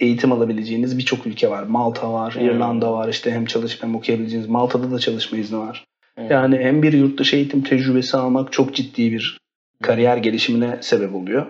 eğitim 0.00 0.32
alabileceğiniz 0.32 0.98
birçok 0.98 1.26
ülke 1.26 1.50
var. 1.50 1.62
Malta 1.62 2.12
var, 2.12 2.34
Hmm. 2.34 2.44
İrlanda 2.44 2.92
var. 2.92 3.08
İşte 3.08 3.32
hem 3.32 3.44
çalışıp 3.44 3.82
hem 3.82 3.94
okuyabileceğiniz. 3.94 4.48
Malta'da 4.48 4.90
da 4.90 4.98
çalışma 4.98 5.38
izni 5.38 5.58
var. 5.58 5.84
Hmm. 6.14 6.30
Yani 6.30 6.58
hem 6.58 6.82
bir 6.82 6.92
yurt 6.92 7.18
dışı 7.18 7.36
eğitim 7.36 7.62
tecrübesi 7.62 8.16
almak 8.16 8.52
çok 8.52 8.74
ciddi 8.74 9.12
bir 9.12 9.38
kariyer 9.82 10.16
gelişimine 10.16 10.78
sebep 10.80 11.14
oluyor. 11.14 11.46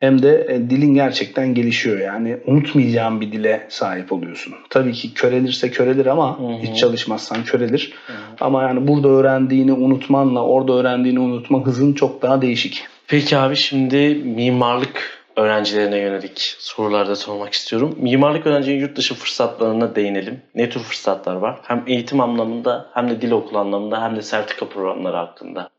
Hem 0.00 0.22
de 0.22 0.46
e, 0.48 0.70
dilin 0.70 0.94
gerçekten 0.94 1.54
gelişiyor. 1.54 1.98
Yani 1.98 2.36
unutmayacağın 2.46 3.20
bir 3.20 3.32
dile 3.32 3.66
sahip 3.68 4.12
oluyorsun. 4.12 4.54
Tabii 4.70 4.92
ki 4.92 5.14
körelirse 5.14 5.70
körelir 5.70 6.06
ama 6.06 6.38
Hı 6.38 6.42
hı. 6.42 6.52
hiç 6.52 6.78
çalışmazsan 6.78 7.44
körelir. 7.44 7.92
Hı. 8.06 8.12
Ama 8.40 8.62
yani 8.62 8.88
burada 8.88 9.08
öğrendiğini 9.08 9.72
unutmanla 9.72 10.44
orada 10.44 10.72
öğrendiğini 10.72 11.20
unutma 11.20 11.66
hızın 11.66 11.92
çok 11.92 12.22
daha 12.22 12.42
değişik. 12.42 12.84
Peki 13.06 13.36
abi 13.38 13.56
şimdi 13.56 14.14
mimarlık 14.14 15.20
öğrencilerine 15.36 15.98
yönelik 15.98 16.54
sorularda 16.58 17.16
sormak 17.16 17.52
istiyorum. 17.52 17.94
Mimarlık 18.00 18.46
öğrencinin 18.46 18.80
yurt 18.80 18.96
dışı 18.96 19.14
fırsatlarına 19.14 19.94
değinelim. 19.94 20.40
Ne 20.54 20.70
tür 20.70 20.80
fırsatlar 20.80 21.34
var? 21.34 21.58
Hem 21.62 21.84
eğitim 21.86 22.20
anlamında 22.20 22.86
hem 22.94 23.10
de 23.10 23.22
dil 23.22 23.30
okulu 23.30 23.58
anlamında 23.58 24.02
hem 24.02 24.16
de 24.16 24.22
sertifika 24.22 24.68
programları 24.68 25.16
hakkında. 25.16 25.70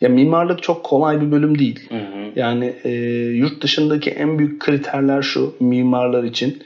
Ya 0.00 0.08
mimarlık 0.08 0.62
çok 0.62 0.84
kolay 0.84 1.20
bir 1.20 1.30
bölüm 1.30 1.58
değil. 1.58 1.88
Hı 1.88 1.98
hı. 1.98 2.32
Yani 2.36 2.74
e, 2.84 2.90
yurt 3.34 3.62
dışındaki 3.62 4.10
en 4.10 4.38
büyük 4.38 4.60
kriterler 4.60 5.22
şu 5.22 5.54
mimarlar 5.60 6.24
için 6.24 6.62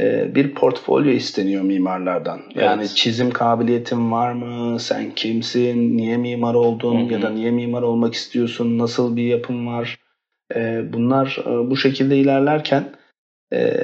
e, 0.00 0.34
bir 0.34 0.54
portfolyo 0.54 1.10
isteniyor 1.12 1.62
mimarlardan. 1.62 2.40
Yani 2.54 2.80
Evet. 2.80 2.92
çizim 2.96 3.30
kabiliyetin 3.30 4.12
var 4.12 4.32
mı? 4.32 4.80
Sen 4.80 5.10
kimsin? 5.10 5.96
Niye 5.96 6.16
mimar 6.16 6.54
oldun? 6.54 7.00
Hı 7.00 7.08
hı. 7.08 7.12
Ya 7.12 7.22
da 7.22 7.30
niye 7.30 7.50
mimar 7.50 7.82
olmak 7.82 8.14
istiyorsun? 8.14 8.78
Nasıl 8.78 9.16
bir 9.16 9.22
yapın 9.22 9.66
var? 9.66 9.98
E, 10.54 10.92
bunlar 10.92 11.38
e, 11.46 11.70
bu 11.70 11.76
şekilde 11.76 12.16
ilerlerken 12.18 12.84
e, 13.52 13.76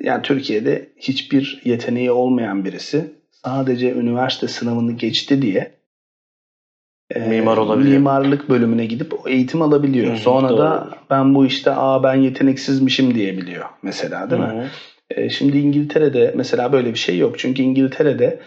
yani 0.00 0.22
Türkiye'de 0.22 0.88
hiçbir 0.96 1.60
yeteneği 1.64 2.10
olmayan 2.10 2.64
birisi 2.64 3.12
sadece 3.30 3.92
üniversite 3.92 4.48
sınavını 4.48 4.92
geçti 4.92 5.42
diye 5.42 5.72
Mimar 7.20 7.56
olabiliyor. 7.56 7.96
mimarlık 7.98 8.48
bölümüne 8.48 8.86
gidip 8.86 9.14
eğitim 9.26 9.62
alabiliyor. 9.62 10.06
Hı 10.08 10.12
hı, 10.12 10.18
Sonra 10.18 10.48
doğru. 10.48 10.58
da 10.58 10.88
ben 11.10 11.34
bu 11.34 11.46
işte 11.46 11.70
aa 11.70 12.02
ben 12.02 12.14
yeteneksizmişim 12.14 13.14
diyebiliyor 13.14 13.64
mesela 13.82 14.30
değil 14.30 14.42
mi? 14.42 14.48
Hı 14.48 14.60
hı. 14.60 14.68
E, 15.10 15.30
şimdi 15.30 15.58
İngiltere'de 15.58 16.32
mesela 16.36 16.72
böyle 16.72 16.90
bir 16.94 16.98
şey 16.98 17.18
yok. 17.18 17.38
Çünkü 17.38 17.62
İngiltere'de 17.62 18.40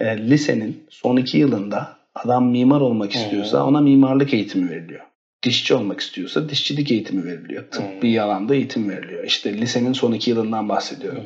e, 0.00 0.18
lisenin 0.18 0.82
son 0.90 1.16
iki 1.16 1.38
yılında 1.38 1.88
adam 2.14 2.46
mimar 2.50 2.80
olmak 2.80 3.14
Hı 3.14 3.18
hı. 3.18 3.22
istiyorsa 3.22 3.64
ona 3.64 3.80
mimarlık 3.80 4.34
eğitimi 4.34 4.70
veriliyor. 4.70 5.00
Dişçi 5.42 5.74
olmak 5.74 6.00
istiyorsa 6.00 6.48
dişçilik 6.48 6.92
eğitimi 6.92 7.24
veriliyor. 7.24 7.64
Tıbbi 7.70 8.20
alanda 8.20 8.54
eğitim 8.54 8.90
veriliyor. 8.90 9.24
İşte 9.24 9.58
lisenin 9.58 9.92
son 9.92 10.12
iki 10.12 10.30
yılından 10.30 10.68
bahsediyorum. 10.68 11.22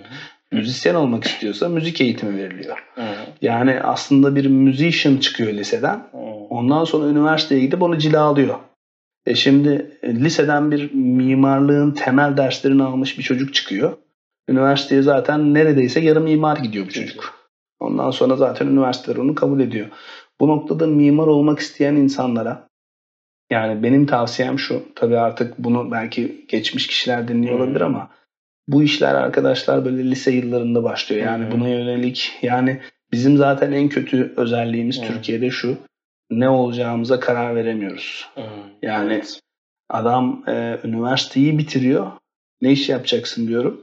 Müzisyen 0.53 0.95
olmak 0.95 1.25
istiyorsa 1.25 1.69
müzik 1.69 2.01
eğitimi 2.01 2.37
veriliyor. 2.43 2.85
Hı 2.95 3.03
hı. 3.03 3.15
Yani 3.43 3.81
aslında 3.81 4.37
bir 4.37 4.47
musician 4.47 5.17
çıkıyor 5.17 5.53
liseden. 5.53 5.95
Hı. 5.95 6.34
Ondan 6.55 6.85
sonra 6.85 7.11
üniversiteye 7.11 7.61
gidip 7.61 7.83
onu 7.83 7.99
cilalıyor. 7.99 8.55
E 9.27 9.35
şimdi 9.35 9.99
e, 10.03 10.15
liseden 10.15 10.71
bir 10.71 10.95
mimarlığın 10.95 11.91
temel 11.91 12.37
derslerini 12.37 12.83
almış 12.83 13.19
bir 13.19 13.23
çocuk 13.23 13.55
çıkıyor. 13.55 13.97
Üniversiteye 14.49 15.03
zaten 15.03 15.55
neredeyse 15.55 16.01
yarım 16.01 16.25
mimar 16.25 16.57
gidiyor 16.57 16.87
bu 16.87 16.91
çocuk. 16.91 17.49
Ondan 17.81 18.11
sonra 18.11 18.37
zaten 18.37 18.67
üniversiteler 18.67 19.17
onu 19.17 19.35
kabul 19.35 19.61
ediyor. 19.61 19.87
Bu 20.41 20.49
noktada 20.49 20.87
mimar 20.87 21.27
olmak 21.27 21.59
isteyen 21.59 21.97
insanlara 21.97 22.69
yani 23.51 23.83
benim 23.83 24.07
tavsiyem 24.07 24.59
şu. 24.59 24.83
Tabii 24.95 25.19
artık 25.19 25.59
bunu 25.59 25.91
belki 25.91 26.45
geçmiş 26.49 26.87
kişiler 26.87 27.29
dinliyor 27.29 27.59
olabilir 27.59 27.81
ama 27.81 28.11
bu 28.69 28.83
işler 28.83 29.15
arkadaşlar 29.15 29.85
böyle 29.85 30.11
lise 30.11 30.31
yıllarında 30.31 30.83
başlıyor. 30.83 31.27
Yani 31.27 31.47
Hı. 31.47 31.51
buna 31.51 31.69
yönelik 31.69 32.33
yani 32.43 32.81
bizim 33.13 33.37
zaten 33.37 33.73
en 33.73 33.89
kötü 33.89 34.35
özelliğimiz. 34.37 35.01
Türkiye'de 35.01 35.51
şu. 35.51 35.77
Ne 36.41 36.49
olacağımıza 36.49 37.21
karar 37.21 37.57
veremiyoruz. 37.57 38.29
Hı. 38.35 38.43
Yani 38.83 39.13
Evet. 39.13 39.41
Adam 39.91 40.45
e, 40.49 40.79
üniversiteyi 40.85 41.59
bitiriyor. 41.59 42.13
Ne 42.63 42.73
iş 42.73 42.89
yapacaksın 42.89 43.49
diyorum. 43.49 43.83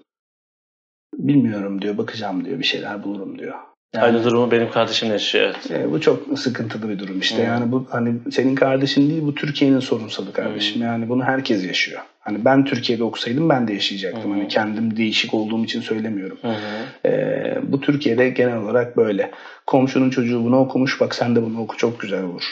Bilmiyorum 1.13 1.81
diyor. 1.81 1.97
Bakacağım 1.97 2.45
diyor. 2.45 2.59
Bir 2.59 2.63
şeyler 2.63 3.03
bulurum 3.03 3.39
diyor. 3.39 3.55
Yani, 3.93 4.05
Aynı 4.05 4.23
durumu 4.23 4.51
benim 4.51 4.71
kardeşim 4.71 5.09
de 5.09 5.13
yaşıyor. 5.13 5.55
Evet. 5.69 5.71
e, 5.71 5.91
bu 5.91 6.01
çok 6.01 6.39
sıkıntılı 6.39 6.89
bir 6.89 6.99
durum 6.99 7.19
işte. 7.19 7.37
Hı. 7.37 7.41
Yani 7.41 7.71
bu 7.71 7.87
hani 7.89 8.15
senin 8.31 8.55
kardeşin 8.55 9.09
değil 9.09 9.21
bu 9.21 9.35
Türkiye'nin 9.35 9.79
sorunsalı 9.79 10.33
kardeşim. 10.33 10.81
Yani 10.81 11.09
bunu 11.09 11.23
herkes 11.23 11.65
yaşıyor. 11.65 12.01
Hani 12.21 12.45
ben 12.45 12.65
Türkiye'de 12.65 13.03
okusaydım 13.03 13.49
ben 13.49 13.67
de 13.67 13.73
yaşayacaktım. 13.73 14.31
Hı. 14.31 14.35
Hani 14.35 14.47
kendim 14.47 14.97
değişik 14.97 15.33
olduğum 15.33 15.63
için 15.63 15.81
söylemiyorum. 15.81 16.37
Hı 16.41 16.47
hı. 16.47 17.07
E, 17.07 17.59
bu 17.63 17.81
Türkiye'de 17.81 18.29
genel 18.29 18.57
olarak 18.57 18.97
böyle. 18.97 19.31
Komşunun 19.67 20.09
çocuğu 20.09 20.43
bunu 20.43 20.59
okumuş 20.59 21.01
bak 21.01 21.15
sen 21.15 21.35
de 21.35 21.43
bunu 21.43 21.61
oku 21.61 21.77
çok 21.77 21.99
güzel 21.99 22.23
olur 22.23 22.43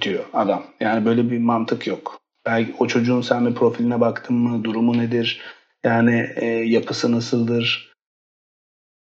diyor 0.00 0.24
adam. 0.32 0.64
Yani 0.80 1.04
böyle 1.04 1.30
bir 1.30 1.38
mantık 1.38 1.86
yok. 1.86 2.18
Belki 2.46 2.74
o 2.78 2.86
çocuğun 2.86 3.20
sen 3.20 3.46
bir 3.46 3.54
profiline 3.54 4.00
baktın 4.00 4.36
mı? 4.36 4.64
Durumu 4.64 4.98
nedir? 4.98 5.40
Yani 5.84 6.30
e, 6.36 6.46
yapısı 6.46 7.12
nasıldır? 7.12 7.92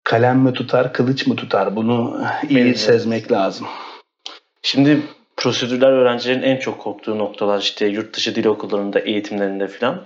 Kalem 0.05 0.39
mi 0.39 0.53
tutar, 0.53 0.93
kılıç 0.93 1.27
mı 1.27 1.37
tutar? 1.37 1.77
Bunu 1.77 2.25
iyi 2.43 2.49
Bilmiyorum. 2.49 2.75
sezmek 2.75 3.33
lazım. 3.33 3.67
Şimdi 4.63 5.03
prosedürler 5.37 5.93
öğrencilerin 5.93 6.43
en 6.43 6.57
çok 6.57 6.79
korktuğu 6.79 7.19
noktalar 7.19 7.61
işte 7.61 7.87
yurt 7.87 8.17
dışı 8.17 8.35
dil 8.35 8.47
okullarında, 8.47 8.99
eğitimlerinde 8.99 9.69
filan. 9.69 10.03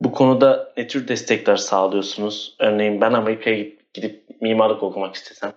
Bu 0.00 0.12
konuda 0.12 0.72
ne 0.76 0.86
tür 0.86 1.08
destekler 1.08 1.56
sağlıyorsunuz? 1.56 2.56
Örneğin 2.58 3.00
ben 3.00 3.12
Amerika'ya 3.12 3.66
gidip, 3.94 4.24
mimarlık 4.40 4.82
okumak 4.82 5.14
istesem 5.14 5.52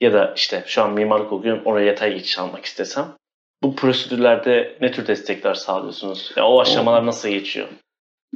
ya 0.00 0.12
da 0.12 0.32
işte 0.36 0.64
şu 0.66 0.82
an 0.82 0.92
mimarlık 0.92 1.32
okuyorum 1.32 1.62
oraya 1.64 1.86
yatay 1.86 2.14
geçiş 2.14 2.38
almak 2.38 2.64
istesem 2.64 3.14
bu 3.62 3.76
prosedürlerde 3.76 4.76
ne 4.80 4.92
tür 4.92 5.06
destekler 5.06 5.54
sağlıyorsunuz? 5.54 6.32
Ya 6.36 6.46
o 6.46 6.60
aşamalar 6.60 7.06
nasıl 7.06 7.28
geçiyor? 7.28 7.68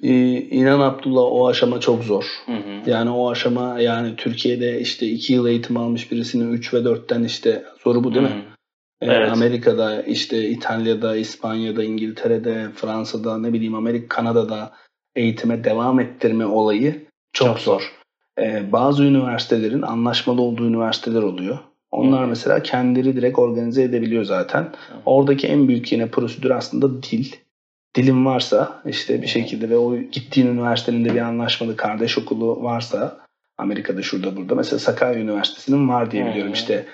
Ee, 0.02 0.40
inan 0.40 0.80
Abdullah 0.80 1.22
o 1.22 1.48
aşama 1.48 1.80
çok 1.80 2.04
zor. 2.04 2.24
Hı 2.46 2.52
hı. 2.52 2.90
Yani 2.90 3.10
o 3.10 3.30
aşama 3.30 3.80
yani 3.80 4.16
Türkiye'de 4.16 4.80
işte 4.80 5.06
2 5.06 5.32
yıl 5.32 5.46
eğitim 5.46 5.76
almış 5.76 6.12
birisinin 6.12 6.52
3 6.52 6.74
ve 6.74 6.78
4'ten 6.78 7.22
işte 7.22 7.64
soru 7.84 8.04
bu 8.04 8.14
değil 8.14 8.26
mi? 8.26 8.30
Hı. 8.30 8.34
Ee, 8.34 8.57
Evet. 9.02 9.32
Amerika'da, 9.32 10.02
işte 10.02 10.48
İtalya'da, 10.48 11.16
İspanya'da, 11.16 11.84
İngiltere'de, 11.84 12.68
Fransa'da, 12.74 13.38
ne 13.38 13.52
bileyim 13.52 13.74
Amerika, 13.74 14.08
Kanada'da 14.08 14.72
eğitime 15.16 15.64
devam 15.64 16.00
ettirme 16.00 16.46
olayı 16.46 17.06
çok, 17.32 17.48
Çok 17.48 17.60
zor. 17.60 17.92
Ee, 18.40 18.72
bazı 18.72 19.04
üniversitelerin 19.04 19.82
anlaşmalı 19.82 20.42
olduğu 20.42 20.66
üniversiteler 20.66 21.22
oluyor. 21.22 21.58
Onlar 21.90 22.24
Hı. 22.24 22.28
mesela 22.28 22.62
kendileri 22.62 23.16
direkt 23.16 23.38
organize 23.38 23.82
edebiliyor 23.82 24.24
zaten. 24.24 24.72
Oradaki 25.06 25.46
en 25.46 25.68
büyük 25.68 25.92
yine 25.92 26.06
prosedür 26.06 26.50
aslında 26.50 27.02
dil. 27.02 27.32
Dilin 27.96 28.26
varsa 28.26 28.82
işte 28.86 29.22
bir 29.22 29.26
şekilde 29.26 29.70
ve 29.70 29.76
o 29.76 29.96
gittiğin 29.96 30.46
üniversitenin 30.46 31.04
de 31.04 31.14
bir 31.14 31.20
anlaşmalı 31.20 31.76
kardeş 31.76 32.18
okulu 32.18 32.62
varsa 32.62 33.20
Amerika'da 33.58 34.02
şurada 34.02 34.36
burada 34.36 34.54
mesela 34.54 34.78
Sakarya 34.78 35.22
Üniversitesi'nin 35.22 35.88
var 35.88 36.10
diye 36.10 36.26
biliyorum 36.26 36.52
işte 36.52 36.86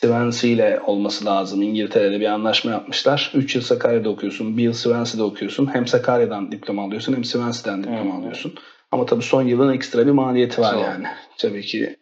Swansea 0.00 0.50
ile 0.50 0.80
olması 0.86 1.26
lazım. 1.26 1.62
İngiltere'de 1.62 2.20
bir 2.20 2.26
anlaşma 2.26 2.70
yapmışlar. 2.70 3.32
3 3.34 3.54
yıl 3.54 3.62
Sakarya'da 3.62 4.08
okuyorsun, 4.08 4.56
1 4.56 4.62
yıl 4.62 4.72
Swansea'da 4.72 5.24
okuyorsun. 5.24 5.74
Hem 5.74 5.86
Sakarya'dan 5.86 6.52
diploma 6.52 6.84
alıyorsun 6.84 7.14
hem 7.14 7.24
Swansea'dan 7.24 7.82
diploma 7.84 8.14
Hı. 8.14 8.18
alıyorsun. 8.18 8.54
Ama 8.92 9.06
tabii 9.06 9.22
son 9.22 9.42
yılın 9.42 9.72
ekstra 9.72 10.06
bir 10.06 10.10
maliyeti 10.12 10.60
var 10.60 10.72
Çok. 10.72 10.82
yani. 10.82 11.06
Tabii 11.38 11.62
ki 11.62 11.96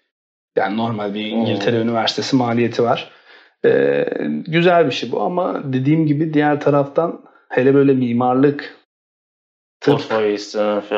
yani 0.57 0.77
normal 0.77 1.15
bir 1.15 1.25
İngiltere 1.25 1.77
Üniversitesi 1.77 2.37
maliyeti 2.37 2.83
var. 2.83 3.11
Ee, 3.65 4.07
güzel 4.47 4.87
bir 4.87 4.93
şey 4.93 5.13
bu 5.13 5.21
ama 5.21 5.63
dediğim 5.73 6.07
gibi 6.07 6.35
diğer 6.35 6.61
taraftan 6.61 7.25
hele 7.49 7.75
böyle 7.75 7.95
mimarlık, 7.95 8.77
tıp. 9.81 9.93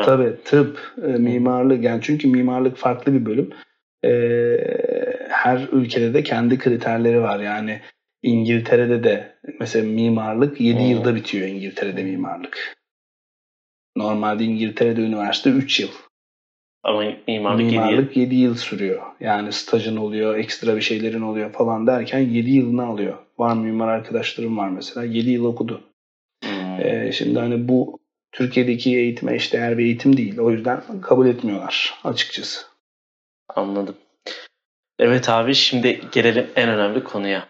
Tabii 0.05 0.35
tıp, 0.45 0.93
e, 1.03 1.07
mimarlık 1.07 1.83
yani 1.83 1.99
çünkü 2.03 2.27
mimarlık 2.27 2.77
farklı 2.77 3.13
bir 3.13 3.25
bölüm. 3.25 3.49
E, 4.03 4.09
her 5.43 5.67
ülkede 5.71 6.13
de 6.13 6.23
kendi 6.23 6.57
kriterleri 6.57 7.21
var. 7.21 7.39
Yani 7.39 7.81
İngiltere'de 8.21 9.03
de 9.03 9.35
mesela 9.59 9.85
mimarlık 9.85 10.61
7 10.61 10.79
Hmm. 10.79 10.85
yılda 10.89 11.15
bitiyor 11.15 11.47
İngiltere'de 11.47 12.03
mimarlık. 12.03 12.75
Normalde 13.95 14.43
İngiltere'de 14.43 15.01
üniversite 15.01 15.49
3 15.49 15.79
yıl. 15.79 15.89
Ama 16.83 17.03
mimarlık, 17.27 17.61
yedi 17.63 17.75
yıl. 17.75 17.81
mimarlık 17.81 18.17
7 18.17 18.35
yıl 18.35 18.55
sürüyor. 18.55 19.01
Yani 19.19 19.51
stajın 19.51 19.97
oluyor, 19.97 20.37
ekstra 20.37 20.75
bir 20.75 20.81
şeylerin 20.81 21.21
oluyor 21.21 21.51
falan 21.51 21.87
derken 21.87 22.19
7 22.19 22.51
yılını 22.51 22.85
alıyor. 22.85 23.17
Var 23.37 23.55
mimar 23.57 23.87
arkadaşlarım 23.87 24.57
var 24.57 24.69
mesela 24.69 25.05
7 25.05 25.29
yıl 25.29 25.45
okudu. 25.45 25.81
Hmm. 26.43 26.79
Ee, 26.81 27.11
şimdi 27.13 27.39
hani 27.39 27.67
bu 27.67 27.99
Türkiye'deki 28.31 28.97
eğitime 28.97 29.35
eşdeğer 29.35 29.77
bir 29.77 29.85
eğitim 29.85 30.17
değil. 30.17 30.39
O 30.39 30.51
yüzden 30.51 31.01
kabul 31.01 31.27
etmiyorlar 31.27 31.93
açıkçası. 32.03 32.65
Anladım. 33.55 33.95
Evet 34.99 35.29
abi 35.29 35.55
şimdi 35.55 36.01
gelelim 36.11 36.47
en 36.55 36.69
önemli 36.69 37.03
konuya. 37.03 37.47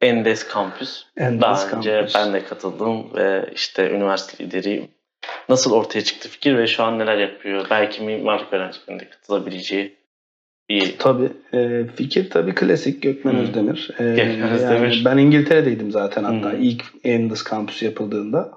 Endes 0.00 0.48
Kampüs. 0.48 1.04
Endes 1.16 1.40
Daha 1.40 1.70
önce 1.78 1.90
Campus. 1.90 2.14
ben 2.14 2.32
de 2.32 2.44
katıldım 2.44 3.14
ve 3.14 3.50
işte 3.54 3.90
üniversite 3.90 4.44
lideriyim. 4.44 4.88
Nasıl 5.48 5.72
ortaya 5.72 6.00
çıktı 6.04 6.28
fikir 6.28 6.58
ve 6.58 6.66
şu 6.66 6.82
an 6.84 6.98
neler 6.98 7.18
yapıyor? 7.18 7.66
Belki 7.70 8.02
mimarlık 8.02 8.52
öğrencilerinde 8.52 9.08
katılabileceği 9.10 9.96
bir... 10.68 10.98
Tabii. 10.98 11.28
E, 11.54 11.84
fikir 11.96 12.30
tabii 12.30 12.54
klasik 12.54 13.02
Gökmen 13.02 13.32
Hmm. 13.32 13.40
Özdemir. 13.40 13.90
E, 13.98 14.04
Gökmen 14.04 14.50
Özdemir. 14.50 15.02
ben 15.04 15.18
İngiltere'deydim 15.18 15.90
zaten 15.90 16.24
hatta 16.24 16.52
Hmm. 16.52 16.62
ilk 16.62 16.84
Endless 17.04 17.42
kampüsü 17.44 17.84
yapıldığında. 17.84 18.50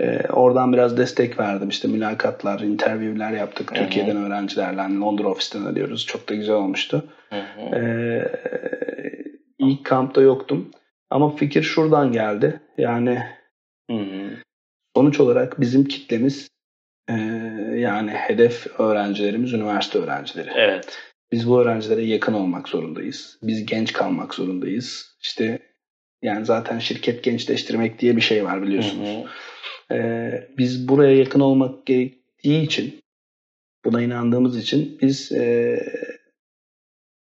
E, 0.00 0.28
oradan 0.28 0.72
biraz 0.72 0.96
destek 0.96 1.38
verdim. 1.40 1.68
İşte 1.68 1.88
mülakatlar, 1.88 2.60
interviewler 2.60 3.32
yaptık. 3.32 3.70
Hı 3.70 3.74
hı. 3.74 3.78
Türkiye'den 3.78 4.16
öğrencilerle. 4.16 4.80
Hani 4.80 5.00
Londra 5.00 5.28
ofisten 5.28 5.64
arıyoruz. 5.64 6.06
Çok 6.06 6.28
da 6.28 6.34
güzel 6.34 6.54
olmuştu. 6.54 7.04
Hı 7.30 7.40
hı. 7.40 7.76
Ee, 7.76 8.32
ilk 9.58 9.84
kampta 9.84 10.20
yoktum. 10.20 10.70
Ama 11.10 11.36
fikir 11.36 11.62
şuradan 11.62 12.12
geldi. 12.12 12.60
Yani 12.78 13.22
Hı 13.90 13.96
hı. 13.96 14.30
sonuç 14.96 15.20
olarak 15.20 15.60
bizim 15.60 15.84
kitlemiz 15.84 16.48
e, 17.08 17.14
yani 17.76 18.10
hedef 18.10 18.80
öğrencilerimiz 18.80 19.52
üniversite 19.52 19.98
öğrencileri. 19.98 20.50
Evet. 20.54 20.98
Biz 21.32 21.48
bu 21.48 21.60
öğrencilere 21.62 22.02
yakın 22.02 22.32
olmak 22.32 22.68
zorundayız. 22.68 23.38
Biz 23.42 23.66
genç 23.66 23.92
kalmak 23.92 24.34
zorundayız. 24.34 25.16
İşte 25.22 25.58
yani 26.22 26.44
zaten 26.44 26.78
şirket 26.78 27.24
gençleştirmek 27.24 27.98
diye 27.98 28.16
bir 28.16 28.20
şey 28.20 28.44
var 28.44 28.62
biliyorsunuz. 28.62 29.08
hı. 29.08 29.28
Ee, 29.92 30.48
biz 30.58 30.88
buraya 30.88 31.16
yakın 31.16 31.40
olmak 31.40 31.86
gerektiği 31.86 32.62
için 32.62 32.98
buna 33.84 34.02
inandığımız 34.02 34.58
için 34.58 34.98
biz 35.02 35.32
e, 35.32 35.80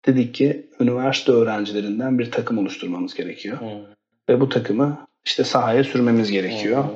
dedik 0.07 0.35
ki 0.35 0.67
üniversite 0.81 1.33
öğrencilerinden 1.33 2.19
bir 2.19 2.31
takım 2.31 2.59
oluşturmamız 2.59 3.15
gerekiyor. 3.15 3.61
Hı 3.61 3.97
Ve 4.29 4.41
bu 4.41 4.49
takımı 4.49 5.07
işte 5.25 5.45
sahaya 5.45 5.85
sürmemiz 5.85 6.31
gerekiyor. 6.31 6.85
hı. 6.85 6.91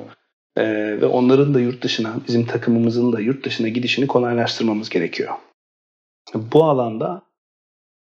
Ee, 0.57 1.01
ve 1.01 1.07
onların 1.07 1.55
da 1.55 1.61
yurt 1.61 1.83
dışına, 1.83 2.17
bizim 2.29 2.47
takımımızın 2.47 3.13
da 3.13 3.21
yurt 3.21 3.45
dışına 3.45 3.69
gidişini 3.69 4.07
kolaylaştırmamız 4.07 4.89
gerekiyor. 4.89 5.35
Bu 6.35 6.65
alanda 6.65 7.23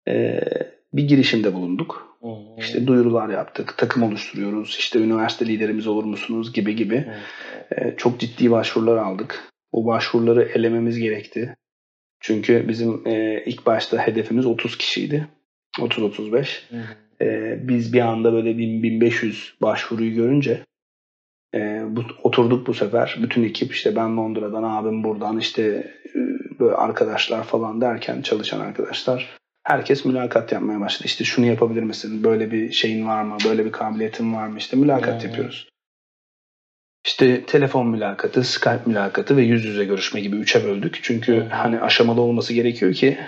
e, 0.09 0.41
bir 0.93 1.09
girişimde 1.09 1.55
bulunduk. 1.55 2.14
Hı 2.25 2.29
hı. 2.29 2.57
İşte 2.59 2.87
duyurular 2.87 3.29
yaptık, 3.29 3.75
takım 3.79 4.03
oluşturuyoruz, 4.03 4.77
işte 4.79 4.99
üniversite 4.99 5.47
liderimiz 5.47 5.87
olur 5.87 6.05
musunuz 6.05 6.53
gibi 6.53 6.77
gibi. 6.77 7.07
Hı 7.07 7.11
hı. 7.11 7.89
E, 7.89 7.97
çok 7.97 8.21
ciddi 8.21 8.51
başvurular 8.51 8.97
aldık. 8.97 9.53
O 9.73 9.87
başvuruları 9.87 10.43
elememiz 10.43 10.99
gerekti. 10.99 11.57
Çünkü 12.21 12.69
bizim 12.69 13.07
e, 13.07 13.43
ilk 13.47 13.67
başta 13.67 14.07
hedefimiz 14.07 14.47
30 14.47 14.79
kişiydi. 14.79 15.29
30-35. 15.79 16.71
Hı 16.71 16.77
hı. 16.77 17.25
E, 17.25 17.59
biz 17.69 17.93
bir 17.93 18.01
anda 18.01 18.33
böyle 18.33 18.51
1000-1500 18.51 19.53
başvuruyu 19.63 20.15
görünce 20.15 20.65
e, 21.55 21.83
bu, 21.89 22.03
oturduk 22.23 22.67
bu 22.67 22.75
sefer. 22.75 23.19
Bütün 23.23 23.45
ekip 23.45 23.73
işte 23.73 23.97
ben 23.97 24.17
Londra'dan, 24.17 24.63
abim 24.63 25.05
buradan 25.05 25.39
işte 25.39 25.63
e, 26.15 26.19
böyle 26.61 26.75
arkadaşlar 26.77 27.45
falan 27.45 27.81
derken 27.81 28.23
çalışan 28.23 28.61
arkadaşlar. 28.61 29.37
Herkes 29.65 30.05
mülakat 30.05 30.53
yapmaya 30.53 30.81
başladı. 30.81 31.03
İşte 31.07 31.25
şunu 31.25 31.47
yapabilir 31.47 31.83
misin? 31.83 32.25
Böyle 32.25 32.51
bir 32.51 32.73
şeyin 32.73 33.07
var 33.07 33.23
mı? 33.23 33.37
Böyle 33.45 33.65
bir 33.65 33.73
kabiliyetin 33.73 34.35
var 34.35 34.47
mı? 34.47 34.59
İşte 34.59 34.77
mülakat 34.77 35.23
Hı. 35.23 35.27
yapıyoruz. 35.27 35.69
İşte 37.07 37.43
telefon 37.43 37.87
mülakatı, 37.87 38.45
Skype 38.45 38.81
mülakatı 38.87 39.37
ve 39.37 39.43
yüz 39.43 39.65
yüze 39.65 39.85
görüşme 39.85 40.21
gibi 40.21 40.37
üçe 40.37 40.65
böldük. 40.65 41.01
Çünkü 41.03 41.37
Hı. 41.37 41.49
hani 41.51 41.81
aşamalı 41.81 42.21
olması 42.21 42.55
gerekiyor 42.55 42.95
ki 42.95 43.19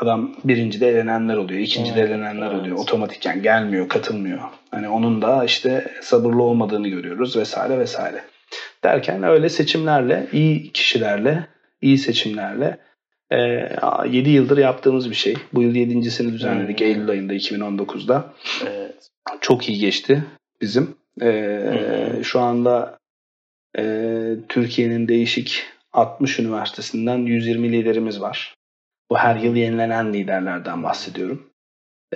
adam 0.00 0.34
birincide 0.44 0.88
elenenler 0.88 1.36
oluyor, 1.36 1.60
ikincide 1.60 2.02
Hı. 2.02 2.06
elenenler 2.06 2.46
Evet. 2.46 2.60
oluyor. 2.60 2.76
Otomatikken 2.76 3.42
gelmiyor, 3.42 3.88
katılmıyor. 3.88 4.40
Hani 4.70 4.88
onun 4.88 5.22
da 5.22 5.44
işte 5.44 5.92
sabırlı 6.02 6.42
olmadığını 6.42 6.88
görüyoruz 6.88 7.36
vesaire 7.36 7.78
vesaire. 7.78 8.24
Derken 8.84 9.22
öyle 9.22 9.48
seçimlerle, 9.48 10.26
iyi 10.32 10.72
kişilerle, 10.72 11.46
iyi 11.82 11.98
seçimlerle 11.98 12.78
7 13.30 14.30
yıldır 14.30 14.58
yaptığımız 14.58 15.10
bir 15.10 15.14
şey. 15.14 15.34
Bu 15.52 15.62
yıl 15.62 15.74
yedincisini 15.74 16.32
düzenledik 16.32 16.80
Hı. 16.80 16.84
Eylül 16.84 17.10
ayında 17.10 17.34
2019'da 17.34 18.34
Evet. 18.66 19.10
çok 19.40 19.68
iyi 19.68 19.78
geçti 19.78 20.24
bizim. 20.60 20.94
Ee, 21.20 21.26
hı. 22.16 22.24
Şu 22.24 22.40
anda 22.40 22.98
e, 23.78 23.82
Türkiye'nin 24.48 25.08
değişik 25.08 25.66
60 25.92 26.38
üniversitesinden 26.38 27.18
120 27.18 27.72
liderimiz 27.72 28.20
var. 28.20 28.54
Bu 29.10 29.18
her 29.18 29.36
yıl 29.36 29.56
yenilenen 29.56 30.12
liderlerden 30.12 30.82
bahsediyorum. 30.82 31.50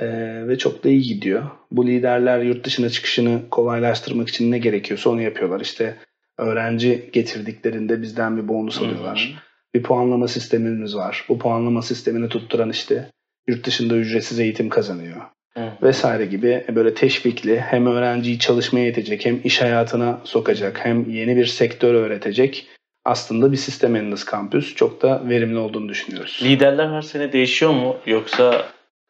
Ee, 0.01 0.49
ve 0.49 0.59
çok 0.59 0.85
da 0.85 0.89
iyi 0.89 1.03
gidiyor. 1.03 1.51
Bu 1.71 1.87
liderler 1.87 2.39
yurt 2.43 2.65
dışına 2.65 2.91
çıkışını 2.91 3.41
kolaylaştırmak 3.51 4.29
için 4.29 4.51
ne 4.51 4.59
gerekiyorsa 4.59 5.11
onu 5.11 5.23
yapıyorlar. 5.23 5.61
İşte 5.61 5.97
öğrenci 6.39 7.11
getirdiklerinde 7.13 8.03
bizden 8.03 8.37
bir 8.37 8.49
bonus 8.49 8.79
alıyorlar. 8.79 9.35
Bir 9.75 9.83
puanlama 9.83 10.29
sistemimiz 10.29 10.97
var. 10.97 11.25
Bu 11.29 11.39
puanlama 11.39 11.83
sistemini 11.83 12.29
tutturan 12.29 12.71
işte 12.71 13.11
yurt 13.49 13.67
dışında 13.67 13.97
ücretsiz 13.97 14.41
eğitim 14.41 14.69
kazanıyor 14.69 15.17
Hı 15.55 15.61
hı. 15.61 15.71
vesaire 15.83 16.27
gibi 16.27 16.65
böyle 16.75 16.95
teşvikli 16.95 17.61
hem 17.61 17.87
öğrenciyi 17.87 18.39
çalışmaya 18.39 18.85
yetecek 18.87 19.27
hem 19.27 19.41
iş 19.45 19.63
hayatına 19.63 20.19
sokacak 20.25 20.85
hem 20.85 21.11
yeni 21.11 21.37
bir 21.37 21.47
sektör 21.47 21.95
öğretecek 21.95 22.67
aslında 23.05 23.53
bir 23.53 23.57
sistem 23.57 23.97
Endless 23.97 24.31
Campus 24.33 24.75
çok 24.75 25.03
da 25.03 25.23
verimli 25.29 25.59
olduğunu 25.59 25.89
düşünüyoruz. 25.89 26.41
Liderler 26.43 26.89
her 26.89 27.03
sene 27.03 27.33
değişiyor 27.33 27.73
mu? 27.73 27.97
Yoksa 28.07 28.65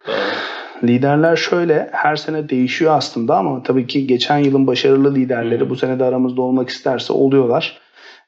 e, 0.09 0.13
Liderler 0.87 1.37
şöyle 1.37 1.89
her 1.93 2.17
sene 2.17 2.49
değişiyor 2.49 2.97
aslında 2.97 3.37
ama 3.37 3.63
tabii 3.63 3.87
ki 3.87 4.07
geçen 4.07 4.39
yılın 4.39 4.67
başarılı 4.67 5.15
liderleri 5.15 5.61
Hmm. 5.61 5.71
bu 5.71 5.77
sene 5.77 5.99
de 5.99 6.05
aramızda 6.05 6.43
olmak 6.43 6.69
isterse 6.69 7.13
oluyorlar. 7.13 7.79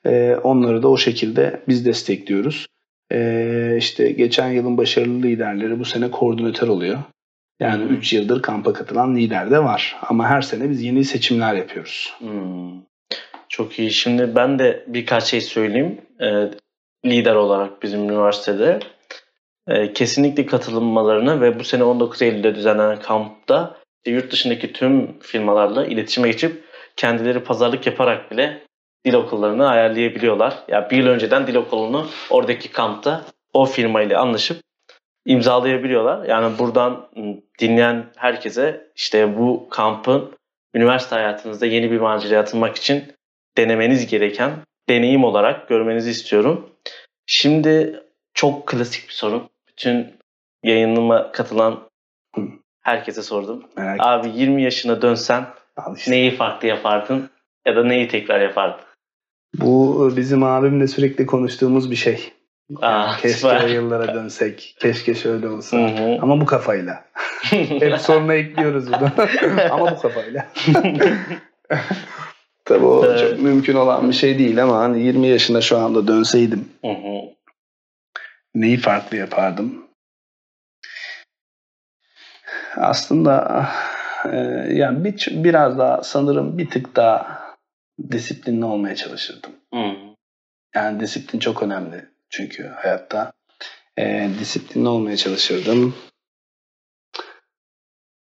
Ee, 0.06 0.36
onları 0.42 0.82
da 0.82 0.88
o 0.88 0.96
şekilde 0.96 1.60
biz 1.68 1.86
destekliyoruz. 1.86 2.66
Ee, 3.12 3.74
işte 3.78 4.12
geçen 4.12 4.48
yılın 4.48 4.76
başarılı 4.76 5.22
liderleri 5.22 5.78
bu 5.78 5.84
sene 5.84 6.10
koordinatör 6.10 6.68
oluyor. 6.68 6.98
Yani 7.60 7.84
Hmm. 7.84 7.94
3 7.94 8.12
yıldır 8.12 8.42
kampa 8.42 8.72
katılan 8.72 9.16
lider 9.16 9.50
de 9.50 9.58
var. 9.64 9.96
Ama 10.02 10.28
her 10.28 10.42
sene 10.42 10.70
biz 10.70 10.82
yeni 10.82 11.04
seçimler 11.04 11.54
yapıyoruz. 11.54 12.14
Hmm. 12.18 12.72
Çok 13.48 13.78
iyi. 13.78 13.90
Şimdi 13.90 14.36
ben 14.36 14.58
de 14.58 14.84
birkaç 14.86 15.24
şey 15.24 15.40
söyleyeyim. 15.40 16.00
Ee, 16.20 16.50
lider 17.10 17.34
olarak 17.34 17.82
bizim 17.82 18.04
üniversitede. 18.04 18.78
Ee, 19.68 19.92
kesinlikle 19.92 20.46
katılmalarını 20.46 21.40
ve 21.40 21.58
bu 21.60 21.64
sene 21.64 21.84
19 21.84 22.22
Eylül'de 22.22 22.54
düzenlenen 22.54 23.00
kampta 23.00 23.76
yurt 24.06 24.32
dışındaki 24.32 24.72
tüm 24.72 25.18
firmalarla 25.20 25.86
iletişime 25.86 26.28
geçip 26.28 26.64
kendileri 26.96 27.40
pazarlık 27.40 27.86
yaparak 27.86 28.30
bile 28.30 28.65
dil 29.06 29.14
okullarını 29.14 29.68
ayarlayabiliyorlar. 29.68 30.58
Ya 30.68 30.90
bir 30.90 30.96
yıl 30.96 31.06
önceden 31.06 31.46
dil 31.46 31.54
okulunu 31.54 32.06
oradaki 32.30 32.72
kampta 32.72 33.24
o 33.52 33.64
firmayla 33.66 34.20
anlaşıp 34.20 34.60
imzalayabiliyorlar. 35.26 36.28
Yani 36.28 36.58
buradan 36.58 37.08
ım, 37.16 37.42
dinleyen 37.60 38.06
herkese 38.16 38.90
işte 38.96 39.38
bu 39.38 39.68
kampın 39.70 40.30
üniversite 40.74 41.14
hayatınızda 41.14 41.66
yeni 41.66 41.90
bir 41.90 42.00
maceraya 42.00 42.40
atılmak 42.40 42.76
için 42.76 43.04
denemeniz 43.56 44.06
gereken 44.06 44.52
deneyim 44.88 45.24
olarak 45.24 45.68
görmenizi 45.68 46.10
istiyorum. 46.10 46.70
Şimdi 47.26 48.02
çok 48.34 48.66
klasik 48.66 49.08
bir 49.08 49.14
soru. 49.14 49.48
Bütün 49.68 50.16
yayınıma 50.62 51.32
katılan 51.32 51.88
herkese 52.82 53.22
sordum. 53.22 53.64
Merak 53.76 54.00
Abi 54.00 54.28
20 54.34 54.62
yaşına 54.62 55.02
dönsen 55.02 55.46
işte. 55.96 56.10
neyi 56.10 56.30
farklı 56.30 56.68
yapardın 56.68 57.30
ya 57.66 57.76
da 57.76 57.84
neyi 57.84 58.08
tekrar 58.08 58.40
yapardın? 58.40 58.86
Bu 59.60 60.12
bizim 60.16 60.42
abimle 60.42 60.86
sürekli 60.86 61.26
konuştuğumuz 61.26 61.90
bir 61.90 61.96
şey. 61.96 62.32
Aa, 62.82 63.16
keşke 63.16 63.48
o 63.64 63.66
yıllara 63.66 64.14
dönsek. 64.14 64.76
Keşke 64.80 65.14
şöyle 65.14 65.48
olsa. 65.48 65.76
Hı 65.76 65.86
hı. 65.86 66.18
Ama 66.22 66.40
bu 66.40 66.46
kafayla. 66.46 67.04
Hep 67.50 67.98
sonuna 68.00 68.34
ekliyoruz 68.34 68.86
bunu. 68.86 69.10
ama 69.70 69.90
bu 69.90 70.00
kafayla. 70.00 70.46
Tabii 72.64 72.84
o 72.84 73.06
Evet. 73.06 73.20
çok 73.20 73.40
mümkün 73.42 73.74
olan 73.74 74.08
bir 74.08 74.14
şey 74.14 74.38
değil 74.38 74.62
ama 74.62 74.78
hani 74.78 75.02
20 75.02 75.26
yaşında 75.26 75.60
şu 75.60 75.78
anda 75.78 76.06
dönseydim 76.06 76.68
Hı 76.84 76.90
hı. 76.90 77.20
neyi 78.54 78.76
farklı 78.76 79.16
yapardım? 79.16 79.86
Aslında 82.76 83.66
e, 84.32 84.36
yani 84.72 85.04
bir, 85.04 85.28
biraz 85.30 85.78
daha 85.78 86.02
sanırım 86.02 86.58
bir 86.58 86.70
tık 86.70 86.96
daha 86.96 87.45
disiplinli 88.10 88.64
olmaya 88.64 88.96
çalışırdım. 88.96 89.52
Hı. 89.74 89.92
Yani 90.74 91.00
disiplin 91.00 91.38
çok 91.38 91.62
önemli 91.62 92.04
çünkü 92.28 92.66
hayatta. 92.66 93.32
E, 93.98 94.30
disiplinli 94.40 94.88
olmaya 94.88 95.16
çalışırdım. 95.16 95.94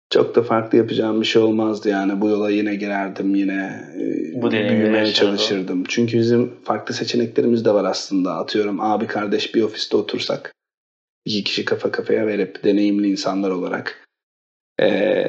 Çok 0.10 0.36
da 0.36 0.44
farklı 0.44 0.78
yapacağım 0.78 1.22
bir 1.22 1.26
şey 1.26 1.42
olmazdı 1.42 1.90
yani. 1.90 2.22
Bu 2.22 2.30
yola 2.30 2.50
yine 2.50 2.76
girerdim 2.76 3.36
yine 3.36 3.90
e, 3.96 4.42
Bu 4.42 4.52
büyümeye 4.52 5.14
çalışırdım. 5.14 5.84
Çünkü 5.88 6.18
bizim 6.18 6.64
farklı 6.64 6.94
seçeneklerimiz 6.94 7.66
de 7.66 7.74
var 7.74 7.86
aslında. 7.86 8.36
Atıyorum 8.36 8.82
abi 8.82 9.08
kardeş 9.08 9.56
bir 9.56 9.62
ofiste 9.62 9.98
otursak 9.98 10.54
iki 11.26 11.44
kişi 11.44 11.66
kafa 11.66 11.92
kafaya 11.92 12.28
verip 12.28 12.64
deneyimli 12.64 13.08
insanlar 13.08 13.50
olarak 13.50 14.08
e, 14.82 15.26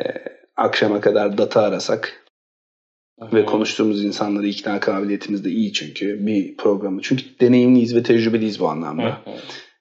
akşama 0.56 1.00
kadar 1.00 1.38
data 1.38 1.62
arasak 1.62 2.25
Ve 3.32 3.44
konuştuğumuz 3.44 4.04
insanları 4.04 4.46
ikna 4.46 4.80
kabiliyetimiz 4.80 5.44
de 5.44 5.50
iyi 5.50 5.72
çünkü 5.72 6.26
bir 6.26 6.56
programı. 6.56 7.00
Çünkü 7.02 7.24
deneyimliyiz 7.40 7.96
ve 7.96 8.02
tecrübeliyiz 8.02 8.60
bu 8.60 8.68
anlamda. 8.68 9.22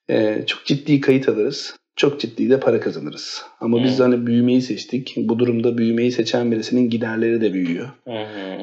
Ee, 0.09 0.43
çok 0.47 0.65
ciddi 0.65 1.01
kayıt 1.01 1.29
alırız. 1.29 1.75
Çok 1.95 2.19
ciddi 2.19 2.49
de 2.49 2.59
para 2.59 2.79
kazanırız. 2.79 3.45
Ama 3.59 3.83
biz 3.83 3.99
hani 3.99 4.27
büyümeyi 4.27 4.61
seçtik. 4.61 5.13
Bu 5.17 5.39
durumda 5.39 5.77
büyümeyi 5.77 6.11
seçen 6.11 6.51
birisinin 6.51 6.89
giderleri 6.89 7.41
de 7.41 7.53
büyüyor. 7.53 7.89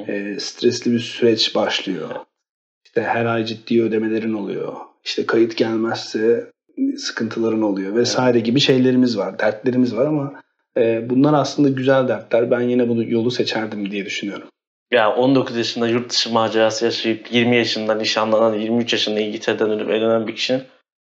Ee, 0.09 0.37
stresli 0.41 0.93
bir 0.93 1.01
süreç 1.01 1.55
başlıyor. 1.55 2.09
İşte 2.85 3.03
her 3.03 3.27
ay 3.27 3.45
ciddi 3.45 3.83
ödemelerin 3.83 4.33
oluyor. 4.33 4.73
İşte 5.05 5.27
kayıt 5.27 5.57
gelmezse 5.57 6.51
sıkıntıların 6.97 7.63
oluyor 7.63 7.95
vesaire 7.95 8.41
gibi 8.41 8.61
şeylerimiz 8.61 9.19
var, 9.19 9.39
dertlerimiz 9.39 9.97
var 9.97 10.07
ama 10.07 10.43
e, 10.77 11.11
bunlar 11.11 11.35
aslında 11.35 11.69
güzel 11.69 12.09
dertler. 12.09 12.51
Ben 12.51 12.61
yine 12.61 12.89
bunu 12.89 13.11
yolu 13.11 13.31
seçerdim 13.31 13.91
diye 13.91 14.05
düşünüyorum. 14.05 14.49
Ya 14.93 15.15
19 15.15 15.57
yaşında 15.57 15.89
yurt 15.89 16.11
dışı 16.11 16.33
macerası 16.33 16.85
yaşayıp 16.85 17.33
20 17.33 17.57
yaşında 17.57 17.95
nişanlanan, 17.95 18.55
23 18.55 18.93
yaşında 18.93 19.21
İngiltere'den 19.21 19.71
dönüp 19.71 19.91
evlenen 19.91 20.27
bir 20.27 20.35
kişinin 20.35 20.63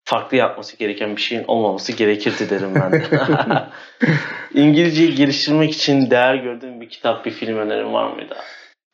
farklı 0.04 0.36
yapması 0.36 0.76
gereken 0.76 1.16
bir 1.16 1.20
şeyin 1.20 1.44
olmaması 1.46 1.92
gerekirdi 1.92 2.50
derim 2.50 2.74
ben 2.74 2.92
de. 2.92 3.02
İngilizceyi 4.60 5.14
geliştirmek 5.14 5.72
için 5.72 6.10
değer 6.10 6.34
gördüğün 6.34 6.80
bir 6.80 6.88
kitap, 6.88 7.26
bir 7.26 7.30
film 7.30 7.56
önerin 7.56 7.92
var 7.92 8.12
mıydı? 8.12 8.34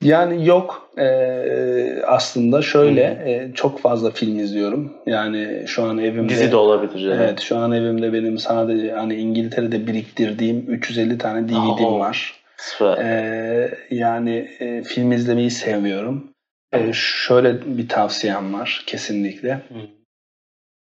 Yani 0.02 0.46
yok 0.46 0.90
ee, 0.98 2.02
aslında 2.06 2.62
şöyle 2.62 3.02
e, 3.02 3.54
çok 3.54 3.80
fazla 3.80 4.10
film 4.10 4.38
izliyorum. 4.38 4.92
Yani 5.06 5.64
şu 5.66 5.84
an 5.84 5.98
evimde 5.98 6.28
dizi 6.28 6.52
de 6.52 6.56
olabilir. 6.56 7.10
Yani. 7.10 7.22
Evet, 7.22 7.40
şu 7.40 7.56
an 7.56 7.72
evimde 7.72 8.12
benim 8.12 8.38
sadece 8.38 8.92
hani 8.92 9.14
İngiltere'de 9.14 9.86
biriktirdiğim 9.86 10.64
350 10.68 11.18
tane 11.18 11.48
DVD'm 11.48 11.84
oh, 11.84 12.00
var. 12.00 12.39
Ee, 12.80 13.70
yani 13.90 14.48
e, 14.61 14.82
film 14.82 15.12
izlemeyi 15.12 15.50
seviyorum. 15.50 16.30
E, 16.72 16.90
şöyle 16.92 17.78
bir 17.78 17.88
tavsiyem 17.88 18.54
var 18.54 18.84
kesinlikle. 18.86 19.52
Hı. 19.52 19.80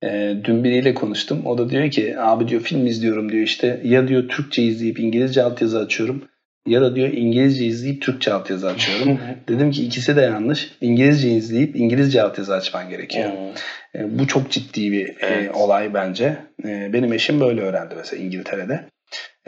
E, 0.06 0.36
dün 0.44 0.64
biriyle 0.64 0.94
konuştum. 0.94 1.46
O 1.46 1.58
da 1.58 1.70
diyor 1.70 1.90
ki 1.90 2.20
abi 2.20 2.48
diyor 2.48 2.60
film 2.60 2.86
izliyorum 2.86 3.32
diyor 3.32 3.42
işte. 3.42 3.80
Ya 3.84 4.08
diyor 4.08 4.28
Türkçe 4.28 4.62
izleyip 4.62 5.00
İngilizce 5.00 5.42
altyazı 5.42 5.78
açıyorum. 5.78 6.24
Ya 6.66 6.80
da 6.80 6.96
diyor 6.96 7.08
İngilizce 7.08 7.64
izleyip 7.64 8.02
Türkçe 8.02 8.32
altyazı 8.32 8.68
açıyorum. 8.68 9.20
Dedim 9.48 9.70
ki 9.70 9.86
ikisi 9.86 10.16
de 10.16 10.20
yanlış. 10.20 10.72
İngilizce 10.80 11.30
izleyip 11.30 11.76
İngilizce 11.76 12.22
altyazı 12.22 12.54
açman 12.54 12.90
gerekiyor. 12.90 13.30
e, 13.94 14.18
bu 14.18 14.26
çok 14.26 14.50
ciddi 14.50 14.92
bir 14.92 15.08
e, 15.08 15.14
evet. 15.20 15.48
e, 15.48 15.52
olay 15.52 15.94
bence. 15.94 16.36
E, 16.64 16.90
benim 16.92 17.12
eşim 17.12 17.40
böyle 17.40 17.60
öğrendi 17.60 17.94
mesela 17.96 18.22
İngiltere'de. 18.22 18.84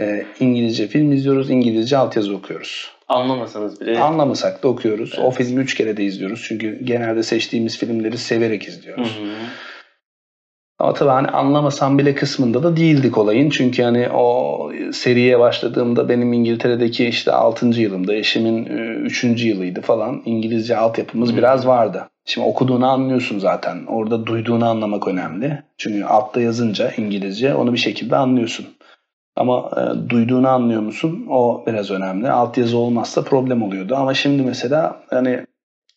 E, 0.00 0.26
İngilizce 0.40 0.86
film 0.86 1.12
izliyoruz, 1.12 1.50
İngilizce 1.50 1.96
altyazı 1.96 2.36
okuyoruz. 2.36 2.90
Anlamasanız 3.08 3.80
bile. 3.80 3.98
Anlamasak 3.98 4.62
da 4.62 4.68
okuyoruz. 4.68 5.12
Evet. 5.14 5.24
O 5.24 5.30
filmi 5.30 5.60
üç 5.60 5.74
kere 5.74 5.96
de 5.96 6.04
izliyoruz. 6.04 6.44
Çünkü 6.48 6.84
genelde 6.84 7.22
seçtiğimiz 7.22 7.78
filmleri 7.78 8.18
severek 8.18 8.68
izliyoruz. 8.68 9.16
Hı 9.18 9.24
hı. 9.24 9.34
Ama 10.78 10.94
tabii 10.94 11.10
hani 11.10 11.28
anlamasam 11.28 11.98
bile 11.98 12.14
kısmında 12.14 12.62
da 12.62 12.76
değildik 12.76 13.18
olayın. 13.18 13.50
Çünkü 13.50 13.82
hani 13.82 14.08
o 14.08 14.72
seriye 14.92 15.38
başladığımda 15.38 16.08
benim 16.08 16.32
İngiltere'deki 16.32 17.06
işte 17.06 17.32
6. 17.32 17.66
yılımda, 17.66 18.14
eşimin 18.14 18.64
3. 19.04 19.24
E, 19.24 19.28
yılıydı 19.28 19.80
falan. 19.80 20.22
İngilizce 20.24 20.76
altyapımız 20.76 21.36
biraz 21.36 21.66
vardı. 21.66 22.08
Şimdi 22.24 22.46
okuduğunu 22.46 22.86
anlıyorsun 22.86 23.38
zaten. 23.38 23.86
Orada 23.86 24.26
duyduğunu 24.26 24.68
anlamak 24.68 25.08
önemli. 25.08 25.62
Çünkü 25.78 26.04
altta 26.04 26.40
yazınca 26.40 26.92
İngilizce 26.96 27.54
onu 27.54 27.72
bir 27.72 27.78
şekilde 27.78 28.16
anlıyorsun. 28.16 28.66
Ama 29.38 29.70
e, 29.76 30.10
duyduğunu 30.10 30.48
anlıyor 30.48 30.82
musun? 30.82 31.26
O 31.30 31.64
biraz 31.66 31.90
önemli. 31.90 32.30
Altyazı 32.30 32.78
olmazsa 32.78 33.22
problem 33.24 33.62
oluyordu. 33.62 33.94
Ama 33.96 34.14
şimdi 34.14 34.42
mesela 34.42 35.02
hani 35.10 35.46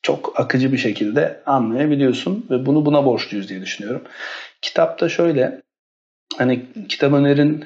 çok 0.02 0.40
akıcı 0.40 0.72
bir 0.72 0.78
şekilde 0.78 1.42
anlayabiliyorsun 1.46 2.46
ve 2.50 2.66
bunu 2.66 2.86
buna 2.86 3.06
borçluyuz 3.06 3.50
diye 3.50 3.62
düşünüyorum. 3.62 4.02
Kitapta 4.62 5.10
şöyle 5.10 5.62
hani 6.38 6.66
kitap 6.90 7.14
önerin 7.14 7.66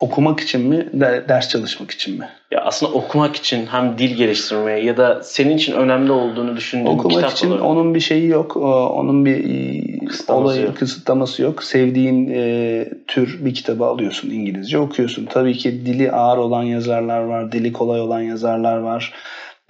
okumak 0.00 0.40
için 0.40 0.60
mi 0.60 0.88
ders 1.28 1.48
çalışmak 1.48 1.90
için 1.90 2.18
mi? 2.18 2.28
Ya 2.50 2.60
aslında 2.60 2.92
okumak 2.92 3.36
için 3.36 3.66
hem 3.66 3.98
dil 3.98 4.16
geliştirmeye 4.16 4.84
ya 4.84 4.96
da 4.96 5.22
senin 5.22 5.56
için 5.56 5.72
önemli 5.72 6.12
olduğunu 6.12 6.56
düşündüğün 6.56 6.86
okumak 6.86 7.16
kitap 7.16 7.32
için 7.32 7.50
olarak. 7.50 7.64
onun 7.64 7.94
bir 7.94 8.00
şeyi 8.00 8.28
yok. 8.28 8.56
Onun 8.56 9.24
bir 9.24 9.36
e, 9.36 10.06
kısıtlaması 10.06 10.44
olayı 10.44 10.62
yok. 10.64 10.76
kısıtlaması 10.76 11.42
yok. 11.42 11.62
Sevdiğin 11.62 12.30
e, 12.34 12.88
tür 13.06 13.44
bir 13.44 13.54
kitabı 13.54 13.84
alıyorsun 13.84 14.30
İngilizce 14.30 14.78
okuyorsun. 14.78 15.26
Tabii 15.26 15.54
ki 15.54 15.86
dili 15.86 16.12
ağır 16.12 16.38
olan 16.38 16.62
yazarlar 16.62 17.20
var, 17.20 17.52
dili 17.52 17.72
kolay 17.72 18.00
olan 18.00 18.20
yazarlar 18.20 18.76
var. 18.76 19.12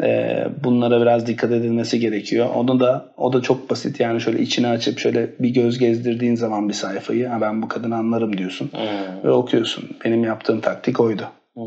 E, 0.03 0.41
bunlara 0.65 1.01
biraz 1.01 1.27
dikkat 1.27 1.53
edilmesi 1.53 2.01
gerekiyor. 2.01 2.51
Onu 2.55 2.81
da 2.81 3.15
o 3.17 3.33
da 3.33 3.43
çok 3.43 3.71
basit 3.71 4.01
yani 4.01 4.21
şöyle 4.21 4.43
içini 4.43 4.67
açıp 4.67 4.99
şöyle 4.99 5.39
bir 5.39 5.49
göz 5.49 5.79
gezdirdiğin 5.79 6.35
zaman 6.35 6.69
bir 6.69 6.75
sayfayı 6.75 7.27
ha 7.29 7.41
ben 7.41 7.63
bu 7.63 7.69
kadını 7.69 7.97
anlarım 7.97 8.39
diyorsun 8.39 8.71
hmm. 8.73 9.25
ve 9.25 9.31
okuyorsun. 9.31 9.97
Benim 10.05 10.25
yaptığım 10.25 10.61
taktik 10.61 11.01
oydu. 11.01 11.29
Hmm. 11.55 11.65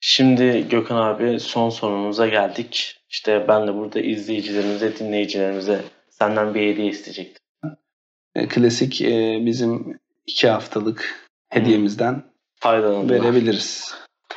Şimdi 0.00 0.68
Gökhan 0.68 0.96
abi 0.96 1.40
son 1.40 1.70
sorumuza 1.70 2.28
geldik. 2.28 2.96
İşte 3.08 3.44
ben 3.48 3.66
de 3.66 3.74
burada 3.74 4.00
izleyicilerimize, 4.00 4.98
dinleyicilerimize 4.98 5.80
senden 6.10 6.54
bir 6.54 6.72
hediye 6.72 6.88
isteyecektim. 6.88 7.42
E, 8.34 8.48
klasik 8.48 9.02
e, 9.02 9.42
bizim 9.46 10.00
iki 10.26 10.48
haftalık 10.48 11.28
hediyemizden 11.48 12.22
hmm. 12.62 13.10
verebiliriz. 13.10 13.94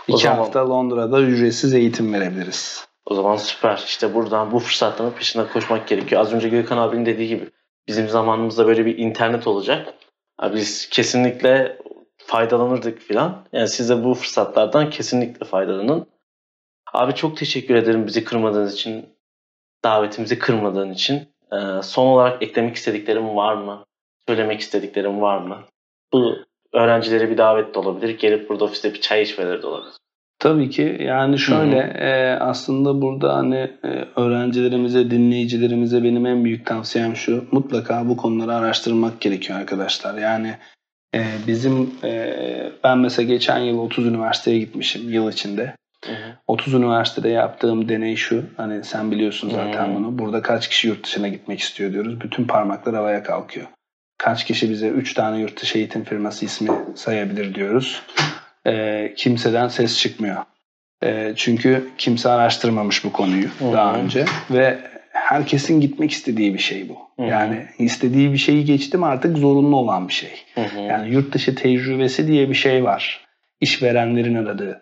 İki 0.07 0.23
zaman, 0.23 0.37
hafta 0.37 0.69
Londra'da 0.69 1.21
ücretsiz 1.21 1.73
eğitim 1.73 2.13
verebiliriz. 2.13 2.87
O 3.05 3.15
zaman 3.15 3.35
süper. 3.35 3.83
İşte 3.85 4.13
buradan 4.13 4.51
bu 4.51 4.59
fırsatların 4.59 5.11
peşinden 5.11 5.47
koşmak 5.53 5.87
gerekiyor. 5.87 6.21
Az 6.21 6.33
önce 6.33 6.49
Gökhan 6.49 6.77
abinin 6.77 7.05
dediği 7.05 7.27
gibi 7.27 7.49
bizim 7.87 8.09
zamanımızda 8.09 8.67
böyle 8.67 8.85
bir 8.85 8.97
internet 8.97 9.47
olacak. 9.47 9.93
Biz 10.53 10.89
kesinlikle 10.89 11.77
faydalanırdık 12.17 12.99
filan. 12.99 13.45
Yani 13.53 13.67
siz 13.67 13.89
de 13.89 14.03
bu 14.03 14.13
fırsatlardan 14.13 14.89
kesinlikle 14.89 15.45
faydalanın. 15.45 16.07
Abi 16.93 17.15
çok 17.15 17.37
teşekkür 17.37 17.75
ederim 17.75 18.07
bizi 18.07 18.23
kırmadığınız 18.23 18.73
için. 18.73 19.09
Davetimizi 19.83 20.39
kırmadığın 20.39 20.91
için. 20.91 21.15
Ee, 21.51 21.81
son 21.83 22.07
olarak 22.07 22.43
eklemek 22.43 22.75
istediklerim 22.75 23.35
var 23.35 23.55
mı? 23.55 23.85
Söylemek 24.27 24.59
istediklerim 24.59 25.21
var 25.21 25.37
mı? 25.37 25.63
Bu 26.13 26.35
öğrencilere 26.75 27.29
bir 27.29 27.37
davet 27.37 27.75
de 27.75 27.79
olabilir. 27.79 28.19
Gelip 28.19 28.49
burada 28.49 28.65
ofiste 28.65 28.93
bir 28.93 29.01
çay 29.01 29.21
içmeleri 29.21 29.61
de 29.61 29.67
olabilir. 29.67 29.93
Tabii 30.39 30.69
ki 30.69 30.97
yani 30.99 31.39
şöyle 31.39 31.77
e, 31.77 32.37
aslında 32.39 33.01
burada 33.01 33.35
hani 33.35 33.71
e, 33.83 34.05
öğrencilerimize, 34.15 35.11
dinleyicilerimize 35.11 36.03
benim 36.03 36.25
en 36.25 36.45
büyük 36.45 36.65
tavsiyem 36.65 37.15
şu. 37.15 37.45
Mutlaka 37.51 38.09
bu 38.09 38.17
konuları 38.17 38.55
araştırmak 38.55 39.21
gerekiyor 39.21 39.59
arkadaşlar. 39.59 40.17
Yani 40.17 40.57
e, 41.15 41.23
bizim 41.47 41.91
e, 42.03 42.71
ben 42.83 42.97
mesela 42.97 43.27
geçen 43.27 43.59
yıl 43.59 43.79
30 43.79 44.05
üniversiteye 44.05 44.59
gitmişim 44.59 45.09
yıl 45.09 45.31
içinde. 45.31 45.75
Hı 46.05 46.11
hı. 46.11 46.35
30 46.47 46.73
üniversitede 46.73 47.29
yaptığım 47.29 47.89
deney 47.89 48.15
şu. 48.15 48.43
Hani 48.57 48.83
sen 48.83 49.11
biliyorsun 49.11 49.49
zaten 49.49 49.89
hı. 49.89 49.95
bunu. 49.95 50.19
Burada 50.19 50.41
kaç 50.41 50.67
kişi 50.67 50.87
yurt 50.87 51.05
dışına 51.05 51.27
gitmek 51.27 51.59
istiyor 51.59 51.93
diyoruz. 51.93 52.21
Bütün 52.21 52.47
parmaklar 52.47 52.95
havaya 52.95 53.23
kalkıyor. 53.23 53.67
Kaç 54.17 54.45
kişi 54.45 54.69
bize 54.69 54.87
3 54.87 55.13
tane 55.13 55.39
yurt 55.39 55.61
dışı 55.61 55.77
eğitim 55.77 56.03
firması 56.03 56.45
ismi 56.45 56.71
sayabilir 56.95 57.55
diyoruz. 57.55 58.01
E, 58.67 59.13
kimseden 59.17 59.67
ses 59.67 59.99
çıkmıyor. 59.99 60.43
E, 61.03 61.33
çünkü 61.35 61.89
kimse 61.97 62.29
araştırmamış 62.29 63.03
bu 63.03 63.11
konuyu 63.11 63.47
Hı-hı. 63.59 63.73
daha 63.73 63.95
önce 63.95 64.25
ve 64.51 64.79
herkesin 65.11 65.81
gitmek 65.81 66.11
istediği 66.11 66.53
bir 66.53 66.59
şey 66.59 66.89
bu. 66.89 66.97
Hı-hı. 67.19 67.27
Yani 67.27 67.65
istediği 67.79 68.33
bir 68.33 68.37
şeyi 68.37 68.65
geçtim 68.65 69.03
artık 69.03 69.37
zorunlu 69.37 69.75
olan 69.75 70.07
bir 70.07 70.13
şey. 70.13 70.31
Hı-hı. 70.55 70.79
Yani 70.79 71.13
yurt 71.13 71.33
dışı 71.33 71.55
tecrübesi 71.55 72.27
diye 72.27 72.49
bir 72.49 72.55
şey 72.55 72.83
var. 72.83 73.25
İşverenlerin 73.61 74.35
aradığı. 74.35 74.81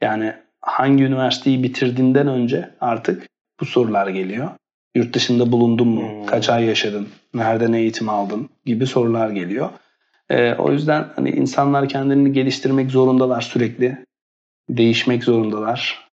Yani 0.00 0.32
hangi 0.60 1.04
üniversiteyi 1.04 1.62
bitirdiğinden 1.62 2.28
önce 2.28 2.70
artık 2.80 3.26
bu 3.60 3.64
sorular 3.64 4.08
geliyor. 4.08 4.50
Yurt 4.94 5.14
dışında 5.14 5.52
bulundun 5.52 5.88
mu? 5.88 6.02
Hmm. 6.02 6.26
Kaç 6.26 6.48
ay 6.48 6.64
yaşadın? 6.64 7.08
Nereden 7.34 7.72
eğitim 7.72 8.08
aldın? 8.08 8.48
Gibi 8.66 8.86
sorular 8.86 9.30
geliyor. 9.30 9.70
Ee, 10.30 10.54
o 10.54 10.72
yüzden 10.72 11.04
hani 11.16 11.30
insanlar 11.30 11.88
kendini 11.88 12.32
geliştirmek 12.32 12.90
zorundalar 12.90 13.40
sürekli. 13.40 13.98
Değişmek 14.68 15.24
zorundalar. 15.24 16.08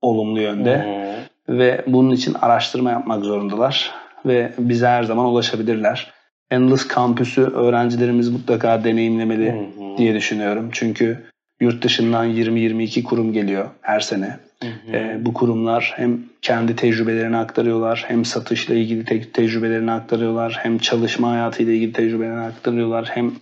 Olumlu 0.00 0.40
yönde. 0.40 0.84
Hmm. 0.84 1.58
Ve 1.58 1.84
bunun 1.86 2.10
için 2.10 2.34
araştırma 2.34 2.90
yapmak 2.90 3.24
zorundalar. 3.24 3.90
Ve 4.26 4.52
bize 4.58 4.86
her 4.86 5.02
zaman 5.02 5.26
ulaşabilirler. 5.26 6.12
Endless 6.50 6.94
Campus'u 6.94 7.42
öğrencilerimiz 7.42 8.28
mutlaka 8.28 8.84
deneyimlemeli 8.84 9.52
hmm. 9.52 9.98
diye 9.98 10.14
düşünüyorum. 10.14 10.68
Çünkü 10.72 11.24
yurt 11.64 11.84
dışından 11.84 12.30
20-22 12.30 13.02
kurum 13.02 13.32
geliyor 13.32 13.70
her 13.80 14.00
sene. 14.00 14.38
E, 14.92 15.18
bu 15.24 15.34
kurumlar 15.34 15.92
hem 15.96 16.20
kendi 16.42 16.76
tecrübelerini 16.76 17.36
aktarıyorlar, 17.36 18.04
hem 18.08 18.24
satışla 18.24 18.74
ilgili 18.74 19.04
te- 19.04 19.32
tecrübelerini 19.32 19.92
aktarıyorlar, 19.92 20.58
hem 20.62 20.78
çalışma 20.78 21.30
hayatıyla 21.30 21.72
ilgili 21.72 21.92
tecrübelerini 21.92 22.40
aktarıyorlar, 22.40 23.10
hem 23.14 23.32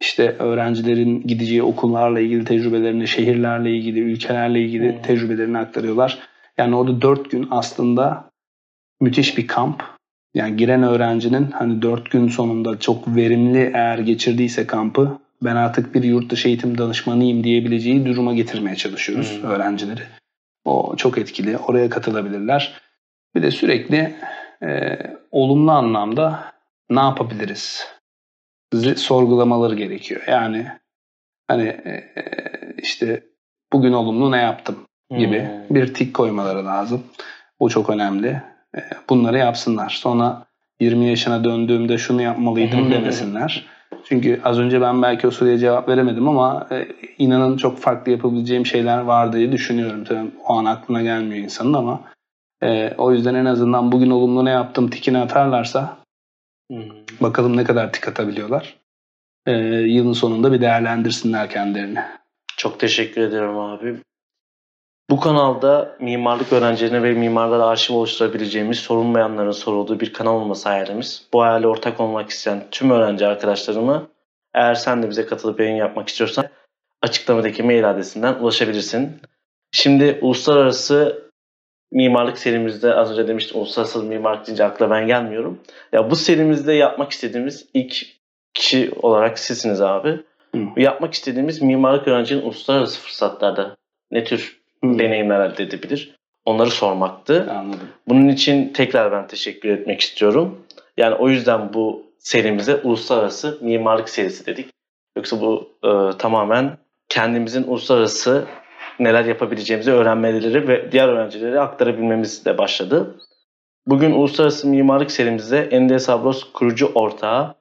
işte 0.00 0.36
öğrencilerin 0.38 1.22
gideceği 1.26 1.62
okullarla 1.62 2.20
ilgili 2.20 2.44
tecrübelerini, 2.44 3.08
şehirlerle 3.08 3.70
ilgili, 3.70 4.00
ülkelerle 4.00 4.60
ilgili 4.60 4.92
hmm. 4.92 5.02
tecrübelerini 5.02 5.58
aktarıyorlar. 5.58 6.18
Yani 6.58 6.76
orada 6.76 7.02
4 7.02 7.30
gün 7.30 7.48
aslında 7.50 8.30
müthiş 9.00 9.38
bir 9.38 9.46
kamp. 9.46 9.82
Yani 10.34 10.56
giren 10.56 10.82
öğrencinin 10.82 11.50
hani 11.50 11.82
4 11.82 12.10
gün 12.10 12.28
sonunda 12.28 12.78
çok 12.78 13.16
verimli 13.16 13.70
eğer 13.74 13.98
geçirdiyse 13.98 14.66
kampı 14.66 15.18
ben 15.44 15.56
artık 15.56 15.94
bir 15.94 16.02
yurt 16.02 16.30
dışı 16.30 16.48
eğitim 16.48 16.78
danışmanıyım 16.78 17.44
diyebileceği 17.44 18.06
duruma 18.06 18.34
getirmeye 18.34 18.76
çalışıyoruz 18.76 19.42
hmm. 19.42 19.50
öğrencileri. 19.50 20.02
O 20.64 20.96
çok 20.96 21.18
etkili. 21.18 21.58
Oraya 21.58 21.90
katılabilirler. 21.90 22.80
Bir 23.34 23.42
de 23.42 23.50
sürekli 23.50 24.14
e, 24.62 24.98
olumlu 25.30 25.72
anlamda 25.72 26.52
ne 26.90 27.00
yapabiliriz? 27.00 27.86
Sorgulamaları 28.96 29.74
gerekiyor. 29.74 30.22
Yani 30.28 30.66
hani 31.48 31.66
e, 31.66 32.12
işte 32.78 33.22
bugün 33.72 33.92
olumlu 33.92 34.32
ne 34.32 34.40
yaptım 34.40 34.86
gibi 35.18 35.42
hmm. 35.42 35.76
bir 35.76 35.94
tik 35.94 36.14
koymaları 36.14 36.66
lazım. 36.66 37.02
Bu 37.60 37.70
çok 37.70 37.90
önemli. 37.90 38.42
E, 38.76 38.80
bunları 39.08 39.38
yapsınlar. 39.38 39.90
Sonra 39.90 40.46
20 40.80 41.08
yaşına 41.08 41.44
döndüğümde 41.44 41.98
şunu 41.98 42.22
yapmalıydım 42.22 42.90
demesinler. 42.92 43.73
Çünkü 44.04 44.40
az 44.44 44.58
önce 44.58 44.80
ben 44.80 45.02
belki 45.02 45.26
o 45.26 45.30
soruya 45.30 45.58
cevap 45.58 45.88
veremedim 45.88 46.28
ama 46.28 46.66
e, 46.70 46.88
inanın 47.18 47.56
çok 47.56 47.78
farklı 47.78 48.12
yapabileceğim 48.12 48.66
şeyler 48.66 48.98
var 48.98 49.32
diye 49.32 49.52
düşünüyorum. 49.52 50.04
Tabii 50.04 50.30
o 50.46 50.54
an 50.54 50.64
aklına 50.64 51.02
gelmiyor 51.02 51.44
insanın 51.44 51.72
ama 51.72 52.00
e, 52.62 52.94
o 52.98 53.12
yüzden 53.12 53.34
en 53.34 53.44
azından 53.44 53.92
bugün 53.92 54.10
olumlu 54.10 54.44
ne 54.44 54.50
yaptım 54.50 54.90
tikini 54.90 55.18
atarlarsa 55.18 55.96
hmm. 56.70 56.90
bakalım 57.20 57.56
ne 57.56 57.64
kadar 57.64 57.92
tik 57.92 58.08
atabiliyorlar. 58.08 58.76
E, 59.46 59.52
yılın 59.68 60.12
sonunda 60.12 60.52
bir 60.52 60.60
değerlendirsinler 60.60 61.50
kendilerini. 61.50 61.98
Çok 62.56 62.80
teşekkür 62.80 63.20
ederim 63.20 63.58
abi. 63.58 63.96
Bu 65.10 65.20
kanalda 65.20 65.96
mimarlık 66.00 66.52
öğrencilerine 66.52 67.02
ve 67.02 67.12
mimarlara 67.12 67.66
arşiv 67.66 67.94
oluşturabileceğimiz 67.94 68.78
sorulmayanların 68.78 69.50
sorulduğu 69.50 70.00
bir 70.00 70.12
kanal 70.12 70.34
olması 70.34 70.68
hayalimiz. 70.68 71.26
Bu 71.32 71.42
hayale 71.42 71.66
ortak 71.66 72.00
olmak 72.00 72.30
isteyen 72.30 72.64
tüm 72.70 72.90
öğrenci 72.90 73.26
arkadaşlarıma 73.26 74.06
eğer 74.54 74.74
sen 74.74 75.02
de 75.02 75.10
bize 75.10 75.26
katılıp 75.26 75.60
yayın 75.60 75.76
yapmak 75.76 76.08
istiyorsan 76.08 76.46
açıklamadaki 77.02 77.62
mail 77.62 77.90
adresinden 77.90 78.34
ulaşabilirsin. 78.34 79.20
Şimdi 79.72 80.18
uluslararası 80.22 81.24
mimarlık 81.92 82.38
serimizde 82.38 82.94
az 82.94 83.10
önce 83.10 83.28
demiştim 83.28 83.60
uluslararası 83.60 84.02
mimarlık 84.02 84.46
deyince 84.46 84.64
akla 84.64 84.90
ben 84.90 85.06
gelmiyorum. 85.06 85.60
Ya 85.92 86.10
bu 86.10 86.16
serimizde 86.16 86.72
yapmak 86.72 87.12
istediğimiz 87.12 87.66
ilk 87.74 88.06
kişi 88.54 88.92
olarak 89.02 89.38
sizsiniz 89.38 89.80
abi. 89.80 90.20
Hı. 90.54 90.60
Yapmak 90.76 91.14
istediğimiz 91.14 91.62
mimarlık 91.62 92.08
öğrencinin 92.08 92.42
uluslararası 92.42 93.00
fırsatlarda 93.00 93.76
ne 94.10 94.24
tür 94.24 94.63
Deneyimler 94.84 95.40
elde 95.40 95.62
edebilir? 95.62 96.16
Onları 96.44 96.70
sormaktı. 96.70 97.46
Anladım. 97.50 97.88
Bunun 98.08 98.28
için 98.28 98.72
tekrar 98.72 99.12
ben 99.12 99.26
teşekkür 99.26 99.68
etmek 99.68 100.00
istiyorum. 100.00 100.58
Yani 100.96 101.14
o 101.14 101.28
yüzden 101.28 101.74
bu 101.74 102.02
serimize 102.18 102.76
uluslararası 102.76 103.58
mimarlık 103.62 104.08
serisi 104.08 104.46
dedik. 104.46 104.70
Yoksa 105.16 105.40
bu 105.40 105.68
e, 105.84 106.18
tamamen 106.18 106.78
kendimizin 107.08 107.62
uluslararası 107.62 108.44
neler 109.00 109.24
yapabileceğimizi 109.24 109.92
öğrenmeleri 109.92 110.68
ve 110.68 110.92
diğer 110.92 111.08
öğrencilere 111.08 111.60
aktarabilmemizle 111.60 112.58
başladı. 112.58 113.14
Bugün 113.86 114.12
Uluslararası 114.12 114.68
Mimarlık 114.68 115.10
serimizde 115.10 115.58
Endes 115.58 116.08
Abros 116.08 116.52
kurucu 116.52 116.92
ortağı 116.94 117.54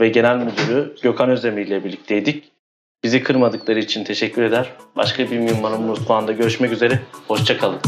ve 0.00 0.08
genel 0.08 0.36
müdürü 0.36 0.94
Gökhan 1.02 1.30
Özdemir 1.30 1.66
ile 1.66 1.84
birlikteydik. 1.84 2.53
Bizi 3.04 3.22
kırmadıkları 3.22 3.78
için 3.78 4.04
teşekkür 4.04 4.42
eder. 4.42 4.72
Başka 4.96 5.30
bir 5.30 5.38
mimarın 5.38 5.82
mutfağında 5.82 6.32
görüşmek 6.32 6.72
üzere. 6.72 7.00
Hoşçakalın. 7.28 7.78